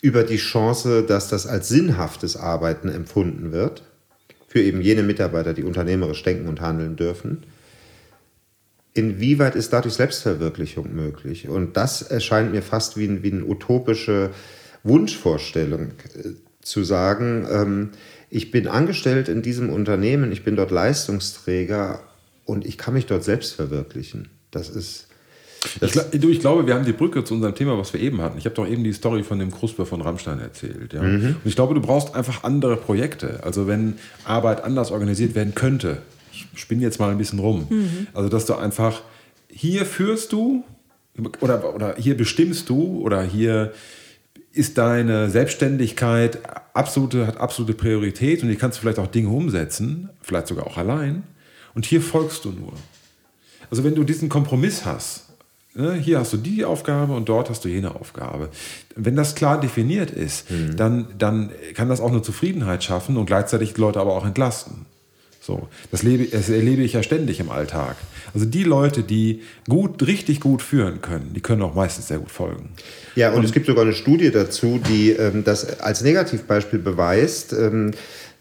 über 0.02 0.24
die 0.24 0.38
Chance, 0.38 1.04
dass 1.04 1.28
das 1.28 1.48
als 1.48 1.70
sinnhaftes 1.70 2.36
Arbeiten 2.36 2.90
empfunden 2.90 3.52
wird, 3.52 3.84
für 4.48 4.62
eben 4.62 4.82
jene 4.82 5.04
Mitarbeiter, 5.04 5.54
die 5.54 5.64
unternehmerisch 5.64 6.24
denken 6.24 6.48
und 6.48 6.60
handeln 6.60 6.96
dürfen. 6.96 7.44
Inwieweit 8.94 9.56
ist 9.56 9.72
dadurch 9.72 9.94
Selbstverwirklichung 9.94 10.94
möglich? 10.94 11.48
Und 11.48 11.78
das 11.78 12.02
erscheint 12.02 12.52
mir 12.52 12.62
fast 12.62 12.98
wie, 12.98 13.06
ein, 13.06 13.24
wie 13.24 13.32
eine 13.32 13.46
utopische 13.46 14.32
Wunschvorstellung 14.84 15.92
äh, 16.16 16.30
zu 16.62 16.84
sagen, 16.84 17.48
ähm, 17.50 17.90
ich 18.30 18.52
bin 18.52 18.68
angestellt 18.68 19.30
in 19.30 19.42
diesem 19.42 19.70
Unternehmen, 19.70 20.32
ich 20.32 20.44
bin 20.44 20.56
dort 20.56 20.72
Leistungsträger 20.72 22.02
und 22.46 22.66
ich 22.66 22.78
kann 22.78 22.94
mich 22.94 23.06
dort 23.06 23.24
selbst 23.24 23.54
verwirklichen. 23.54 24.30
Das 24.52 24.70
ist... 24.70 25.08
ich, 25.82 25.92
gla- 25.92 26.18
du, 26.18 26.30
ich 26.30 26.40
glaube, 26.40 26.66
wir 26.68 26.74
haben 26.74 26.86
die 26.86 26.94
Brücke 26.94 27.24
zu 27.24 27.34
unserem 27.34 27.56
Thema, 27.56 27.78
was 27.78 27.94
wir 27.94 28.00
eben 28.00 28.22
hatten. 28.22 28.38
Ich 28.38 28.46
habe 28.46 28.56
doch 28.56 28.68
eben 28.68 28.84
die 28.84 28.94
Story 28.94 29.24
von 29.24 29.40
dem 29.40 29.52
Krusper 29.52 29.86
von 29.86 30.02
Rammstein 30.02 30.40
erzählt. 30.40 30.94
Ja? 30.94 31.02
Und 31.02 31.38
ich 31.46 31.56
glaube, 31.56 31.74
du 31.74 31.82
brauchst 31.82 32.16
einfach 32.16 32.44
andere 32.44 32.78
Projekte. 32.78 33.42
Also 33.44 33.68
wenn 33.68 33.96
Arbeit 34.24 34.64
anders 34.64 34.92
organisiert 34.92 35.36
werden 35.36 35.54
könnte, 35.56 35.98
ich 36.54 36.60
spinne 36.60 36.82
jetzt 36.82 37.00
mal 37.00 37.12
ein 37.12 37.18
bisschen 37.18 37.40
rum, 37.40 37.68
also 38.14 38.30
dass 38.30 38.46
du 38.46 38.56
einfach, 38.56 39.02
hier 39.50 39.86
führst 39.86 40.32
du 40.32 40.64
oder, 41.42 41.76
oder 41.76 41.96
hier 41.98 42.16
bestimmst 42.16 42.70
du 42.70 43.02
oder 43.02 43.24
hier 43.24 43.74
ist 44.54 44.78
deine 44.78 45.30
Selbstständigkeit 45.30 46.40
absolute, 46.74 47.28
hat 47.28 47.38
absolute 47.38 47.74
Priorität 47.74 48.42
und 48.44 48.50
hier 48.50 48.58
kannst 48.58 48.78
du 48.78 48.82
vielleicht 48.82 49.00
auch 49.00 49.08
Dinge 49.08 49.30
umsetzen, 49.30 50.10
vielleicht 50.22 50.48
sogar 50.48 50.68
auch 50.68 50.78
allein. 50.78 51.24
Und 51.74 51.86
hier 51.86 52.02
folgst 52.02 52.44
du 52.46 52.52
nur. 52.52 52.74
Also 53.70 53.84
wenn 53.84 53.96
du 53.96 54.04
diesen 54.04 54.28
Kompromiss 54.28 54.86
hast, 54.86 55.30
ne, 55.74 55.94
hier 55.94 56.20
hast 56.20 56.34
du 56.34 56.38
die 56.38 56.66
Aufgabe 56.66 57.14
und 57.14 57.30
dort 57.30 57.50
hast 57.50 57.64
du 57.64 57.70
jene 57.70 57.96
Aufgabe. 57.96 58.50
Wenn 58.96 59.16
das 59.16 59.36
klar 59.36 59.60
definiert 59.60 60.12
ist, 60.12 60.48
dann, 60.76 61.08
dann 61.18 61.52
kann 61.74 61.88
das 61.88 62.02
auch 62.02 62.12
eine 62.12 62.22
Zufriedenheit 62.22 62.84
schaffen 62.84 63.16
und 63.16 63.26
gleichzeitig 63.26 63.74
die 63.74 63.82
Leute 63.82 64.02
aber 64.02 64.14
auch 64.14 64.26
entlasten. 64.26 64.86
So, 65.44 65.68
das, 65.90 66.04
lebe, 66.04 66.26
das 66.26 66.50
erlebe 66.50 66.84
ich 66.84 66.94
ja 66.94 67.02
ständig 67.02 67.40
im 67.40 67.50
Alltag. 67.50 67.96
Also 68.32 68.46
die 68.46 68.64
Leute, 68.64 69.02
die 69.02 69.42
gut, 69.68 70.06
richtig 70.06 70.40
gut 70.40 70.62
führen 70.62 71.02
können, 71.02 71.32
die 71.34 71.42
können 71.42 71.64
auch 71.64 71.74
meistens 71.74 72.10
sehr 72.10 72.20
gut 72.20 72.30
folgen. 72.30 72.70
Ja, 73.16 73.32
und, 73.32 73.44
es 73.44 73.52
gibt 73.52 73.66
sogar 73.66 73.84
eine 73.84 73.94
Studie 73.94 74.30
dazu, 74.30 74.80
die 74.88 75.10
ähm, 75.10 75.44
das 75.44 75.80
als 75.80 76.04
Negativbeispiel 76.04 76.78
beweist, 76.78 77.54
ähm, 77.54 77.90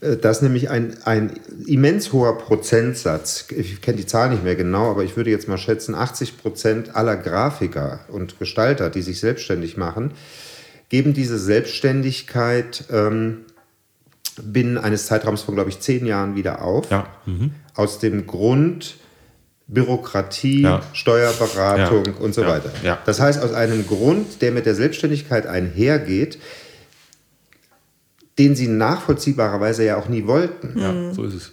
äh, 0.02 0.18
dass 0.18 0.42
nämlich 0.42 0.68
ein, 0.68 0.94
ein 1.04 1.40
immens 1.66 2.12
hoher 2.12 2.36
Prozentsatz, 2.36 3.46
ich 3.48 3.80
kenne 3.80 3.96
die 3.96 4.06
Zahl 4.06 4.28
nicht 4.28 4.44
mehr 4.44 4.54
genau, 4.56 4.90
aber 4.90 5.02
ich 5.02 5.16
würde 5.16 5.30
jetzt 5.30 5.48
mal 5.48 5.56
schätzen, 5.56 5.94
80 5.94 6.36
Prozent 6.36 6.96
aller 6.96 7.16
Grafiker 7.16 8.00
und 8.08 8.38
Gestalter, 8.38 8.90
die 8.90 9.00
sich 9.00 9.20
selbstständig 9.20 9.78
machen, 9.78 10.12
geben 10.90 11.14
diese 11.14 11.38
Selbstständigkeit 11.38 12.84
ähm, 12.92 13.38
binnen 14.44 14.78
eines 14.78 15.06
Zeitraums 15.06 15.42
von, 15.42 15.54
glaube 15.54 15.70
ich, 15.70 15.80
zehn 15.80 16.06
Jahren 16.06 16.36
wieder 16.36 16.62
auf. 16.62 16.90
Ja. 16.90 17.06
Mhm. 17.26 17.52
Aus 17.74 17.98
dem 17.98 18.26
Grund 18.26 18.96
Bürokratie, 19.66 20.62
Ja. 20.62 20.80
Steuerberatung 20.92 22.04
Ja. 22.06 22.12
und 22.20 22.34
so 22.34 22.42
Ja. 22.42 22.48
weiter. 22.48 22.70
Ja. 22.82 22.98
Das 23.06 23.20
heißt, 23.20 23.40
aus 23.42 23.52
einem 23.52 23.86
Grund, 23.86 24.42
der 24.42 24.50
mit 24.50 24.66
der 24.66 24.74
Selbstständigkeit 24.74 25.46
einhergeht, 25.46 26.38
den 28.38 28.56
sie 28.56 28.68
nachvollziehbarerweise 28.68 29.84
ja 29.84 29.96
auch 29.96 30.08
nie 30.08 30.26
wollten. 30.26 30.78
Ja, 30.78 31.12
so 31.14 31.24
ist 31.24 31.34
es. 31.34 31.52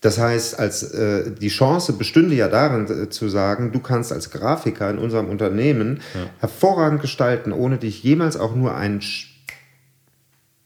Das 0.00 0.18
heißt, 0.18 0.58
als 0.58 0.82
äh, 0.82 1.30
die 1.30 1.48
Chance 1.48 1.92
bestünde 1.92 2.34
ja 2.34 2.48
darin 2.48 2.86
äh, 3.04 3.08
zu 3.08 3.28
sagen, 3.28 3.70
du 3.72 3.78
kannst 3.80 4.12
als 4.12 4.30
Grafiker 4.30 4.90
in 4.90 4.98
unserem 4.98 5.28
Unternehmen 5.28 6.00
hervorragend 6.40 7.00
gestalten, 7.00 7.52
ohne 7.52 7.78
dich 7.78 8.02
jemals 8.02 8.36
auch 8.36 8.54
nur 8.56 8.74
ein 8.74 9.00
Sch- 9.00 9.26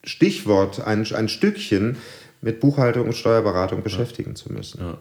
Stichwort, 0.07 0.87
ein, 0.87 1.07
ein 1.13 1.29
Stückchen 1.29 1.97
mit 2.41 2.61
Buchhaltung 2.61 3.07
und 3.07 3.15
Steuerberatung 3.15 3.83
beschäftigen 3.83 4.37
zu 4.37 4.53
müssen. 4.53 4.81
Ja. 4.81 4.99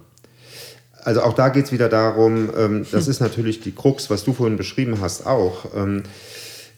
Also 1.03 1.21
auch 1.21 1.33
da 1.33 1.49
geht 1.49 1.65
es 1.65 1.71
wieder 1.71 1.87
darum, 1.87 2.49
ähm, 2.57 2.85
das 2.91 3.07
ist 3.07 3.19
natürlich 3.19 3.61
die 3.61 3.71
Krux, 3.71 4.09
was 4.09 4.23
du 4.23 4.33
vorhin 4.33 4.57
beschrieben 4.57 4.99
hast, 4.99 5.25
auch, 5.25 5.65
ähm, 5.75 6.03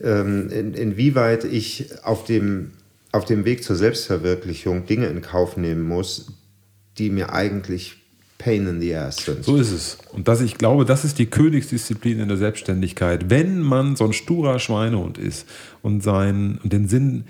ähm, 0.00 0.50
in, 0.50 0.74
inwieweit 0.74 1.44
ich 1.44 1.86
auf 2.04 2.24
dem, 2.24 2.72
auf 3.10 3.24
dem 3.24 3.44
Weg 3.44 3.64
zur 3.64 3.74
Selbstverwirklichung 3.74 4.86
Dinge 4.86 5.06
in 5.06 5.22
Kauf 5.22 5.56
nehmen 5.56 5.82
muss, 5.82 6.32
die 6.98 7.10
mir 7.10 7.32
eigentlich 7.32 7.96
pain 8.36 8.66
in 8.66 8.80
the 8.80 8.94
ass 8.94 9.16
sind. 9.16 9.44
So 9.44 9.56
ist 9.56 9.72
es. 9.72 9.98
Und 10.12 10.28
das, 10.28 10.40
ich 10.40 10.58
glaube, 10.58 10.84
das 10.84 11.04
ist 11.04 11.18
die 11.18 11.26
Königsdisziplin 11.26 12.20
in 12.20 12.28
der 12.28 12.36
Selbstständigkeit. 12.36 13.30
Wenn 13.30 13.60
man 13.60 13.96
so 13.96 14.04
ein 14.04 14.12
sturer 14.12 14.58
Schweinehund 14.60 15.18
ist 15.18 15.46
und, 15.82 16.02
seinen, 16.02 16.58
und 16.58 16.72
den 16.72 16.86
Sinn 16.86 17.24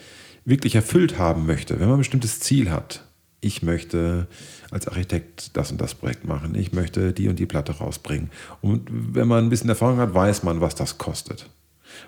wirklich 0.44 0.74
erfüllt 0.74 1.18
haben 1.18 1.46
möchte, 1.46 1.80
wenn 1.80 1.86
man 1.86 1.96
ein 1.96 2.00
bestimmtes 2.00 2.40
Ziel 2.40 2.70
hat, 2.70 3.04
ich 3.40 3.62
möchte 3.62 4.26
als 4.70 4.88
Architekt 4.88 5.56
das 5.56 5.70
und 5.70 5.80
das 5.80 5.94
Projekt 5.94 6.24
machen, 6.24 6.54
ich 6.54 6.72
möchte 6.72 7.12
die 7.12 7.28
und 7.28 7.38
die 7.38 7.46
Platte 7.46 7.72
rausbringen. 7.72 8.30
Und 8.60 8.88
wenn 8.90 9.28
man 9.28 9.44
ein 9.44 9.50
bisschen 9.50 9.68
Erfahrung 9.68 9.98
hat, 9.98 10.14
weiß 10.14 10.42
man, 10.42 10.60
was 10.60 10.74
das 10.74 10.98
kostet. 10.98 11.48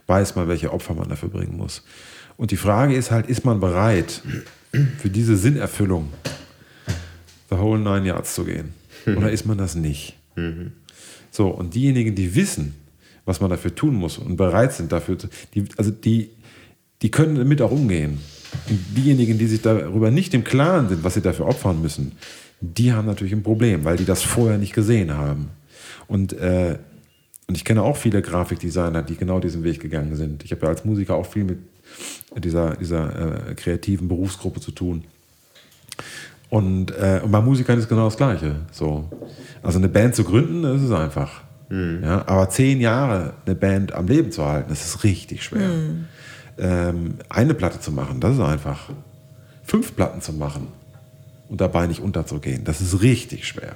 Weiß 0.07 0.35
man, 0.37 0.49
welche 0.49 0.73
Opfer 0.73 0.95
man 0.95 1.09
dafür 1.09 1.29
bringen 1.29 1.57
muss. 1.57 1.85
Und 2.37 2.51
die 2.51 2.57
Frage 2.57 2.95
ist 2.95 3.11
halt, 3.11 3.29
ist 3.29 3.45
man 3.45 3.61
bereit, 3.61 4.23
für 4.99 5.11
diese 5.11 5.37
Sinnerfüllung 5.37 6.11
the 7.51 7.57
whole 7.57 7.81
nine 7.81 8.07
yards 8.07 8.35
zu 8.35 8.45
gehen? 8.45 8.73
Oder 9.07 9.31
ist 9.31 9.47
man 9.47 9.59
das 9.59 9.75
nicht? 9.75 10.17
So, 11.31 11.49
und 11.49 11.75
diejenigen, 11.75 12.15
die 12.15 12.35
wissen, 12.35 12.75
was 13.25 13.41
man 13.41 13.51
dafür 13.51 13.75
tun 13.75 13.95
muss 13.95 14.19
und 14.19 14.37
bereit 14.37 14.73
sind 14.73 14.93
dafür, 14.93 15.17
die, 15.55 15.65
also 15.77 15.91
die, 15.91 16.31
die 17.03 17.11
können 17.11 17.37
damit 17.37 17.63
auch 17.63 17.71
umgehen. 17.71 18.19
Und 18.69 18.79
diejenigen, 18.97 19.39
die 19.39 19.47
sich 19.47 19.63
darüber 19.63 20.11
nicht 20.11 20.35
im 20.35 20.45
Klaren 20.45 20.89
sind, 20.89 21.05
was 21.05 21.15
sie 21.15 21.23
dafür 21.23 21.47
opfern 21.47 21.81
müssen, 21.81 22.13
die 22.61 22.93
haben 22.93 23.07
natürlich 23.07 23.33
ein 23.33 23.43
Problem, 23.43 23.85
weil 23.85 23.97
die 23.97 24.05
das 24.05 24.23
vorher 24.23 24.59
nicht 24.59 24.75
gesehen 24.75 25.17
haben. 25.17 25.49
Und, 26.09 26.33
äh, 26.35 26.79
und 27.47 27.57
ich 27.57 27.65
kenne 27.65 27.83
auch 27.83 27.97
viele 27.97 28.23
Grafikdesigner, 28.23 29.03
die 29.03 29.17
genau 29.17 29.41
diesen 29.41 29.65
Weg 29.65 29.81
gegangen 29.81 30.17
sind. 30.17 30.45
Ich 30.45 30.51
habe 30.51 30.63
ja 30.63 30.69
als 30.69 30.85
Musiker 30.85 31.15
auch 31.15 31.27
viel 31.27 31.45
mit 31.45 31.59
dieser, 32.39 32.77
dieser 32.77 33.51
äh, 33.51 33.55
kreativen 33.55 34.09
Berufsgruppe 34.09 34.61
zu 34.61 34.73
tun. 34.73 35.05
Und, 36.49 36.91
äh, 36.91 37.21
und 37.23 37.31
bei 37.31 37.41
Musikern 37.41 37.79
ist 37.79 37.89
genau 37.89 38.05
das 38.05 38.17
Gleiche. 38.17 38.57
So. 38.73 39.09
Also 39.63 39.79
eine 39.79 39.89
Band 39.89 40.15
zu 40.17 40.25
gründen, 40.25 40.63
das 40.63 40.83
ist 40.83 40.93
einfach. 40.93 41.43
Ja, 42.03 42.27
aber 42.27 42.49
zehn 42.51 42.81
Jahre 42.81 43.35
eine 43.47 43.55
Band 43.55 43.93
am 43.93 44.09
Leben 44.09 44.33
zu 44.33 44.45
halten, 44.45 44.71
das 44.71 44.85
ist 44.85 45.05
richtig 45.05 45.45
schwer. 45.45 45.71
Ähm, 46.61 47.15
eine 47.29 47.55
Platte 47.55 47.81
zu 47.81 47.91
machen, 47.91 48.21
das 48.21 48.35
ist 48.35 48.41
einfach. 48.41 48.91
Fünf 49.65 49.97
Platten 49.97 50.21
zu 50.21 50.33
machen 50.33 50.69
und 51.49 51.61
dabei 51.61 51.87
nicht 51.87 52.01
unterzugehen, 52.01 52.65
das 52.65 52.81
ist 52.81 53.03
richtig 53.03 53.47
schwer. 53.47 53.75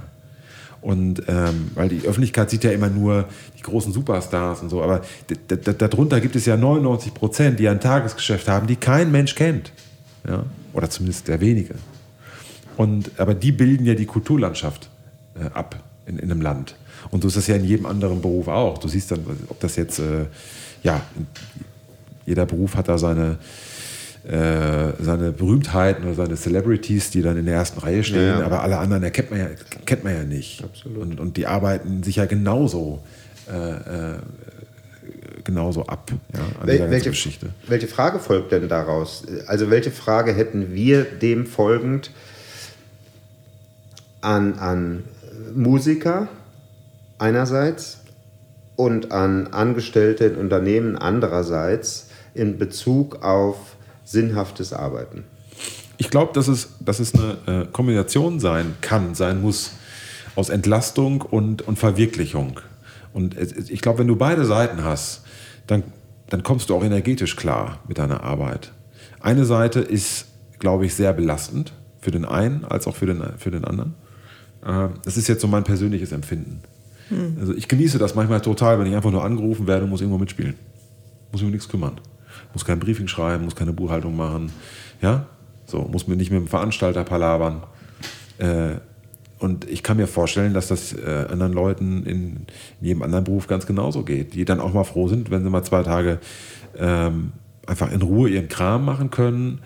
Und 0.80 1.22
ähm, 1.28 1.70
weil 1.74 1.88
die 1.88 2.06
Öffentlichkeit 2.06 2.50
sieht 2.50 2.62
ja 2.62 2.70
immer 2.70 2.90
nur 2.90 3.24
die 3.56 3.62
großen 3.62 3.90
Superstars 3.90 4.60
und 4.60 4.68
so, 4.68 4.82
aber 4.82 5.00
darunter 5.78 6.20
gibt 6.20 6.36
es 6.36 6.44
ja 6.44 6.58
99 6.58 7.14
Prozent, 7.14 7.58
die 7.58 7.68
ein 7.68 7.80
Tagesgeschäft 7.80 8.48
haben, 8.48 8.66
die 8.66 8.76
kein 8.76 9.10
Mensch 9.10 9.34
kennt. 9.34 9.72
Ja? 10.28 10.44
Oder 10.74 10.90
zumindest 10.90 11.24
sehr 11.24 11.40
wenige. 11.40 11.76
Und, 12.76 13.18
aber 13.18 13.34
die 13.34 13.50
bilden 13.50 13.86
ja 13.86 13.94
die 13.94 14.04
Kulturlandschaft 14.04 14.90
äh, 15.40 15.46
ab 15.54 15.82
in, 16.04 16.18
in 16.18 16.30
einem 16.30 16.42
Land. 16.42 16.76
Und 17.10 17.22
so 17.22 17.28
ist 17.28 17.36
das 17.38 17.46
ja 17.46 17.56
in 17.56 17.64
jedem 17.64 17.86
anderen 17.86 18.20
Beruf 18.20 18.48
auch. 18.48 18.76
Du 18.78 18.88
siehst 18.88 19.10
dann, 19.10 19.20
ob 19.48 19.60
das 19.60 19.76
jetzt, 19.76 20.00
äh, 20.00 20.26
ja, 20.82 21.00
jeder 22.26 22.46
Beruf 22.46 22.74
hat 22.76 22.88
da 22.88 22.98
seine, 22.98 23.38
äh, 24.26 24.92
seine 25.02 25.32
Berühmtheiten 25.32 26.04
oder 26.04 26.14
seine 26.14 26.36
Celebrities, 26.36 27.10
die 27.10 27.22
dann 27.22 27.36
in 27.36 27.46
der 27.46 27.54
ersten 27.54 27.80
Reihe 27.80 28.02
stehen, 28.04 28.26
Ja, 28.26 28.40
ja. 28.40 28.46
aber 28.46 28.62
alle 28.62 28.78
anderen 28.78 29.02
erkennt 29.02 29.30
man 29.30 29.40
ja, 29.40 29.46
kennt 29.84 30.04
man 30.04 30.14
ja 30.14 30.24
nicht. 30.24 30.64
Absolut. 30.64 31.02
Und, 31.02 31.20
und 31.20 31.36
die 31.36 31.46
arbeiten 31.46 32.02
sich 32.02 32.16
ja 32.16 32.24
genauso, 32.26 33.00
äh, 33.52 34.12
äh, 34.14 34.18
genauso 35.44 35.84
ab 35.86 36.10
ja, 36.32 36.40
an 36.60 36.66
Wel 36.66 36.90
welche, 36.90 37.10
Geschichte. 37.10 37.50
welche 37.68 37.86
Frage 37.86 38.18
folgt 38.18 38.52
denn 38.52 38.68
daraus? 38.68 39.24
Also 39.46 39.70
welche 39.70 39.90
Frage 39.90 40.32
hätten 40.32 40.72
wir 40.72 41.04
dem 41.04 41.46
folgend 41.46 42.10
an, 44.22 44.54
an 44.58 45.04
Musiker 45.54 46.28
einerseits 47.18 47.98
und 48.76 49.12
an 49.12 49.48
Angestellte 49.48 50.24
in 50.24 50.36
Unternehmen 50.36 50.96
andererseits 50.96 52.08
in 52.34 52.58
Bezug 52.58 53.22
auf 53.22 53.76
sinnhaftes 54.04 54.72
Arbeiten? 54.72 55.24
Ich 55.96 56.10
glaube, 56.10 56.32
dass 56.32 56.48
es, 56.48 56.70
dass 56.80 56.98
es 56.98 57.14
eine 57.14 57.36
äh, 57.46 57.66
Kombination 57.70 58.40
sein 58.40 58.74
kann, 58.80 59.14
sein 59.14 59.40
muss, 59.40 59.72
aus 60.34 60.48
Entlastung 60.48 61.22
und, 61.22 61.62
und 61.62 61.78
Verwirklichung. 61.78 62.60
Und 63.12 63.36
ich 63.38 63.80
glaube, 63.80 64.00
wenn 64.00 64.08
du 64.08 64.16
beide 64.16 64.44
Seiten 64.44 64.82
hast, 64.82 65.22
dann, 65.68 65.84
dann 66.28 66.42
kommst 66.42 66.68
du 66.68 66.74
auch 66.74 66.82
energetisch 66.82 67.36
klar 67.36 67.78
mit 67.86 67.98
deiner 67.98 68.24
Arbeit. 68.24 68.72
Eine 69.20 69.44
Seite 69.44 69.80
ist, 69.80 70.26
glaube 70.58 70.86
ich, 70.86 70.94
sehr 70.94 71.12
belastend 71.12 71.72
für 72.00 72.10
den 72.10 72.24
einen 72.24 72.64
als 72.64 72.86
auch 72.86 72.96
für 72.96 73.06
den, 73.06 73.22
für 73.38 73.52
den 73.52 73.64
anderen. 73.64 73.94
Äh, 74.64 74.88
das 75.04 75.16
ist 75.16 75.28
jetzt 75.28 75.40
so 75.40 75.46
mein 75.46 75.62
persönliches 75.62 76.10
Empfinden. 76.10 76.60
Hm. 77.08 77.36
Also 77.38 77.54
ich 77.54 77.68
genieße 77.68 77.98
das 77.98 78.14
manchmal 78.14 78.40
total, 78.40 78.78
wenn 78.80 78.86
ich 78.86 78.96
einfach 78.96 79.12
nur 79.12 79.24
angerufen 79.24 79.66
werde 79.66 79.84
und 79.84 79.90
muss 79.90 80.00
irgendwo 80.00 80.18
mitspielen. 80.18 80.54
Muss 81.30 81.40
mich 81.40 81.46
um 81.46 81.52
nichts 81.52 81.68
kümmern. 81.68 82.00
Muss 82.54 82.64
kein 82.64 82.78
Briefing 82.78 83.08
schreiben, 83.08 83.44
muss 83.44 83.56
keine 83.56 83.72
Buchhaltung 83.72 84.16
machen. 84.16 84.52
Ja, 85.02 85.26
so, 85.66 85.82
muss 85.82 86.06
mir 86.06 86.16
nicht 86.16 86.30
mit 86.30 86.40
dem 86.40 86.48
Veranstalter 86.48 87.04
palabern. 87.04 87.62
Äh, 88.38 88.76
und 89.38 89.68
ich 89.68 89.82
kann 89.82 89.96
mir 89.96 90.06
vorstellen, 90.06 90.54
dass 90.54 90.68
das 90.68 90.92
äh, 90.94 91.26
anderen 91.30 91.52
Leuten 91.52 92.04
in, 92.04 92.16
in, 92.16 92.46
jedem 92.80 93.02
anderen 93.02 93.24
Beruf 93.24 93.46
ganz 93.46 93.66
genauso 93.66 94.02
geht, 94.02 94.34
die 94.34 94.44
dann 94.44 94.60
auch 94.60 94.72
mal 94.72 94.84
froh 94.84 95.08
sind, 95.08 95.30
wenn 95.30 95.42
sie 95.42 95.50
mal 95.50 95.62
zwei 95.64 95.82
Tage 95.82 96.18
ähm, 96.78 97.32
einfach 97.66 97.92
in 97.92 98.02
Ruhe 98.02 98.30
ihren 98.30 98.48
Kram 98.48 98.84
machen 98.84 99.10
können, 99.10 99.60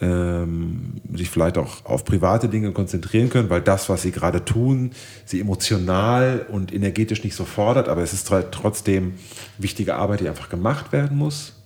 ähm, 0.00 0.94
sich 1.14 1.28
vielleicht 1.30 1.58
auch 1.58 1.84
auf 1.84 2.04
private 2.04 2.48
Dinge 2.48 2.72
konzentrieren 2.72 3.28
können, 3.28 3.50
weil 3.50 3.60
das, 3.60 3.88
was 3.88 4.02
sie 4.02 4.10
gerade 4.10 4.44
tun, 4.44 4.92
sie 5.26 5.40
emotional 5.40 6.46
und 6.50 6.72
energetisch 6.72 7.22
nicht 7.22 7.36
so 7.36 7.44
fordert, 7.44 7.88
aber 7.88 8.02
es 8.02 8.12
ist 8.12 8.32
trotzdem 8.50 9.14
wichtige 9.58 9.96
Arbeit, 9.96 10.20
die 10.20 10.28
einfach 10.28 10.48
gemacht 10.48 10.92
werden 10.92 11.18
muss. 11.18 11.59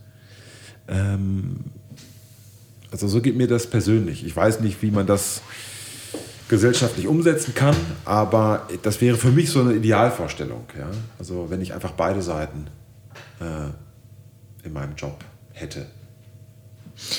Ähm, 0.89 1.57
also 2.91 3.09
so 3.09 3.21
geht 3.21 3.37
mir 3.37 3.49
das 3.49 3.67
persönlich. 3.67 4.25
Ich 4.25 4.37
weiß 4.37 4.61
nicht, 4.61 4.83
wie 4.83 4.91
man 4.91 5.07
das 5.07 5.43
gesellschaftlich 6.49 7.07
umsetzen 7.07 7.55
kann, 7.55 7.75
aber 8.05 8.69
das 8.83 9.01
wäre 9.01 9.17
für 9.17 9.31
mich 9.31 9.51
so 9.51 9.61
eine 9.61 9.75
Idealvorstellung. 9.75 10.65
Ja? 10.79 10.89
Also 11.19 11.51
wenn 11.51 11.61
ich 11.61 11.75
einfach 11.75 11.93
beide 11.93 12.23
Seiten 12.23 12.67
äh, 13.41 14.67
in 14.67 14.73
meinem 14.73 14.95
Job 14.95 15.25
hätte. 15.53 15.87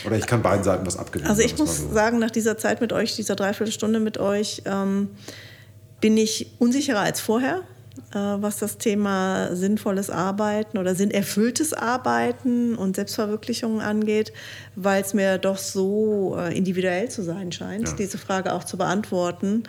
Oder 0.06 0.18
ich 0.18 0.26
kann 0.26 0.42
beiden 0.42 0.64
Seiten 0.64 0.86
was 0.86 0.98
abgewinnen. 0.98 1.30
Also 1.30 1.42
ich 1.42 1.58
muss 1.58 1.80
so. 1.80 1.92
sagen, 1.92 2.20
nach 2.20 2.32
dieser 2.32 2.58
Zeit 2.58 2.80
mit 2.80 2.94
euch, 2.94 3.16
dieser 3.16 3.36
Dreiviertelstunde 3.36 4.00
mit 4.00 4.18
euch, 4.18 4.62
ähm, 4.66 5.10
bin 6.00 6.16
ich 6.18 6.54
unsicherer 6.60 7.02
als 7.02 7.20
vorher. 7.20 7.62
Äh, 8.16 8.42
was 8.42 8.58
das 8.58 8.78
Thema 8.78 9.54
sinnvolles 9.56 10.10
Arbeiten 10.10 10.78
oder 10.78 10.96
sinnerfülltes 10.96 11.74
Arbeiten 11.74 12.76
und 12.76 12.96
Selbstverwirklichung 12.96 13.82
angeht, 13.82 14.32
weil 14.76 15.02
es 15.02 15.14
mir 15.14 15.38
doch 15.38 15.58
so 15.58 16.38
äh, 16.40 16.58
individuell 16.58 17.10
zu 17.10 17.24
sein 17.24 17.52
scheint, 17.52 17.90
ja. 17.90 17.96
diese 17.96 18.18
Frage 18.18 18.54
auch 18.54 18.64
zu 18.64 18.78
beantworten, 18.78 19.64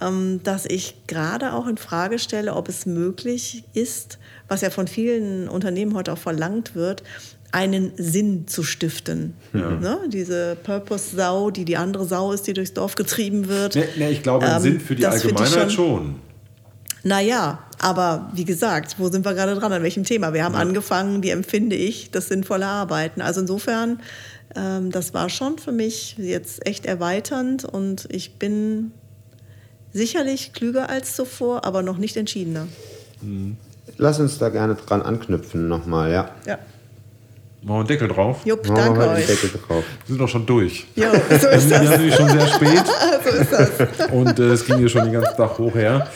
ähm, 0.00 0.40
dass 0.42 0.66
ich 0.66 0.96
gerade 1.06 1.52
auch 1.52 1.68
in 1.68 1.76
Frage 1.76 2.18
stelle, 2.18 2.54
ob 2.54 2.68
es 2.68 2.86
möglich 2.86 3.62
ist, 3.72 4.18
was 4.48 4.62
ja 4.62 4.70
von 4.70 4.88
vielen 4.88 5.48
Unternehmen 5.48 5.94
heute 5.94 6.12
auch 6.12 6.18
verlangt 6.18 6.74
wird, 6.74 7.04
einen 7.52 7.92
Sinn 7.96 8.48
zu 8.48 8.64
stiften. 8.64 9.34
Ja. 9.52 9.70
Ne? 9.70 9.98
Diese 10.08 10.56
Purpose-Sau, 10.60 11.52
die 11.52 11.64
die 11.64 11.76
andere 11.76 12.04
Sau 12.04 12.32
ist, 12.32 12.48
die 12.48 12.52
durchs 12.52 12.72
Dorf 12.72 12.96
getrieben 12.96 13.46
wird. 13.46 13.76
Nee, 13.76 13.84
nee 13.96 14.10
ich 14.10 14.22
glaube, 14.24 14.46
ähm, 14.46 14.60
Sinn 14.60 14.80
für 14.80 14.96
die 14.96 15.06
Allgemeinheit 15.06 15.70
schon. 15.70 15.70
schon. 15.70 16.14
Naja, 17.04 17.58
aber 17.82 18.30
wie 18.32 18.44
gesagt, 18.44 18.96
wo 18.98 19.08
sind 19.08 19.24
wir 19.24 19.34
gerade 19.34 19.54
dran? 19.56 19.72
An 19.72 19.82
welchem 19.82 20.04
Thema? 20.04 20.32
Wir 20.32 20.44
haben 20.44 20.54
ja. 20.54 20.60
angefangen, 20.60 21.22
wie 21.22 21.30
empfinde 21.30 21.74
ich 21.76 22.10
das 22.12 22.28
sinnvolle 22.28 22.66
Arbeiten. 22.66 23.20
Also 23.20 23.40
insofern, 23.40 24.00
ähm, 24.54 24.92
das 24.92 25.14
war 25.14 25.28
schon 25.28 25.58
für 25.58 25.72
mich 25.72 26.16
jetzt 26.16 26.64
echt 26.64 26.86
erweiternd 26.86 27.64
und 27.64 28.06
ich 28.10 28.38
bin 28.38 28.92
sicherlich 29.92 30.52
klüger 30.52 30.88
als 30.88 31.16
zuvor, 31.16 31.64
aber 31.64 31.82
noch 31.82 31.98
nicht 31.98 32.16
entschiedener. 32.16 32.68
Lass 33.98 34.20
uns 34.20 34.38
da 34.38 34.48
gerne 34.48 34.76
dran 34.76 35.02
anknüpfen 35.02 35.66
nochmal, 35.66 36.12
ja. 36.12 36.30
Ja. 36.46 36.58
Machen 37.62 37.68
wir 37.68 37.78
einen 37.78 37.86
Deckel 37.86 38.08
drauf? 38.08 38.38
Jupp, 38.44 38.68
Machen 38.68 38.76
danke 38.76 39.08
euch. 39.08 39.26
Deckel 39.26 39.50
drauf. 39.50 39.84
Wir 40.06 40.06
sind 40.06 40.18
doch 40.18 40.28
schon 40.28 40.46
durch. 40.46 40.86
Jo, 40.96 41.10
so 41.12 41.16
ist 41.16 41.44
das. 41.44 41.52
Wir 41.52 41.60
sind 41.60 41.90
nämlich 41.90 42.14
schon 42.14 42.28
sehr 42.28 42.46
spät. 42.48 42.84
so 43.24 43.36
ist 43.36 43.52
das. 43.52 44.10
Und 44.10 44.38
äh, 44.38 44.52
es 44.52 44.64
ging 44.64 44.78
hier 44.78 44.88
schon 44.88 45.04
den 45.04 45.12
ganzen 45.12 45.36
Tag 45.36 45.58
hoch 45.58 45.74
her. 45.74 46.08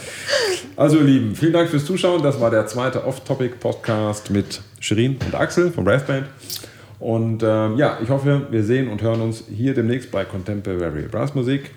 Also, 0.76 0.98
ihr 0.98 1.04
Lieben, 1.04 1.34
vielen 1.34 1.54
Dank 1.54 1.70
fürs 1.70 1.86
Zuschauen. 1.86 2.22
Das 2.22 2.38
war 2.38 2.50
der 2.50 2.66
zweite 2.66 3.06
Off-Topic-Podcast 3.06 4.30
mit 4.30 4.60
Shirin 4.78 5.16
und 5.24 5.34
Axel 5.34 5.70
vom 5.70 5.84
Brassband. 5.84 6.26
Und 6.98 7.42
ähm, 7.42 7.78
ja, 7.78 7.98
ich 8.02 8.10
hoffe, 8.10 8.46
wir 8.50 8.62
sehen 8.62 8.88
und 8.88 9.00
hören 9.00 9.22
uns 9.22 9.44
hier 9.48 9.72
demnächst 9.72 10.10
bei 10.10 10.24
Contemporary 10.26 11.08
Brass 11.10 11.34
Musik. 11.34 11.70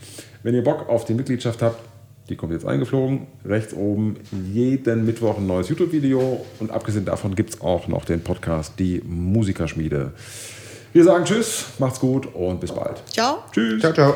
Wenn 0.43 0.53
ihr 0.53 0.63
Bock 0.63 0.89
auf 0.89 1.05
die 1.05 1.13
Mitgliedschaft 1.13 1.61
habt, 1.61 1.79
die 2.27 2.35
kommt 2.35 2.51
jetzt 2.51 2.65
eingeflogen. 2.65 3.27
Rechts 3.45 3.73
oben 3.73 4.17
jeden 4.51 5.05
Mittwoch 5.05 5.37
ein 5.37 5.47
neues 5.47 5.69
YouTube-Video. 5.69 6.45
Und 6.59 6.71
abgesehen 6.71 7.05
davon 7.05 7.35
gibt 7.35 7.51
es 7.51 7.61
auch 7.61 7.87
noch 7.87 8.03
den 8.03 8.21
Podcast 8.21 8.73
Die 8.79 9.01
Musikerschmiede. 9.05 10.11
Wir 10.91 11.03
sagen 11.05 11.23
Tschüss, 11.23 11.67
macht's 11.79 12.01
gut 12.01 12.27
und 12.35 12.59
bis 12.59 12.73
bald. 12.73 13.01
Ciao. 13.09 13.43
Tschüss. 13.53 13.79
Ciao, 13.79 13.93
ciao. 13.93 14.15